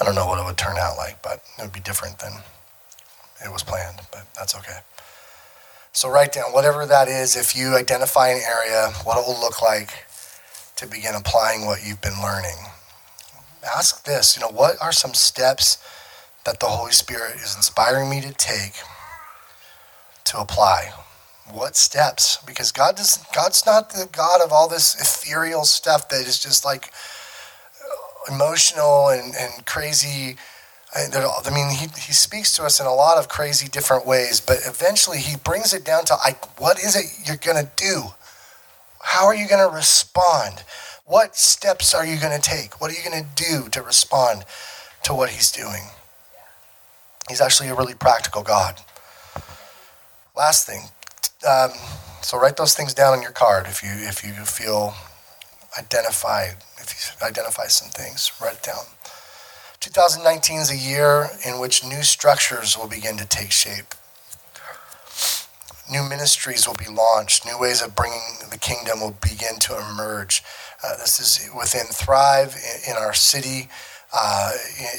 I 0.00 0.04
don't 0.04 0.14
know 0.14 0.26
what 0.26 0.40
it 0.40 0.44
would 0.44 0.56
turn 0.56 0.76
out 0.78 0.96
like, 0.96 1.22
but 1.22 1.42
it 1.58 1.62
would 1.62 1.72
be 1.72 1.80
different 1.80 2.18
than 2.18 2.32
it 3.44 3.52
was 3.52 3.62
planned, 3.62 4.00
but 4.10 4.26
that's 4.34 4.56
okay. 4.56 4.78
So 5.92 6.10
write 6.10 6.32
down 6.32 6.52
whatever 6.52 6.86
that 6.86 7.06
is. 7.06 7.36
If 7.36 7.54
you 7.54 7.76
identify 7.76 8.30
an 8.30 8.40
area, 8.44 8.90
what 9.04 9.16
it 9.18 9.26
will 9.26 9.40
look 9.40 9.62
like 9.62 10.06
to 10.76 10.86
begin 10.86 11.14
applying 11.14 11.66
what 11.66 11.86
you've 11.86 12.00
been 12.00 12.20
learning 12.20 12.56
ask 13.64 14.04
this, 14.04 14.36
you 14.36 14.40
know, 14.42 14.50
what 14.50 14.76
are 14.80 14.92
some 14.92 15.14
steps 15.14 15.78
that 16.44 16.60
the 16.60 16.66
Holy 16.66 16.92
Spirit 16.92 17.36
is 17.36 17.56
inspiring 17.56 18.10
me 18.10 18.20
to 18.20 18.32
take 18.32 18.74
to 20.24 20.38
apply? 20.38 20.92
What 21.52 21.76
steps? 21.76 22.38
Because 22.46 22.72
God 22.72 22.96
does 22.96 23.18
God's 23.34 23.66
not 23.66 23.90
the 23.90 24.08
God 24.10 24.40
of 24.40 24.52
all 24.52 24.68
this 24.68 24.94
ethereal 25.00 25.64
stuff 25.64 26.08
that 26.08 26.26
is 26.26 26.38
just 26.38 26.64
like 26.64 26.90
emotional 28.30 29.08
and, 29.08 29.34
and 29.38 29.66
crazy. 29.66 30.36
I 30.96 31.50
mean, 31.52 31.70
he, 31.70 31.88
he 31.88 32.12
speaks 32.12 32.54
to 32.56 32.64
us 32.64 32.78
in 32.78 32.86
a 32.86 32.94
lot 32.94 33.18
of 33.18 33.28
crazy 33.28 33.68
different 33.68 34.06
ways, 34.06 34.40
but 34.40 34.58
eventually 34.64 35.18
he 35.18 35.36
brings 35.36 35.74
it 35.74 35.84
down 35.84 36.04
to 36.04 36.14
like, 36.24 36.60
what 36.60 36.78
is 36.78 36.94
it 36.94 37.26
you're 37.26 37.36
going 37.36 37.64
to 37.64 37.70
do? 37.74 38.04
How 39.02 39.26
are 39.26 39.34
you 39.34 39.48
going 39.48 39.68
to 39.68 39.74
respond? 39.74 40.62
What 41.06 41.36
steps 41.36 41.92
are 41.94 42.06
you 42.06 42.18
going 42.18 42.34
to 42.34 42.40
take? 42.40 42.80
What 42.80 42.90
are 42.90 42.94
you 42.94 43.02
going 43.08 43.22
to 43.22 43.28
do 43.34 43.68
to 43.70 43.82
respond 43.82 44.44
to 45.02 45.12
what 45.12 45.30
he's 45.30 45.52
doing? 45.52 45.82
He's 47.28 47.42
actually 47.42 47.68
a 47.68 47.74
really 47.74 47.94
practical 47.94 48.42
God. 48.42 48.80
Last 50.34 50.66
thing, 50.66 50.88
um, 51.46 51.70
so 52.22 52.38
write 52.38 52.56
those 52.56 52.74
things 52.74 52.94
down 52.94 53.12
on 53.12 53.22
your 53.22 53.32
card 53.32 53.66
if 53.66 53.82
you 53.82 53.90
if 53.92 54.24
you 54.24 54.32
feel 54.32 54.94
identified. 55.78 56.56
If 56.78 57.16
you 57.20 57.26
identify 57.26 57.66
some 57.66 57.90
things, 57.90 58.32
write 58.40 58.54
it 58.54 58.62
down. 58.62 58.84
2019 59.80 60.58
is 60.58 60.70
a 60.70 60.76
year 60.76 61.28
in 61.46 61.60
which 61.60 61.84
new 61.84 62.02
structures 62.02 62.76
will 62.78 62.88
begin 62.88 63.18
to 63.18 63.26
take 63.26 63.52
shape. 63.52 63.94
New 65.90 66.02
ministries 66.02 66.66
will 66.66 66.74
be 66.74 66.88
launched. 66.90 67.44
New 67.44 67.58
ways 67.58 67.82
of 67.82 67.94
bringing 67.94 68.22
the 68.50 68.56
kingdom 68.56 69.00
will 69.00 69.16
begin 69.20 69.58
to 69.60 69.76
emerge. 69.78 70.42
Uh, 70.84 70.96
this 70.98 71.20
is 71.20 71.48
within 71.56 71.86
Thrive 71.86 72.56
in, 72.56 72.92
in 72.92 72.96
our 72.98 73.14
city. 73.14 73.68
Uh, 74.16 74.52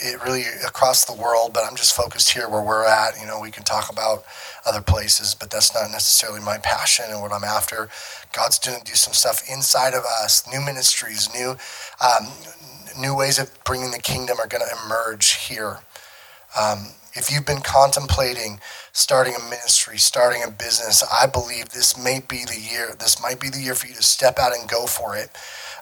it, 0.03 0.21
really 0.25 0.43
across 0.67 1.05
the 1.05 1.13
world, 1.13 1.53
but 1.53 1.63
I'm 1.63 1.75
just 1.77 1.95
focused 1.95 2.31
here 2.31 2.49
where 2.49 2.61
we're 2.61 2.85
at. 2.85 3.13
You 3.21 3.27
know, 3.27 3.39
we 3.39 3.51
can 3.51 3.63
talk 3.63 3.89
about 3.91 4.25
other 4.65 4.81
places, 4.81 5.35
but 5.35 5.51
that's 5.51 5.73
not 5.73 5.91
necessarily 5.91 6.41
my 6.41 6.57
passion 6.57 7.05
and 7.09 7.21
what 7.21 7.31
I'm 7.31 7.45
after. 7.45 7.89
God's 8.35 8.59
doing 8.59 8.79
do 8.85 8.93
some 8.95 9.13
stuff 9.13 9.41
inside 9.49 9.93
of 9.93 10.03
us, 10.21 10.45
new 10.51 10.59
ministries, 10.59 11.29
new 11.33 11.55
um, 12.03 12.27
new 12.99 13.15
ways 13.15 13.39
of 13.39 13.51
bringing 13.63 13.91
the 13.91 13.99
kingdom 13.99 14.39
are 14.39 14.47
going 14.47 14.63
to 14.67 14.85
emerge 14.85 15.33
here. 15.47 15.79
Um, 16.59 16.87
if 17.13 17.31
you've 17.31 17.45
been 17.45 17.61
contemplating 17.61 18.59
starting 18.91 19.35
a 19.35 19.43
ministry, 19.49 19.97
starting 19.97 20.43
a 20.43 20.51
business, 20.51 21.03
I 21.03 21.27
believe 21.27 21.69
this 21.69 21.97
may 21.97 22.21
be 22.27 22.45
the 22.45 22.59
year. 22.59 22.95
This 22.99 23.21
might 23.21 23.39
be 23.39 23.49
the 23.49 23.61
year 23.61 23.75
for 23.75 23.87
you 23.87 23.95
to 23.95 24.03
step 24.03 24.39
out 24.39 24.53
and 24.53 24.69
go 24.69 24.85
for 24.85 25.15
it. 25.15 25.29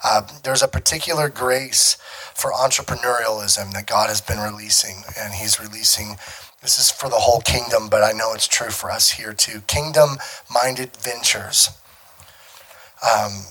Uh, 0.04 0.22
there's 0.44 0.64
a 0.64 0.68
particular 0.68 1.30
grace 1.30 1.98
for 2.36 2.52
entrepreneurialism 2.52 3.72
that 3.74 3.88
God 3.88 4.10
has 4.10 4.22
been 4.22 4.40
releasing, 4.40 5.04
and 5.20 5.34
He's 5.34 5.60
releasing. 5.60 6.18
This 6.62 6.78
is 6.78 6.92
for 6.92 7.10
the 7.10 7.18
whole 7.18 7.42
kingdom, 7.42 7.90
but 7.90 8.04
I 8.04 8.12
know 8.12 8.34
it's 8.34 8.48
true 8.48 8.70
for 8.70 8.92
us 8.92 9.12
here 9.12 9.34
too. 9.34 9.62
Kingdom 9.68 10.18
minded 10.54 10.96
ventures. 10.98 11.70
Um, 13.04 13.46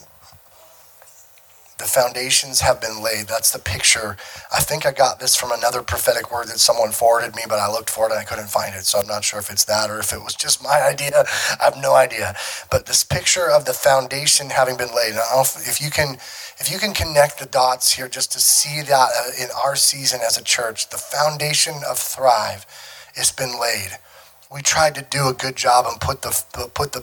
the 1.82 1.88
foundations 1.88 2.60
have 2.60 2.80
been 2.80 3.02
laid. 3.02 3.26
That's 3.26 3.50
the 3.50 3.58
picture. 3.58 4.16
I 4.54 4.60
think 4.60 4.86
I 4.86 4.92
got 4.92 5.18
this 5.18 5.34
from 5.34 5.50
another 5.50 5.82
prophetic 5.82 6.30
word 6.30 6.46
that 6.46 6.60
someone 6.60 6.92
forwarded 6.92 7.34
me, 7.34 7.42
but 7.48 7.58
I 7.58 7.68
looked 7.68 7.90
for 7.90 8.06
it 8.06 8.12
and 8.12 8.20
I 8.20 8.24
couldn't 8.24 8.50
find 8.50 8.72
it. 8.76 8.84
So 8.84 9.00
I'm 9.00 9.08
not 9.08 9.24
sure 9.24 9.40
if 9.40 9.50
it's 9.50 9.64
that 9.64 9.90
or 9.90 9.98
if 9.98 10.12
it 10.12 10.22
was 10.22 10.36
just 10.36 10.62
my 10.62 10.80
idea. 10.92 11.24
I 11.60 11.64
have 11.64 11.76
no 11.76 11.94
idea. 11.94 12.36
But 12.70 12.86
this 12.86 13.02
picture 13.02 13.50
of 13.50 13.64
the 13.64 13.72
foundation 13.72 14.50
having 14.50 14.76
been 14.76 14.94
laid. 14.94 15.14
if 15.16 15.80
you 15.80 15.90
can, 15.90 16.14
if 16.60 16.70
you 16.70 16.78
can 16.78 16.94
connect 16.94 17.40
the 17.40 17.46
dots 17.46 17.92
here, 17.94 18.08
just 18.08 18.30
to 18.32 18.38
see 18.38 18.82
that 18.82 19.08
uh, 19.18 19.42
in 19.42 19.48
our 19.64 19.74
season 19.74 20.20
as 20.24 20.38
a 20.38 20.44
church, 20.44 20.90
the 20.90 20.98
foundation 20.98 21.74
of 21.90 21.98
Thrive, 21.98 22.64
it's 23.16 23.32
been 23.32 23.60
laid. 23.60 23.98
We 24.54 24.62
tried 24.62 24.94
to 24.94 25.02
do 25.02 25.28
a 25.28 25.32
good 25.32 25.56
job 25.56 25.86
and 25.88 26.00
put 26.00 26.22
the 26.22 26.30
put 26.74 26.92
the 26.92 27.02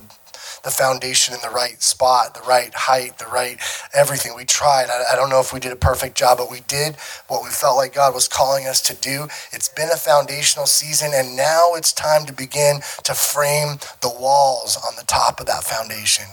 the 0.64 0.72
foundation 0.72 1.34
in 1.34 1.40
the 1.42 1.50
right 1.50 1.82
spot, 1.82 2.34
the 2.34 2.42
right 2.42 2.74
height, 2.74 3.18
the 3.18 3.26
right 3.28 3.60
everything. 3.94 4.34
We 4.36 4.46
tried. 4.46 4.90
I, 4.90 5.14
I 5.14 5.16
don't 5.16 5.30
know 5.30 5.40
if 5.40 5.54
we 5.54 5.60
did 5.60 5.72
a 5.72 5.78
perfect 5.78 6.18
job, 6.18 6.38
but 6.38 6.52
we 6.52 6.62
did 6.68 6.96
what 7.28 7.44
we 7.44 7.50
felt 7.50 7.78
like 7.78 7.94
God 7.94 8.14
was 8.14 8.28
calling 8.28 8.68
us 8.68 8.82
to 8.84 8.96
do. 8.96 9.28
It's 9.52 9.70
been 9.70 9.90
a 9.90 9.98
foundational 9.98 10.66
season, 10.66 11.12
and 11.14 11.36
now 11.36 11.74
it's 11.76 11.94
time 11.94 12.26
to 12.26 12.34
begin 12.34 12.82
to 13.04 13.14
frame 13.14 13.78
the 14.02 14.10
walls 14.20 14.78
on 14.78 14.96
the 14.98 15.06
top 15.06 15.40
of 15.40 15.46
that 15.48 15.64
foundation. 15.64 16.26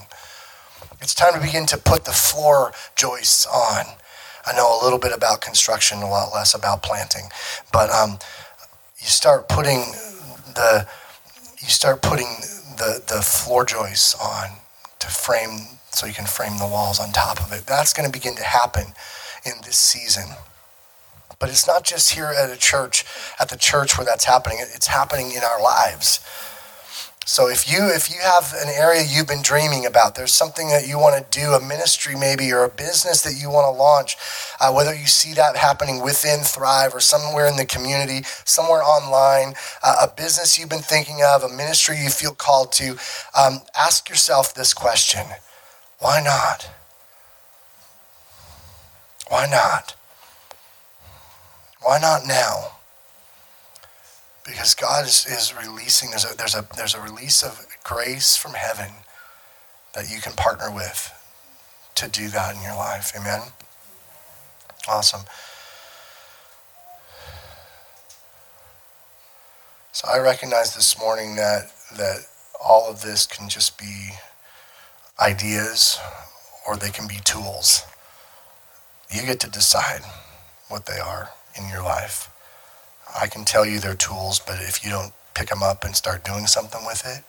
It's 1.01 1.13
time 1.13 1.33
to 1.33 1.39
begin 1.39 1.65
to 1.67 1.77
put 1.77 2.05
the 2.05 2.11
floor 2.11 2.73
joists 2.95 3.45
on. 3.45 3.85
I 4.45 4.53
know 4.55 4.79
a 4.79 4.83
little 4.83 4.99
bit 4.99 5.11
about 5.13 5.41
construction, 5.41 5.99
a 5.99 6.09
lot 6.09 6.33
less 6.33 6.55
about 6.55 6.81
planting, 6.81 7.29
but 7.71 7.89
um, 7.89 8.17
you 8.99 9.07
start 9.07 9.49
putting 9.49 9.79
the 10.55 10.87
you 11.61 11.67
start 11.67 12.01
putting 12.01 12.27
the, 12.77 13.03
the 13.07 13.21
floor 13.21 13.65
joists 13.65 14.15
on 14.15 14.49
to 14.99 15.07
frame 15.07 15.79
so 15.91 16.05
you 16.05 16.13
can 16.13 16.25
frame 16.25 16.57
the 16.57 16.67
walls 16.67 16.99
on 16.99 17.11
top 17.11 17.41
of 17.41 17.51
it. 17.51 17.65
That's 17.65 17.93
going 17.93 18.09
to 18.09 18.11
begin 18.11 18.35
to 18.35 18.43
happen 18.43 18.93
in 19.45 19.53
this 19.63 19.77
season. 19.77 20.35
But 21.39 21.49
it's 21.49 21.67
not 21.67 21.83
just 21.83 22.13
here 22.13 22.25
at 22.25 22.49
a 22.49 22.57
church, 22.57 23.05
at 23.39 23.49
the 23.49 23.57
church 23.57 23.97
where 23.97 24.05
that's 24.05 24.25
happening. 24.25 24.59
It's 24.59 24.87
happening 24.87 25.31
in 25.31 25.43
our 25.43 25.61
lives. 25.61 26.19
So 27.27 27.49
if 27.49 27.69
you 27.69 27.89
if 27.89 28.09
you 28.09 28.15
have 28.21 28.53
an 28.53 28.69
area 28.69 29.03
you've 29.05 29.27
been 29.27 29.41
dreaming 29.41 29.85
about, 29.85 30.15
there's 30.15 30.33
something 30.33 30.69
that 30.69 30.87
you 30.87 30.97
want 30.97 31.19
to 31.19 31.39
do, 31.39 31.51
a 31.51 31.59
ministry 31.59 32.15
maybe, 32.15 32.53
or 32.53 32.63
a 32.63 32.69
business 32.69 33.21
that 33.23 33.33
you 33.37 33.49
want 33.49 33.65
to 33.65 33.77
launch, 33.77 34.15
uh, 34.61 34.71
whether 34.71 34.95
you 34.95 35.07
see 35.07 35.33
that 35.33 35.57
happening 35.57 36.01
within 36.01 36.39
Thrive 36.39 36.95
or 36.95 37.01
somewhere 37.01 37.45
in 37.45 37.57
the 37.57 37.65
community, 37.65 38.21
somewhere 38.45 38.81
online, 38.81 39.55
uh, 39.83 40.07
a 40.07 40.15
business 40.15 40.57
you've 40.57 40.69
been 40.69 40.79
thinking 40.79 41.21
of, 41.21 41.43
a 41.43 41.49
ministry 41.49 41.97
you 41.97 42.09
feel 42.09 42.31
called 42.31 42.71
to, 42.71 42.97
um, 43.37 43.59
ask 43.77 44.07
yourself 44.07 44.53
this 44.53 44.73
question: 44.73 45.27
Why 45.99 46.21
not? 46.21 46.69
Why 49.27 49.47
not? 49.51 49.95
Why 51.81 51.99
not 51.99 52.25
now? 52.25 52.76
Because 54.47 54.73
God 54.73 55.05
is, 55.05 55.25
is 55.27 55.53
releasing, 55.61 56.09
there's 56.09 56.25
a, 56.25 56.35
there's, 56.35 56.55
a, 56.55 56.65
there's 56.77 56.95
a 56.95 57.01
release 57.01 57.43
of 57.43 57.67
grace 57.83 58.37
from 58.37 58.53
heaven 58.53 58.91
that 59.93 60.09
you 60.09 60.21
can 60.21 60.33
partner 60.33 60.73
with 60.73 61.13
to 61.95 62.07
do 62.07 62.29
that 62.29 62.55
in 62.55 62.61
your 62.61 62.75
life. 62.75 63.11
Amen? 63.19 63.41
Awesome. 64.87 65.21
So 69.91 70.07
I 70.07 70.19
recognize 70.19 70.73
this 70.73 70.97
morning 70.97 71.35
that, 71.35 71.71
that 71.97 72.19
all 72.63 72.89
of 72.89 73.01
this 73.01 73.25
can 73.25 73.49
just 73.49 73.77
be 73.77 74.11
ideas 75.19 75.99
or 76.65 76.77
they 76.77 76.91
can 76.91 77.07
be 77.07 77.17
tools. 77.25 77.81
You 79.11 79.23
get 79.23 79.39
to 79.41 79.49
decide 79.49 80.01
what 80.69 80.85
they 80.85 80.99
are 80.99 81.31
in 81.57 81.67
your 81.69 81.83
life. 81.83 82.29
I 83.19 83.27
can 83.27 83.45
tell 83.45 83.65
you 83.65 83.79
they're 83.79 83.95
tools, 83.95 84.39
but 84.39 84.59
if 84.59 84.83
you 84.83 84.91
don't 84.91 85.13
pick 85.33 85.49
them 85.49 85.63
up 85.63 85.83
and 85.83 85.95
start 85.95 86.23
doing 86.23 86.47
something 86.47 86.85
with 86.85 87.05
it, 87.05 87.23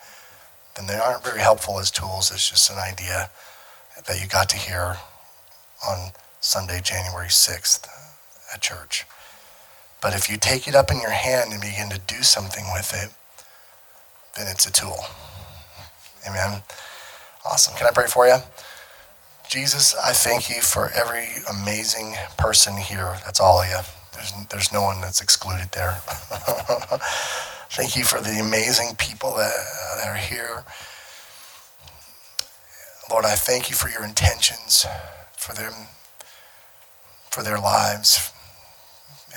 then 0.76 0.86
they 0.86 0.98
aren't 0.98 1.24
very 1.24 1.40
helpful 1.40 1.78
as 1.78 1.90
tools. 1.90 2.30
It's 2.30 2.48
just 2.48 2.70
an 2.70 2.78
idea 2.78 3.30
that 4.06 4.20
you 4.20 4.28
got 4.28 4.48
to 4.50 4.56
hear 4.56 4.96
on 5.86 6.12
Sunday, 6.40 6.80
January 6.82 7.28
6th 7.28 7.86
uh, 7.86 8.54
at 8.54 8.60
church. 8.60 9.06
But 10.00 10.14
if 10.14 10.30
you 10.30 10.36
take 10.36 10.68
it 10.68 10.74
up 10.74 10.90
in 10.90 11.00
your 11.00 11.10
hand 11.10 11.52
and 11.52 11.60
begin 11.60 11.90
to 11.90 11.98
do 11.98 12.22
something 12.22 12.64
with 12.72 12.94
it, 12.94 13.12
then 14.36 14.46
it's 14.48 14.66
a 14.66 14.72
tool. 14.72 14.98
Amen. 16.28 16.62
Awesome. 17.44 17.74
Can 17.76 17.86
I 17.86 17.90
pray 17.90 18.06
for 18.06 18.26
you? 18.26 18.36
Jesus, 19.48 19.94
I 19.96 20.12
thank 20.12 20.50
you 20.50 20.60
for 20.60 20.90
every 20.92 21.28
amazing 21.50 22.14
person 22.36 22.76
here. 22.76 23.16
That's 23.24 23.40
all 23.40 23.62
of 23.62 23.68
you. 23.68 23.97
There's, 24.18 24.32
there's 24.48 24.72
no 24.72 24.82
one 24.82 25.00
that's 25.00 25.20
excluded 25.20 25.70
there. 25.70 25.92
Thank 27.70 27.96
you 27.96 28.02
for 28.02 28.20
the 28.20 28.40
amazing 28.40 28.96
people 28.96 29.36
that, 29.36 29.52
uh, 29.54 29.96
that 29.96 30.08
are 30.08 30.16
here. 30.16 30.64
Lord, 33.08 33.24
I 33.24 33.36
thank 33.36 33.70
you 33.70 33.76
for 33.76 33.88
your 33.88 34.04
intentions 34.04 34.84
for 35.32 35.54
them, 35.54 35.72
for 37.30 37.42
their 37.44 37.58
lives, 37.58 38.32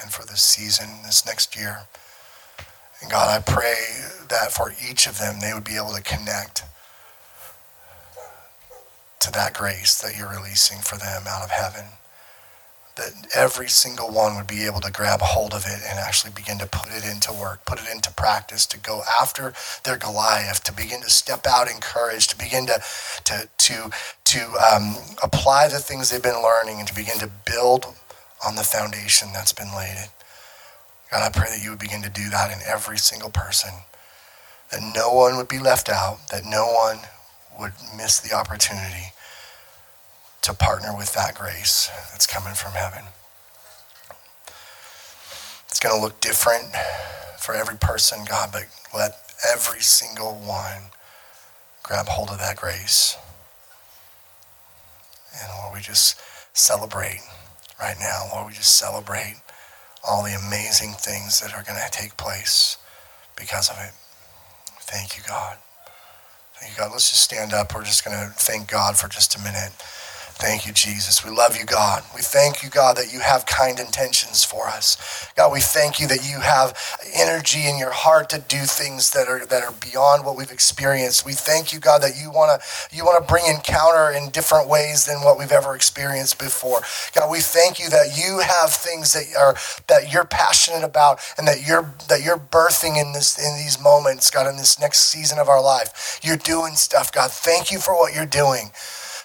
and 0.01 0.11
for 0.11 0.25
this 0.25 0.41
season, 0.41 0.88
this 1.03 1.25
next 1.25 1.55
year. 1.55 1.84
And 3.01 3.11
God, 3.11 3.29
I 3.29 3.39
pray 3.39 3.75
that 4.29 4.51
for 4.51 4.73
each 4.89 5.05
of 5.07 5.19
them, 5.19 5.39
they 5.39 5.53
would 5.53 5.63
be 5.63 5.75
able 5.77 5.93
to 5.93 6.01
connect 6.01 6.63
to 9.19 9.32
that 9.32 9.53
grace 9.53 10.01
that 10.01 10.17
you're 10.17 10.29
releasing 10.29 10.79
for 10.79 10.97
them 10.97 11.23
out 11.27 11.43
of 11.43 11.51
heaven 11.51 11.86
that 12.95 13.27
every 13.35 13.67
single 13.67 14.09
one 14.09 14.35
would 14.35 14.47
be 14.47 14.65
able 14.65 14.81
to 14.81 14.91
grab 14.91 15.21
a 15.21 15.25
hold 15.25 15.53
of 15.53 15.65
it 15.65 15.81
and 15.87 15.99
actually 15.99 16.31
begin 16.33 16.57
to 16.59 16.67
put 16.67 16.89
it 16.91 17.05
into 17.05 17.31
work, 17.33 17.65
put 17.65 17.79
it 17.79 17.89
into 17.93 18.11
practice, 18.11 18.65
to 18.67 18.79
go 18.79 19.01
after 19.19 19.53
their 19.83 19.97
Goliath, 19.97 20.63
to 20.65 20.73
begin 20.73 21.01
to 21.01 21.09
step 21.09 21.45
out 21.47 21.69
in 21.69 21.79
courage, 21.79 22.27
to 22.27 22.37
begin 22.37 22.65
to 22.67 22.81
to 23.25 23.49
to 23.57 23.91
to 24.25 24.39
um, 24.73 24.95
apply 25.23 25.67
the 25.67 25.79
things 25.79 26.09
they've 26.09 26.21
been 26.21 26.41
learning 26.41 26.79
and 26.79 26.87
to 26.87 26.95
begin 26.95 27.17
to 27.19 27.29
build 27.45 27.85
on 28.45 28.55
the 28.55 28.63
foundation 28.63 29.29
that's 29.33 29.53
been 29.53 29.73
laid. 29.75 30.09
God, 31.11 31.23
I 31.23 31.29
pray 31.37 31.49
that 31.49 31.63
you 31.63 31.71
would 31.71 31.79
begin 31.79 32.01
to 32.03 32.09
do 32.09 32.29
that 32.29 32.51
in 32.51 32.59
every 32.65 32.97
single 32.97 33.29
person, 33.29 33.71
that 34.71 34.81
no 34.95 35.13
one 35.13 35.37
would 35.37 35.49
be 35.49 35.59
left 35.59 35.89
out, 35.89 36.29
that 36.29 36.45
no 36.45 36.65
one 36.67 36.99
would 37.59 37.73
miss 37.95 38.19
the 38.19 38.35
opportunity 38.35 39.11
to 40.41 40.53
partner 40.53 40.95
with 40.95 41.13
that 41.13 41.35
grace 41.35 41.89
that's 42.11 42.27
coming 42.27 42.53
from 42.53 42.73
heaven. 42.73 43.05
It's 45.69 45.79
going 45.79 45.95
to 45.95 46.01
look 46.01 46.19
different 46.19 46.75
for 47.39 47.53
every 47.55 47.77
person, 47.77 48.19
God, 48.27 48.49
but 48.51 48.65
let 48.95 49.15
every 49.51 49.81
single 49.81 50.33
one 50.33 50.91
grab 51.83 52.07
hold 52.07 52.29
of 52.29 52.39
that 52.39 52.57
grace. 52.57 53.17
And 55.39 55.49
Lord, 55.57 55.75
we 55.75 55.81
just 55.81 56.19
celebrate 56.53 57.21
right 57.79 57.95
now. 57.99 58.27
Lord, 58.33 58.47
we 58.47 58.53
just 58.53 58.77
celebrate 58.77 59.37
all 60.07 60.23
the 60.23 60.33
amazing 60.33 60.93
things 60.93 61.39
that 61.39 61.53
are 61.53 61.63
going 61.63 61.79
to 61.79 61.91
take 61.91 62.17
place 62.17 62.77
because 63.35 63.69
of 63.69 63.77
it. 63.79 63.93
Thank 64.81 65.17
you, 65.17 65.23
God. 65.27 65.57
Thank 66.55 66.73
you, 66.73 66.77
God. 66.77 66.91
Let's 66.91 67.09
just 67.09 67.23
stand 67.23 67.53
up. 67.53 67.73
We're 67.73 67.83
just 67.83 68.03
going 68.03 68.17
to 68.17 68.31
thank 68.33 68.67
God 68.69 68.97
for 68.97 69.07
just 69.07 69.35
a 69.35 69.39
minute. 69.39 69.71
Thank 70.38 70.67
you, 70.67 70.73
Jesus. 70.73 71.25
We 71.25 71.32
love 71.32 71.57
you, 71.57 71.65
God. 71.65 72.03
We 72.15 72.21
thank 72.21 72.63
you, 72.63 72.69
God, 72.69 72.97
that 72.97 73.13
you 73.13 73.21
have 73.21 73.45
kind 73.47 73.79
intentions 73.79 74.45
for 74.45 74.67
us. 74.67 74.97
God, 75.38 75.51
we 75.53 75.61
thank 75.61 75.99
you 75.99 76.07
that 76.09 76.29
you 76.29 76.41
have 76.41 76.77
energy 77.15 77.67
in 77.69 77.79
your 77.79 77.91
heart 77.91 78.29
to 78.32 78.39
do 78.39 78.59
things 78.65 79.11
that 79.11 79.29
are 79.29 79.45
that 79.47 79.63
are 79.63 79.71
beyond 79.73 80.25
what 80.25 80.38
we've 80.38 80.51
experienced. 80.51 81.25
We 81.25 81.34
thank 81.34 81.73
you, 81.73 81.79
God, 81.79 82.03
that 82.03 82.17
you 82.21 82.32
want 82.32 82.61
to 82.61 82.95
you 82.95 83.05
want 83.05 83.23
to 83.25 83.27
bring 83.34 83.45
encounter 83.47 84.11
in 84.11 84.29
different 84.32 84.69
ways 84.69 85.05
than 85.05 85.23
what 85.23 85.39
we've 85.39 85.51
ever 85.53 85.73
experienced 85.75 86.39
before. 86.39 86.82
God, 87.15 87.32
we 87.32 87.39
thank 87.39 87.79
you 87.79 87.89
that 87.89 88.19
you 88.19 88.39
have 88.39 88.71
things 88.71 89.13
that 89.13 89.25
are 89.39 89.55
that 89.88 90.13
you're 90.13 90.25
passionate 90.25 90.84
about 90.86 91.21
and 91.39 91.47
that 91.47 91.65
you're 91.65 91.93
that 92.09 92.23
you're 92.23 92.38
birthing 92.39 93.01
in 93.01 93.13
this 93.13 93.39
in 93.39 93.57
these 93.57 93.82
moments, 93.82 94.29
God, 94.29 94.47
in 94.47 94.57
this 94.57 94.79
next 94.79 95.09
season 95.09 95.39
of 95.39 95.49
our 95.49 95.63
life. 95.63 96.19
You're 96.23 96.38
doing 96.38 96.75
stuff, 96.75 97.11
God. 97.13 97.32
Thank 97.32 97.71
you 97.71 97.79
for 97.79 97.95
what 97.95 98.13
you're 98.13 98.27
doing. 98.27 98.71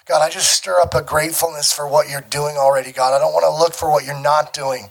God, 0.07 0.21
I 0.21 0.29
just 0.29 0.51
stir 0.51 0.79
up 0.79 0.93
a 0.95 1.01
gratefulness 1.01 1.73
for 1.73 1.87
what 1.87 2.09
you're 2.09 2.21
doing 2.21 2.55
already, 2.55 2.93
God. 2.93 3.13
I 3.13 3.19
don't 3.19 3.33
want 3.33 3.43
to 3.43 3.61
look 3.61 3.73
for 3.73 3.91
what 3.91 4.05
you're 4.05 4.19
not 4.19 4.53
doing. 4.53 4.89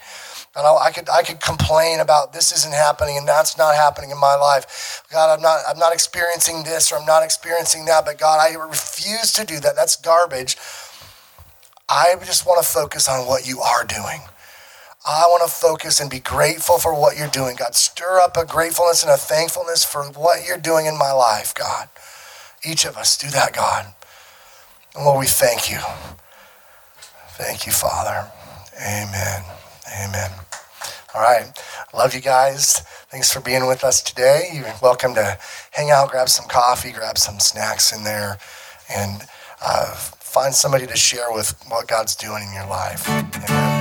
And 0.54 0.66
I, 0.66 0.90
could 0.90 1.08
I 1.10 1.22
could 1.22 1.40
complain 1.40 2.00
about 2.00 2.32
this 2.32 2.50
isn't 2.50 2.74
happening 2.74 3.18
and 3.18 3.28
that's 3.28 3.58
not 3.58 3.74
happening 3.74 4.10
in 4.10 4.18
my 4.18 4.34
life. 4.36 5.04
God, 5.10 5.36
I'm 5.36 5.42
not 5.42 5.60
I'm 5.68 5.78
not 5.78 5.92
experiencing 5.92 6.64
this 6.64 6.92
or 6.92 6.96
I'm 6.96 7.06
not 7.06 7.22
experiencing 7.22 7.84
that. 7.86 8.06
But 8.06 8.18
God, 8.18 8.40
I 8.40 8.54
refuse 8.54 9.32
to 9.34 9.44
do 9.44 9.60
that. 9.60 9.76
That's 9.76 9.96
garbage. 9.96 10.56
I 11.88 12.14
just 12.24 12.46
want 12.46 12.64
to 12.64 12.68
focus 12.68 13.08
on 13.08 13.26
what 13.26 13.46
you 13.46 13.60
are 13.60 13.84
doing. 13.84 14.20
I 15.06 15.24
want 15.28 15.48
to 15.48 15.54
focus 15.54 16.00
and 16.00 16.10
be 16.10 16.18
grateful 16.20 16.78
for 16.78 16.98
what 16.98 17.16
you're 17.16 17.28
doing. 17.28 17.56
God, 17.56 17.74
stir 17.74 18.18
up 18.18 18.36
a 18.36 18.44
gratefulness 18.44 19.02
and 19.02 19.12
a 19.12 19.16
thankfulness 19.16 19.84
for 19.84 20.04
what 20.04 20.46
you're 20.46 20.58
doing 20.58 20.86
in 20.86 20.98
my 20.98 21.12
life, 21.12 21.54
God. 21.54 21.88
Each 22.64 22.84
of 22.84 22.96
us 22.96 23.16
do 23.16 23.30
that, 23.30 23.54
God. 23.54 23.94
Lord, 24.98 25.20
we 25.20 25.26
thank 25.26 25.70
you. 25.70 25.78
Thank 27.30 27.66
you, 27.66 27.72
Father. 27.72 28.30
Amen. 28.80 29.42
Amen. 30.04 30.30
All 31.14 31.20
right. 31.20 31.52
Love 31.94 32.14
you 32.14 32.20
guys. 32.20 32.80
Thanks 33.10 33.32
for 33.32 33.40
being 33.40 33.66
with 33.66 33.84
us 33.84 34.02
today. 34.02 34.50
You're 34.52 34.72
welcome 34.82 35.14
to 35.14 35.38
hang 35.72 35.90
out, 35.90 36.10
grab 36.10 36.28
some 36.28 36.46
coffee, 36.48 36.92
grab 36.92 37.18
some 37.18 37.40
snacks 37.40 37.96
in 37.96 38.04
there, 38.04 38.38
and 38.94 39.22
uh, 39.62 39.94
find 39.94 40.54
somebody 40.54 40.86
to 40.86 40.96
share 40.96 41.30
with 41.30 41.54
what 41.68 41.88
God's 41.88 42.16
doing 42.16 42.42
in 42.48 42.54
your 42.54 42.66
life. 42.66 43.08
Amen. 43.08 43.75